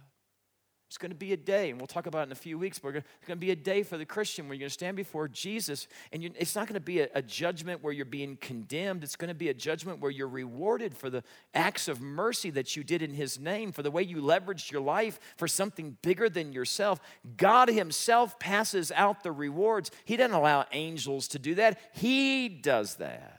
It's 0.89 0.97
going 0.97 1.11
to 1.11 1.15
be 1.15 1.33
a 1.33 1.37
day, 1.37 1.69
and 1.69 1.79
we'll 1.79 1.85
talk 1.85 2.07
about 2.07 2.21
it 2.21 2.23
in 2.23 2.31
a 2.31 2.35
few 2.35 2.57
weeks, 2.57 2.79
but 2.79 2.95
it's 2.95 3.05
going 3.27 3.37
to 3.37 3.45
be 3.45 3.51
a 3.51 3.55
day 3.55 3.83
for 3.83 3.95
the 3.95 4.07
Christian 4.07 4.47
where 4.47 4.55
you're 4.55 4.61
going 4.61 4.69
to 4.69 4.73
stand 4.73 4.97
before 4.97 5.27
Jesus, 5.27 5.87
and 6.11 6.23
it's 6.23 6.55
not 6.55 6.65
going 6.65 6.73
to 6.73 6.79
be 6.79 7.01
a, 7.01 7.09
a, 7.13 7.21
judgment 7.21 7.83
where 7.83 7.93
you're 7.93 8.05
being 8.05 8.37
condemned. 8.37 9.03
It's 9.03 9.15
going 9.15 9.27
to 9.27 9.35
be 9.35 9.49
a 9.49 9.53
judgment 9.53 9.99
where 9.99 10.09
you're 10.09 10.27
rewarded 10.27 10.97
for 10.97 11.11
the 11.11 11.23
acts 11.53 11.87
of 11.87 12.01
mercy 12.01 12.49
that 12.49 12.75
you 12.75 12.83
did 12.83 13.03
in 13.03 13.13
His 13.13 13.39
name, 13.39 13.71
for 13.71 13.83
the 13.83 13.91
way 13.91 14.01
you 14.01 14.17
leveraged 14.17 14.71
your 14.71 14.81
life 14.81 15.19
for 15.37 15.47
something 15.47 15.95
bigger 16.01 16.27
than 16.27 16.53
yourself. 16.53 16.99
God 17.37 17.69
Himself 17.69 18.39
passes 18.39 18.91
out 18.95 19.21
the 19.21 19.31
rewards. 19.31 19.91
He 20.05 20.17
doesn't 20.17 20.35
allow 20.35 20.65
angels 20.71 21.27
to 21.27 21.39
do 21.39 21.53
that, 21.53 21.79
He 21.93 22.49
does 22.49 22.95
that. 22.95 23.38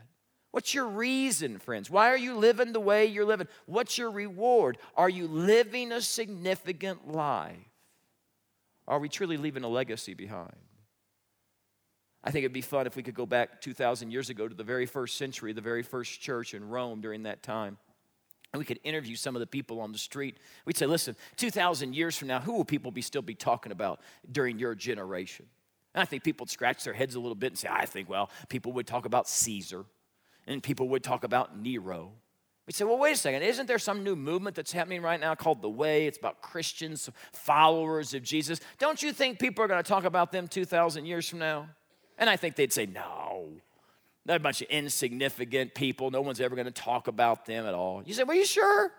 What's 0.53 0.75
your 0.75 0.89
reason, 0.89 1.59
friends? 1.59 1.89
Why 1.91 2.11
are 2.11 2.17
you 2.17 2.35
living 2.35 2.73
the 2.73 2.81
way 2.81 3.07
you're 3.07 3.25
living? 3.25 3.47
What's 3.67 3.97
your 3.97 4.11
reward? 4.11 4.79
Are 4.97 5.09
you 5.09 5.29
living 5.29 5.93
a 5.93 6.01
significant 6.01 7.09
life? 7.09 7.57
Are 8.89 8.99
we 8.99 9.09
truly 9.09 9.37
leaving 9.37 9.63
a 9.63 9.69
legacy 9.69 10.15
behind? 10.15 10.57
I 12.25 12.33
think 12.33 12.43
it'd 12.43 12.53
be 12.53 12.61
fun 12.61 12.87
if 12.87 12.97
we 12.97 13.03
could 13.03 13.15
go 13.15 13.27
back 13.27 13.61
2,000 13.61 14.11
years 14.11 14.29
ago 14.29 14.49
to 14.49 14.55
the 14.55 14.65
very 14.65 14.87
first 14.87 15.17
century, 15.17 15.53
the 15.53 15.61
very 15.61 15.83
first 15.83 16.21
church 16.21 16.53
in 16.53 16.69
Rome 16.69 17.01
during 17.01 17.23
that 17.23 17.43
time. 17.43 17.79
And 18.53 18.59
we 18.59 18.65
could 18.65 18.81
interview 18.83 19.15
some 19.15 19.37
of 19.37 19.41
the 19.41 19.47
people 19.47 19.81
on 19.81 19.93
the 19.93 19.99
street. 19.99 20.37
We'd 20.67 20.77
say, 20.77 20.87
listen, 20.87 21.15
2,000 21.37 21.95
years 21.95 22.19
from 22.19 22.27
now, 22.27 22.41
who 22.41 22.55
will 22.55 22.65
people 22.65 22.91
be 22.91 23.01
still 23.01 23.23
be 23.23 23.37
talking 23.37 23.71
about 23.71 24.01
during 24.31 24.59
your 24.59 24.75
generation? 24.75 25.47
And 25.95 26.03
I 26.03 26.05
think 26.05 26.25
people 26.25 26.45
would 26.45 26.51
scratch 26.51 26.83
their 26.83 26.93
heads 26.93 27.15
a 27.15 27.21
little 27.21 27.37
bit 27.37 27.53
and 27.53 27.59
say, 27.59 27.69
I 27.71 27.87
think, 27.87 28.09
well, 28.09 28.31
people 28.49 28.73
would 28.73 28.89
talk 28.89 29.07
about 29.07 29.29
Caesar 29.29 29.85
and 30.47 30.63
people 30.63 30.89
would 30.89 31.03
talk 31.03 31.25
about 31.25 31.59
Nero. 31.59 32.13
We 32.67 32.73
say, 32.73 32.85
well, 32.85 32.99
wait 32.99 33.13
a 33.13 33.17
second, 33.17 33.43
isn't 33.43 33.67
there 33.67 33.79
some 33.79 34.05
new 34.05 34.15
movement 34.15 34.55
that's 34.55 34.71
happening 34.71 35.03
right 35.03 35.19
now 35.19 35.35
called 35.35 35.61
The 35.61 35.69
Way? 35.69 36.07
It's 36.07 36.19
about 36.19 36.41
Christians, 36.41 37.11
followers 37.33 38.15
of 38.15 38.23
Jesus. 38.23 38.61
Don't 38.79 39.03
you 39.03 39.13
think 39.13 39.41
people 39.41 39.65
are 39.65 39.69
going 39.69 39.83
to 39.83 39.89
talk 39.89 40.05
about 40.05 40.31
them 40.31 40.47
2,000 40.47 41.05
years 41.05 41.29
from 41.29 41.41
now? 41.41 41.69
And 42.17 42.31
I 42.31 42.37
think 42.37 42.55
they'd 42.55 42.73
say, 42.73 42.87
no. 42.87 43.49
They're 44.27 44.37
a 44.37 44.41
bunch 44.41 44.63
of 44.63 44.69
insignificant 44.69 45.75
people. 45.75 46.11
No 46.11 46.21
one's 46.21 46.41
ever 46.41 46.55
going 46.55 46.67
to 46.67 46.71
talk 46.71 47.09
about 47.09 47.47
them 47.47 47.67
at 47.67 47.75
all. 47.75 48.03
You 48.05 48.15
say, 48.15 48.23
well, 48.23 48.37
you 48.37 48.45
sure? 48.45 48.93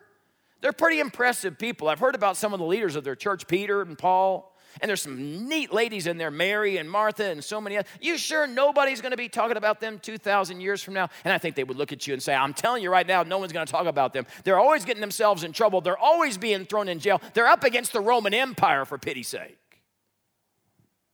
They're 0.60 0.74
pretty 0.74 1.00
impressive 1.00 1.58
people. 1.58 1.88
I've 1.88 2.00
heard 2.00 2.16
about 2.16 2.38
some 2.38 2.54
of 2.54 2.60
the 2.60 2.66
leaders 2.66 2.96
of 2.96 3.04
their 3.04 3.16
church, 3.16 3.48
Peter 3.48 3.82
and 3.82 3.98
Paul. 3.98 4.51
And 4.80 4.88
there's 4.88 5.01
some 5.01 5.47
neat 5.47 5.74
ladies 5.74 6.07
in 6.07 6.17
there, 6.17 6.32
Mary 6.32 6.78
and 6.78 6.89
Martha 6.89 7.26
and 7.26 7.43
so 7.43 7.59
many 7.59 7.78
others. 7.78 7.89
You 7.99 8.17
sure 8.17 8.47
nobody's 8.47 9.01
going 9.01 9.11
to 9.11 9.17
be 9.17 9.28
talking 9.28 9.57
about 9.57 9.82
them 9.82 9.99
2,000 9.99 10.61
years 10.61 10.82
from 10.82 10.93
now? 10.93 11.09
And 11.26 11.34
I 11.34 11.38
think 11.38 11.55
they 11.55 11.63
would 11.63 11.78
look 11.78 11.91
at 11.91 12.07
you 12.07 12.13
and 12.13 12.24
say, 12.24 12.34
I'm 12.34 12.53
telling 12.53 12.82
you 12.82 12.89
right 12.89 13.05
now, 13.05 13.24
no 13.24 13.38
one's 13.38 13.51
going 13.51 13.65
to 13.65 13.72
talk 13.72 13.88
about 13.88 14.13
them. 14.13 14.26
They're 14.43 14.59
always 14.59 14.86
getting 14.86 15.01
themselves 15.01 15.43
in 15.43 15.51
trouble. 15.51 15.82
They're 15.82 15.97
always 15.97 16.38
being 16.38 16.65
thrown 16.65 16.88
in 16.88 16.99
jail. 16.99 17.22
They're 17.34 17.47
up 17.47 17.63
against 17.63 17.93
the 17.93 18.01
Roman 18.01 18.34
Empire, 18.34 18.86
for 18.86 18.97
pity's 18.97 19.28
sake. 19.28 19.57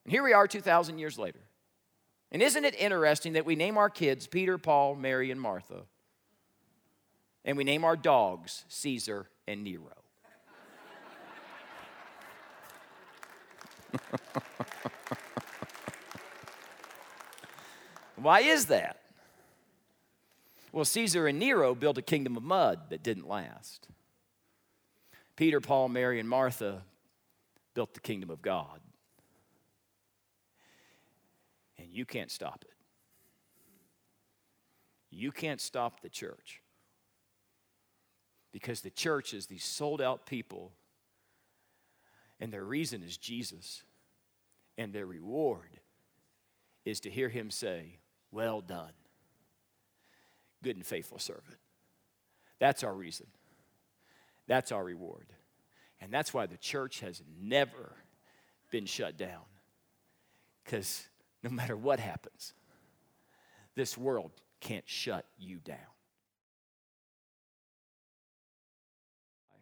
And 0.06 0.12
here 0.12 0.24
we 0.24 0.34
are 0.34 0.48
2,000 0.48 1.00
years 1.00 1.18
later. 1.18 1.40
And 2.32 2.42
isn't 2.42 2.64
it 2.64 2.76
interesting 2.76 3.34
that 3.34 3.46
we 3.46 3.56
name 3.56 3.78
our 3.78 3.90
kids 3.90 4.28
Peter, 4.28 4.58
Paul, 4.58 4.96
Mary, 4.96 5.32
and 5.32 5.40
Martha? 5.40 5.84
And 7.44 7.58
we 7.58 7.64
name 7.64 7.84
our 7.86 7.96
dogs 7.96 8.66
Caesar 8.68 9.30
and 9.48 9.64
Nero. 9.64 9.97
Why 18.16 18.42
is 18.42 18.66
that? 18.68 19.02
Well, 20.72 20.86
Caesar 20.86 21.28
and 21.28 21.40
Nero 21.40 21.76
built 21.76 21.98
a 21.98 22.02
kingdom 22.02 22.38
of 22.38 22.44
mud 22.44 22.90
that 22.90 23.04
didn't 23.04 23.28
last. 23.28 23.88
Peter, 25.36 25.60
Paul, 25.62 25.90
Mary, 25.90 26.20
and 26.20 26.28
Martha 26.28 26.84
built 27.74 27.94
the 27.94 28.00
kingdom 28.00 28.30
of 28.30 28.42
God 28.42 28.80
and 31.88 31.96
you 31.96 32.06
can't 32.06 32.32
stop 32.32 32.64
it. 32.68 32.74
You 35.10 35.32
can't 35.32 35.62
stop 35.62 36.02
the 36.02 36.10
church 36.10 36.62
because 38.52 38.82
the 38.82 38.90
church 38.90 39.34
is 39.34 39.48
these 39.48 39.64
sold 39.64 40.02
out 40.02 40.26
people, 40.26 40.74
and 42.40 42.52
their 42.52 42.64
reason 42.64 43.04
is 43.04 43.18
Jesus, 43.18 43.84
and 44.78 44.94
their 44.94 45.06
reward 45.06 45.80
is 46.86 47.00
to 47.02 47.10
hear 47.10 47.30
him 47.30 47.50
say, 47.50 47.98
Well 48.32 48.62
done, 48.62 48.94
good 50.64 50.76
and 50.76 50.86
faithful 50.86 51.20
servant. 51.20 51.58
That's 52.60 52.84
our 52.84 52.94
reason. 52.94 53.28
That's 54.48 54.72
our 54.72 54.84
reward. 54.84 55.28
And 56.00 56.12
that's 56.12 56.34
why 56.34 56.46
the 56.46 56.58
church 56.58 57.00
has 57.02 57.22
never 57.42 57.96
been 58.72 58.86
shut 58.86 59.18
down. 59.18 59.44
Because 60.64 61.08
no 61.44 61.50
matter 61.50 61.76
what 61.76 62.00
happens, 62.00 62.54
this 63.76 63.98
world 63.98 64.32
can't 64.60 64.88
shut 64.88 65.26
you 65.38 65.58
down. 65.58 65.78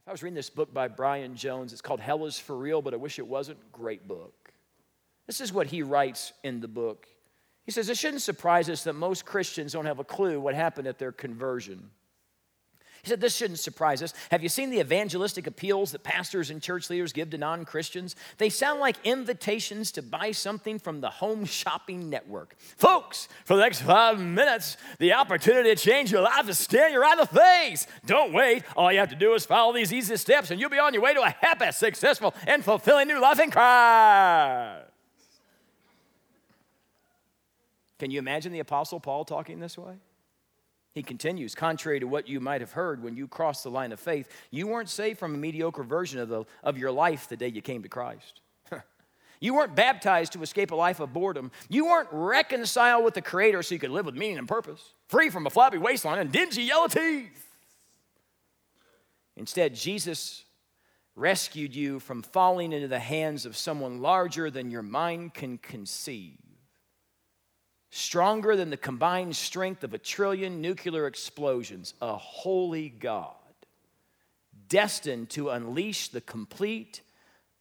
I 0.07 0.11
was 0.11 0.21
reading 0.21 0.35
this 0.35 0.51
book 0.51 0.71
by 0.71 0.87
Brian 0.87 1.35
Jones. 1.35 1.73
It's 1.73 1.81
called 1.81 1.99
Hell 1.99 2.25
is 2.25 2.37
for 2.37 2.55
Real, 2.55 2.81
but 2.81 2.93
I 2.93 2.97
wish 2.97 3.17
it 3.17 3.25
wasn't. 3.25 3.71
Great 3.71 4.07
book. 4.07 4.53
This 5.25 5.41
is 5.41 5.51
what 5.51 5.67
he 5.67 5.81
writes 5.81 6.31
in 6.43 6.61
the 6.61 6.67
book. 6.67 7.07
He 7.65 7.71
says, 7.71 7.89
It 7.89 7.97
shouldn't 7.97 8.21
surprise 8.21 8.69
us 8.69 8.83
that 8.83 8.93
most 8.93 9.25
Christians 9.25 9.73
don't 9.73 9.87
have 9.87 9.97
a 9.97 10.03
clue 10.03 10.39
what 10.39 10.53
happened 10.53 10.87
at 10.87 10.99
their 10.99 11.11
conversion. 11.11 11.89
He 13.05 13.09
said, 13.09 13.21
This 13.21 13.35
shouldn't 13.35 13.59
surprise 13.59 14.01
us. 14.01 14.15
Have 14.31 14.41
you 14.41 14.49
seen 14.49 14.71
the 14.71 14.79
evangelistic 14.79 15.45
appeals 15.45 15.91
that 15.91 16.03
pastors 16.03 16.49
and 16.49 16.59
church 16.59 16.89
leaders 16.89 17.13
give 17.13 17.29
to 17.29 17.37
non 17.37 17.63
Christians? 17.63 18.15
They 18.39 18.49
sound 18.49 18.79
like 18.79 18.95
invitations 19.03 19.91
to 19.91 20.01
buy 20.01 20.31
something 20.31 20.79
from 20.79 21.01
the 21.01 21.11
home 21.11 21.45
shopping 21.45 22.09
network. 22.09 22.55
Folks, 22.57 23.27
for 23.45 23.55
the 23.55 23.61
next 23.61 23.81
five 23.81 24.19
minutes, 24.19 24.77
the 24.97 25.13
opportunity 25.13 25.69
to 25.69 25.75
change 25.75 26.11
your 26.11 26.21
life 26.21 26.49
is 26.49 26.57
staring 26.57 26.93
you 26.93 27.01
right 27.01 27.13
in 27.13 27.19
the 27.19 27.27
face. 27.27 27.85
Don't 28.07 28.33
wait. 28.33 28.63
All 28.75 28.91
you 28.91 28.97
have 28.97 29.09
to 29.09 29.15
do 29.15 29.35
is 29.35 29.45
follow 29.45 29.71
these 29.71 29.93
easy 29.93 30.17
steps, 30.17 30.49
and 30.49 30.59
you'll 30.59 30.71
be 30.71 30.79
on 30.79 30.91
your 30.95 31.03
way 31.03 31.13
to 31.13 31.21
a 31.21 31.29
happy, 31.29 31.71
successful, 31.73 32.33
and 32.47 32.65
fulfilling 32.65 33.07
new 33.07 33.21
life 33.21 33.39
in 33.39 33.51
Christ. 33.51 34.89
Can 37.99 38.09
you 38.09 38.17
imagine 38.17 38.51
the 38.51 38.59
Apostle 38.59 38.99
Paul 38.99 39.25
talking 39.25 39.59
this 39.59 39.77
way? 39.77 39.93
He 40.95 41.03
continues, 41.03 41.55
contrary 41.55 41.99
to 41.99 42.07
what 42.07 42.29
you 42.29 42.39
might 42.39 42.61
have 42.61 42.71
heard 42.71 43.03
when 43.03 43.17
you 43.17 43.27
crossed 43.27 43.65
the 43.65 43.69
line 43.69 43.91
of 43.91 43.99
faith, 43.99 44.29
you 44.49 44.65
weren't 44.65 44.87
saved 44.87 45.19
from 45.19 45.35
a 45.35 45.37
mediocre 45.37 45.83
version 45.83 46.21
of, 46.21 46.29
the, 46.29 46.45
of 46.63 46.77
your 46.77 46.89
life 46.89 47.27
the 47.27 47.35
day 47.35 47.49
you 47.49 47.61
came 47.61 47.83
to 47.83 47.89
Christ. 47.89 48.39
you 49.41 49.53
weren't 49.53 49.75
baptized 49.75 50.31
to 50.33 50.41
escape 50.41 50.71
a 50.71 50.75
life 50.75 51.01
of 51.01 51.11
boredom. 51.11 51.51
You 51.67 51.87
weren't 51.87 52.07
reconciled 52.13 53.03
with 53.03 53.13
the 53.13 53.21
Creator 53.21 53.63
so 53.63 53.75
you 53.75 53.79
could 53.79 53.89
live 53.89 54.05
with 54.05 54.15
meaning 54.15 54.37
and 54.37 54.47
purpose, 54.47 54.93
free 55.09 55.29
from 55.29 55.45
a 55.45 55.49
flabby 55.49 55.77
waistline 55.77 56.17
and 56.17 56.31
dingy 56.31 56.63
yellow 56.63 56.87
teeth. 56.87 57.45
Instead, 59.35 59.75
Jesus 59.75 60.45
rescued 61.13 61.75
you 61.75 61.99
from 61.99 62.21
falling 62.21 62.71
into 62.71 62.87
the 62.87 62.99
hands 62.99 63.45
of 63.45 63.57
someone 63.57 64.01
larger 64.01 64.49
than 64.49 64.71
your 64.71 64.81
mind 64.81 65.33
can 65.33 65.57
conceive 65.57 66.44
stronger 67.95 68.57
than 68.57 68.71
the 68.71 68.77
combined 68.77 69.33
strength 69.33 69.81
of 69.81 69.93
a 69.93 69.97
trillion 69.97 70.59
nuclear 70.59 71.07
explosions, 71.07 71.93
a 72.01 72.17
holy 72.17 72.89
God, 72.89 73.31
destined 74.67 75.29
to 75.29 75.49
unleash 75.49 76.09
the 76.09 76.19
complete, 76.19 77.01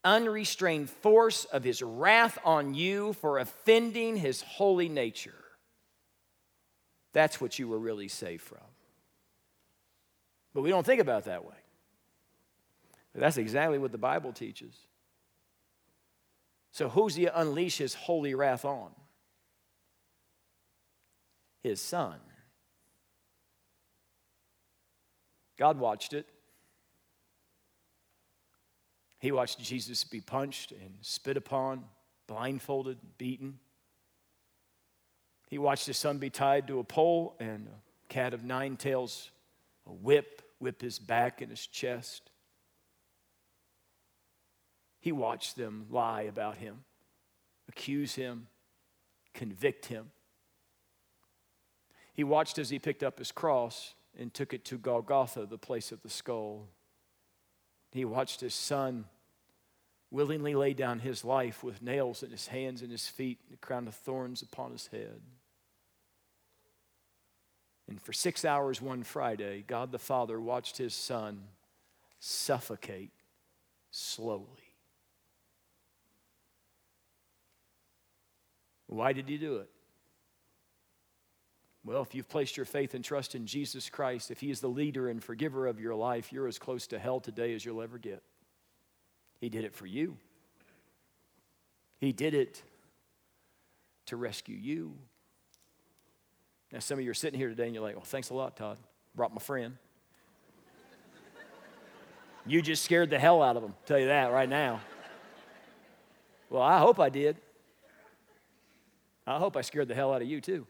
unrestrained 0.03 0.91
force 0.91 1.45
of 1.45 1.63
his 1.63 1.83
wrath 1.83 2.37
on 2.45 2.75
you 2.75 3.13
for 3.13 3.39
offending 3.39 4.17
his 4.17 4.43
holy 4.43 4.89
nature. 4.89 5.45
That's 7.13 7.41
what 7.41 7.61
you 7.61 7.69
were 7.69 7.79
really 7.79 8.09
saved 8.09 8.43
from. 8.43 8.59
But 10.53 10.63
we 10.63 10.71
don't 10.71 10.85
think 10.85 11.01
about 11.01 11.27
that 11.27 11.45
way. 11.45 11.55
But 13.13 13.21
that's 13.21 13.37
exactly 13.37 13.79
what 13.79 13.93
the 13.93 13.99
Bible 13.99 14.33
teaches. 14.33 14.75
So, 16.73 16.89
who's 16.89 17.15
he 17.15 17.27
unleash 17.27 17.79
his 17.79 17.95
holy 17.95 18.35
wrath 18.35 18.65
on? 18.65 18.91
His 21.65 21.81
son. 21.81 22.21
God 25.57 25.79
watched 25.79 26.13
it. 26.13 26.27
He 29.19 29.33
watched 29.33 29.59
Jesus 29.59 30.05
be 30.05 30.21
punched 30.21 30.73
and 30.73 30.99
spit 31.01 31.39
upon, 31.39 31.85
blindfolded, 32.27 32.99
beaten. 33.17 33.59
He 35.49 35.57
watched 35.57 35.87
his 35.87 35.97
son 35.97 36.19
be 36.19 36.29
tied 36.29 36.69
to 36.69 36.81
a 36.81 36.85
pole 36.85 37.35
and 37.41 37.67
a 37.69 38.13
cat 38.13 38.35
of 38.35 38.45
nine 38.45 38.77
tails, 38.77 39.31
a 39.87 39.93
whip, 39.93 40.43
whip 40.59 40.83
his 40.83 40.99
back 40.99 41.41
and 41.41 41.51
his 41.51 41.67
chest. 41.67 42.31
He 45.01 45.13
watched 45.13 45.57
them 45.57 45.87
lie 45.91 46.23
about 46.23 46.59
him, 46.59 46.85
accuse 47.69 48.15
him, 48.15 48.49
convict 49.33 49.87
him. 49.87 50.11
He 52.15 52.25
watched 52.25 52.59
as 52.59 52.71
he 52.71 52.79
picked 52.79 53.03
up 53.03 53.19
his 53.19 53.33
cross 53.33 53.95
and 54.17 54.33
took 54.33 54.55
it 54.55 54.65
to 54.67 54.79
Golgotha, 54.79 55.47
the 55.47 55.59
place 55.59 55.91
of 55.91 56.01
the 56.03 56.09
skull. 56.09 56.69
He 57.91 58.05
watched 58.05 58.41
his 58.41 58.55
son 58.55 59.07
willingly 60.11 60.55
lay 60.55 60.75
down 60.75 61.01
his 61.01 61.25
life 61.25 61.65
with 61.65 61.83
nails 61.83 62.23
in 62.23 62.31
his 62.31 62.47
hands 62.47 62.83
and 62.83 62.91
his 62.93 63.09
feet 63.09 63.41
and 63.47 63.55
a 63.55 63.67
crown 63.67 63.89
of 63.89 63.97
thorns 63.97 64.43
upon 64.43 64.71
his 64.71 64.87
head. 64.87 65.21
And 67.89 68.01
for 68.01 68.13
six 68.13 68.45
hours 68.45 68.81
one 68.81 69.03
Friday, 69.03 69.65
God 69.67 69.91
the 69.91 69.99
Father 69.99 70.41
watched 70.41 70.79
his 70.79 70.95
son 70.95 71.49
suffocate 72.21 73.11
slowly. 73.91 74.47
Why 78.87 79.13
did 79.13 79.29
he 79.29 79.37
do 79.37 79.57
it? 79.57 79.71
Well, 81.85 82.01
if 82.01 82.15
you've 82.15 82.29
placed 82.29 82.57
your 82.57 82.65
faith 82.65 82.95
and 82.95 83.05
trust 83.05 83.35
in 83.35 83.47
Jesus 83.47 83.91
Christ, 83.91 84.31
if 84.31 84.41
He 84.41 84.51
is 84.51 84.61
the 84.61 84.69
leader 84.69 85.09
and 85.09 85.23
forgiver 85.23 85.67
of 85.67 85.79
your 85.79 85.95
life, 85.95 86.33
you're 86.33 86.49
as 86.49 86.59
close 86.59 86.87
to 86.89 86.99
hell 86.99 87.21
today 87.21 87.55
as 87.55 87.65
you'll 87.65 87.83
ever 87.83 87.99
get. 87.99 88.23
He 89.39 89.51
did 89.51 89.65
it 89.65 89.75
for 89.75 89.87
you. 89.87 90.17
He 91.99 92.13
did 92.13 92.33
it 92.33 92.63
to 94.07 94.17
rescue 94.17 94.57
you. 94.57 94.95
Now, 96.73 96.79
some 96.79 96.99
of 96.99 97.05
you 97.05 97.11
are 97.11 97.15
sitting 97.15 97.39
here 97.39 97.49
today 97.51 97.67
and 97.67 97.75
you're 97.75 97.85
like, 97.85 97.95
well, 97.95 98.05
thanks 98.05 98.31
a 98.31 98.35
lot, 98.35 98.57
Todd. 98.57 98.79
Brought 99.15 99.33
my 99.33 99.41
friend. 99.41 99.77
you 102.47 102.63
just 102.63 102.83
scared 102.83 103.11
the 103.11 103.19
hell 103.19 103.43
out 103.43 103.57
of 103.57 103.63
him, 103.63 103.75
tell 103.87 103.99
you 103.99 104.07
that 104.07 104.33
right 104.33 104.49
now. 104.49 104.81
Well, 106.49 106.63
I 106.63 106.79
hope 106.79 106.99
I 106.99 107.11
did. 107.11 107.37
I 109.27 109.39
hope 109.39 109.57
I 109.57 109.61
scared 109.63 109.89
the 109.89 109.95
hell 109.95 110.13
out 110.13 110.23
of 110.23 110.29
you 110.29 110.41
too. 110.41 110.67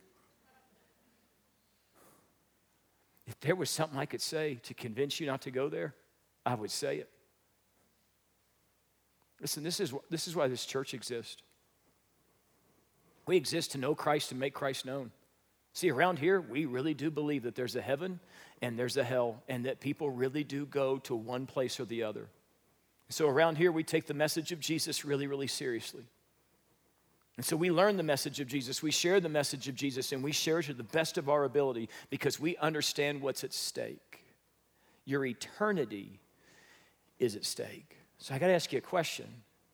If 3.27 3.41
there 3.41 3.55
was 3.55 3.71
something 3.71 3.99
I 3.99 4.07
could 4.07 4.21
say 4.21 4.61
to 4.65 4.75
convince 4.75 5.19
you 5.19 5.27
not 5.27 5.43
to 5.43 5.51
go 5.51 5.69
there, 5.69 5.95
I 6.45 6.55
would 6.55 6.71
say 6.71 6.99
it. 6.99 7.11
Listen, 9.41 9.63
this 9.63 9.81
is, 9.81 9.93
this 10.11 10.29
is 10.29 10.37
why 10.37 10.49
this 10.49 10.65
church 10.65 10.95
exists. 10.95 11.43
We 13.27 13.37
exist 13.37 13.73
to 13.73 13.79
know 13.79 13.95
Christ 13.95 14.31
and 14.31 14.41
make 14.41 14.55
Christ 14.55 14.85
known. 14.85 15.11
See, 15.73 15.91
around 15.91 16.19
here, 16.19 16.41
we 16.41 16.67
really 16.67 16.95
do 16.95 17.11
believe 17.11 17.43
that 17.43 17.55
there's 17.55 17.75
a 17.75 17.83
heaven 17.83 18.21
and 18.63 18.79
there's 18.79 18.97
a 18.97 19.05
hell, 19.05 19.43
and 19.49 19.67
that 19.67 19.81
people 19.81 20.09
really 20.09 20.45
do 20.45 20.65
go 20.65 20.99
to 20.99 21.15
one 21.15 21.45
place 21.45 21.81
or 21.81 21.85
the 21.85 22.05
other. 22.05 22.29
So, 23.11 23.29
around 23.29 23.59
here, 23.59 23.71
we 23.71 23.83
take 23.83 24.07
the 24.07 24.15
message 24.15 24.53
of 24.53 24.61
Jesus 24.61 25.05
really, 25.05 25.27
really 25.27 25.49
seriously. 25.49 26.05
And 27.37 27.45
so 27.45 27.57
we 27.57 27.71
learn 27.71 27.97
the 27.97 28.05
message 28.05 28.39
of 28.39 28.47
Jesus, 28.47 28.83
we 28.83 28.93
share 28.93 29.19
the 29.19 29.29
message 29.29 29.69
of 29.69 29.75
Jesus, 29.75 30.13
and 30.13 30.23
we 30.23 30.33
share 30.33 30.61
it 30.61 30.67
to 30.67 30.75
the 30.75 30.85
best 30.85 31.19
of 31.19 31.29
our 31.29 31.45
ability 31.45 31.89
because 32.09 32.39
we 32.39 32.57
understand 32.59 33.21
what's 33.21 33.43
at 33.43 33.53
stake. 33.53 34.25
Your 35.05 35.25
eternity 35.27 36.21
is 37.19 37.35
at 37.35 37.45
stake. 37.45 37.97
So 38.19 38.35
I 38.35 38.39
got 38.39 38.47
to 38.47 38.55
ask 38.55 38.73
you 38.73 38.79
a 38.79 38.83
question. 38.83 39.27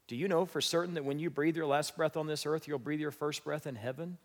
Do 0.08 0.16
you 0.16 0.26
know 0.26 0.46
for 0.46 0.60
certain 0.60 0.94
that 0.94 1.04
when 1.04 1.18
you 1.18 1.30
breathe 1.30 1.56
your 1.56 1.66
last 1.66 1.96
breath 1.96 2.16
on 2.16 2.26
this 2.26 2.46
earth, 2.46 2.66
you'll 2.66 2.78
breathe 2.78 3.00
your 3.00 3.10
first 3.10 3.44
breath 3.44 3.66
in 3.66 3.76
heaven? 3.76 4.16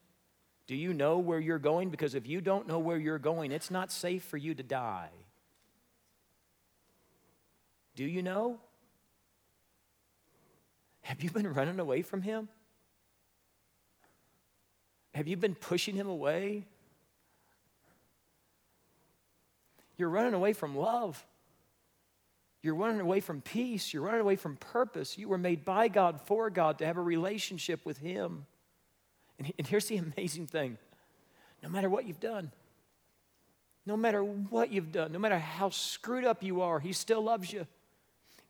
Do 0.68 0.76
you 0.76 0.94
know 0.94 1.20
where 1.20 1.40
you're 1.40 1.60
going? 1.60 1.90
Because 1.90 2.16
if 2.16 2.26
you 2.26 2.42
don't 2.42 2.68
know 2.68 2.80
where 2.80 2.98
you're 2.98 3.20
going, 3.20 3.52
it's 3.52 3.70
not 3.70 3.92
safe 3.92 4.24
for 4.24 4.38
you 4.38 4.56
to 4.56 4.64
die. 4.64 5.10
Do 7.96 8.04
you 8.04 8.24
know? 8.24 8.60
Have 11.02 11.22
you 11.22 11.30
been 11.30 11.54
running 11.54 11.80
away 11.80 12.02
from 12.02 12.24
Him? 12.24 12.50
Have 15.16 15.30
you 15.30 15.38
been 15.38 15.55
pushing 15.55 15.95
him 15.95 16.09
away? 16.09 16.66
You're 19.97 20.09
running 20.09 20.34
away 20.34 20.51
from 20.51 20.76
love. 20.76 21.26
You're 22.61 22.76
running 22.76 22.99
away 22.99 23.22
from 23.22 23.39
peace. 23.39 23.93
You're 23.93 24.03
running 24.03 24.20
away 24.20 24.36
from 24.36 24.57
purpose. 24.57 25.18
You 25.18 25.30
were 25.30 25.38
made 25.38 25.63
by 25.63 25.88
God, 25.88 26.20
for 26.26 26.49
God, 26.49 26.80
to 26.80 26.86
have 26.86 26.97
a 26.97 27.01
relationship 27.01 27.86
with 27.86 27.99
Him. 27.99 28.45
And, 29.39 29.53
and 29.57 29.66
here's 29.66 29.86
the 29.86 29.97
amazing 30.18 30.47
thing 30.47 30.78
no 31.63 31.70
matter 31.70 31.89
what 31.89 32.05
you've 32.05 32.20
done, 32.20 32.51
no 33.86 33.95
matter 33.95 34.22
what 34.22 34.70
you've 34.70 34.91
done, 34.91 35.13
no 35.13 35.20
matter 35.20 35.39
how 35.39 35.70
screwed 35.70 36.26
up 36.26 36.43
you 36.43 36.59
are, 36.59 36.82
He 36.82 36.91
still 36.91 37.22
loves 37.22 37.53
you. 37.53 37.68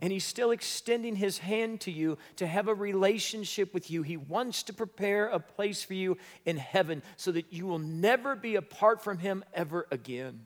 And 0.01 0.11
he's 0.11 0.25
still 0.25 0.51
extending 0.51 1.15
his 1.15 1.37
hand 1.37 1.81
to 1.81 1.91
you 1.91 2.17
to 2.35 2.45
have 2.45 2.67
a 2.67 2.73
relationship 2.73 3.73
with 3.73 3.89
you. 3.89 4.03
He 4.03 4.17
wants 4.17 4.63
to 4.63 4.73
prepare 4.73 5.27
a 5.27 5.39
place 5.39 5.83
for 5.83 5.93
you 5.93 6.17
in 6.45 6.57
heaven 6.57 7.01
so 7.15 7.31
that 7.31 7.53
you 7.53 7.65
will 7.65 7.79
never 7.79 8.35
be 8.35 8.55
apart 8.55 9.01
from 9.01 9.19
him 9.19 9.43
ever 9.53 9.87
again. 9.91 10.41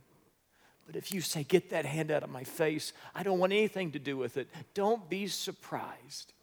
But 0.85 0.95
if 0.95 1.11
you 1.11 1.21
say, 1.21 1.43
Get 1.43 1.71
that 1.71 1.85
hand 1.85 2.11
out 2.11 2.23
of 2.23 2.29
my 2.29 2.43
face, 2.43 2.93
I 3.15 3.23
don't 3.23 3.39
want 3.39 3.53
anything 3.53 3.91
to 3.91 3.99
do 3.99 4.17
with 4.17 4.37
it, 4.37 4.47
don't 4.73 5.09
be 5.09 5.27
surprised 5.27 6.33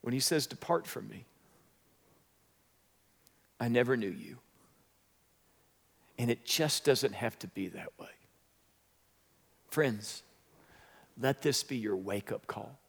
when 0.00 0.12
he 0.12 0.20
says, 0.20 0.46
Depart 0.46 0.86
from 0.86 1.08
me. 1.08 1.24
I 3.60 3.68
never 3.68 3.96
knew 3.96 4.10
you. 4.10 4.38
And 6.18 6.30
it 6.30 6.44
just 6.44 6.84
doesn't 6.84 7.14
have 7.14 7.38
to 7.38 7.46
be 7.46 7.68
that 7.68 7.98
way. 7.98 8.08
Friends, 9.70 10.22
let 11.20 11.42
this 11.42 11.62
be 11.62 11.76
your 11.76 11.96
wake 11.96 12.32
up 12.32 12.46
call. 12.46 12.81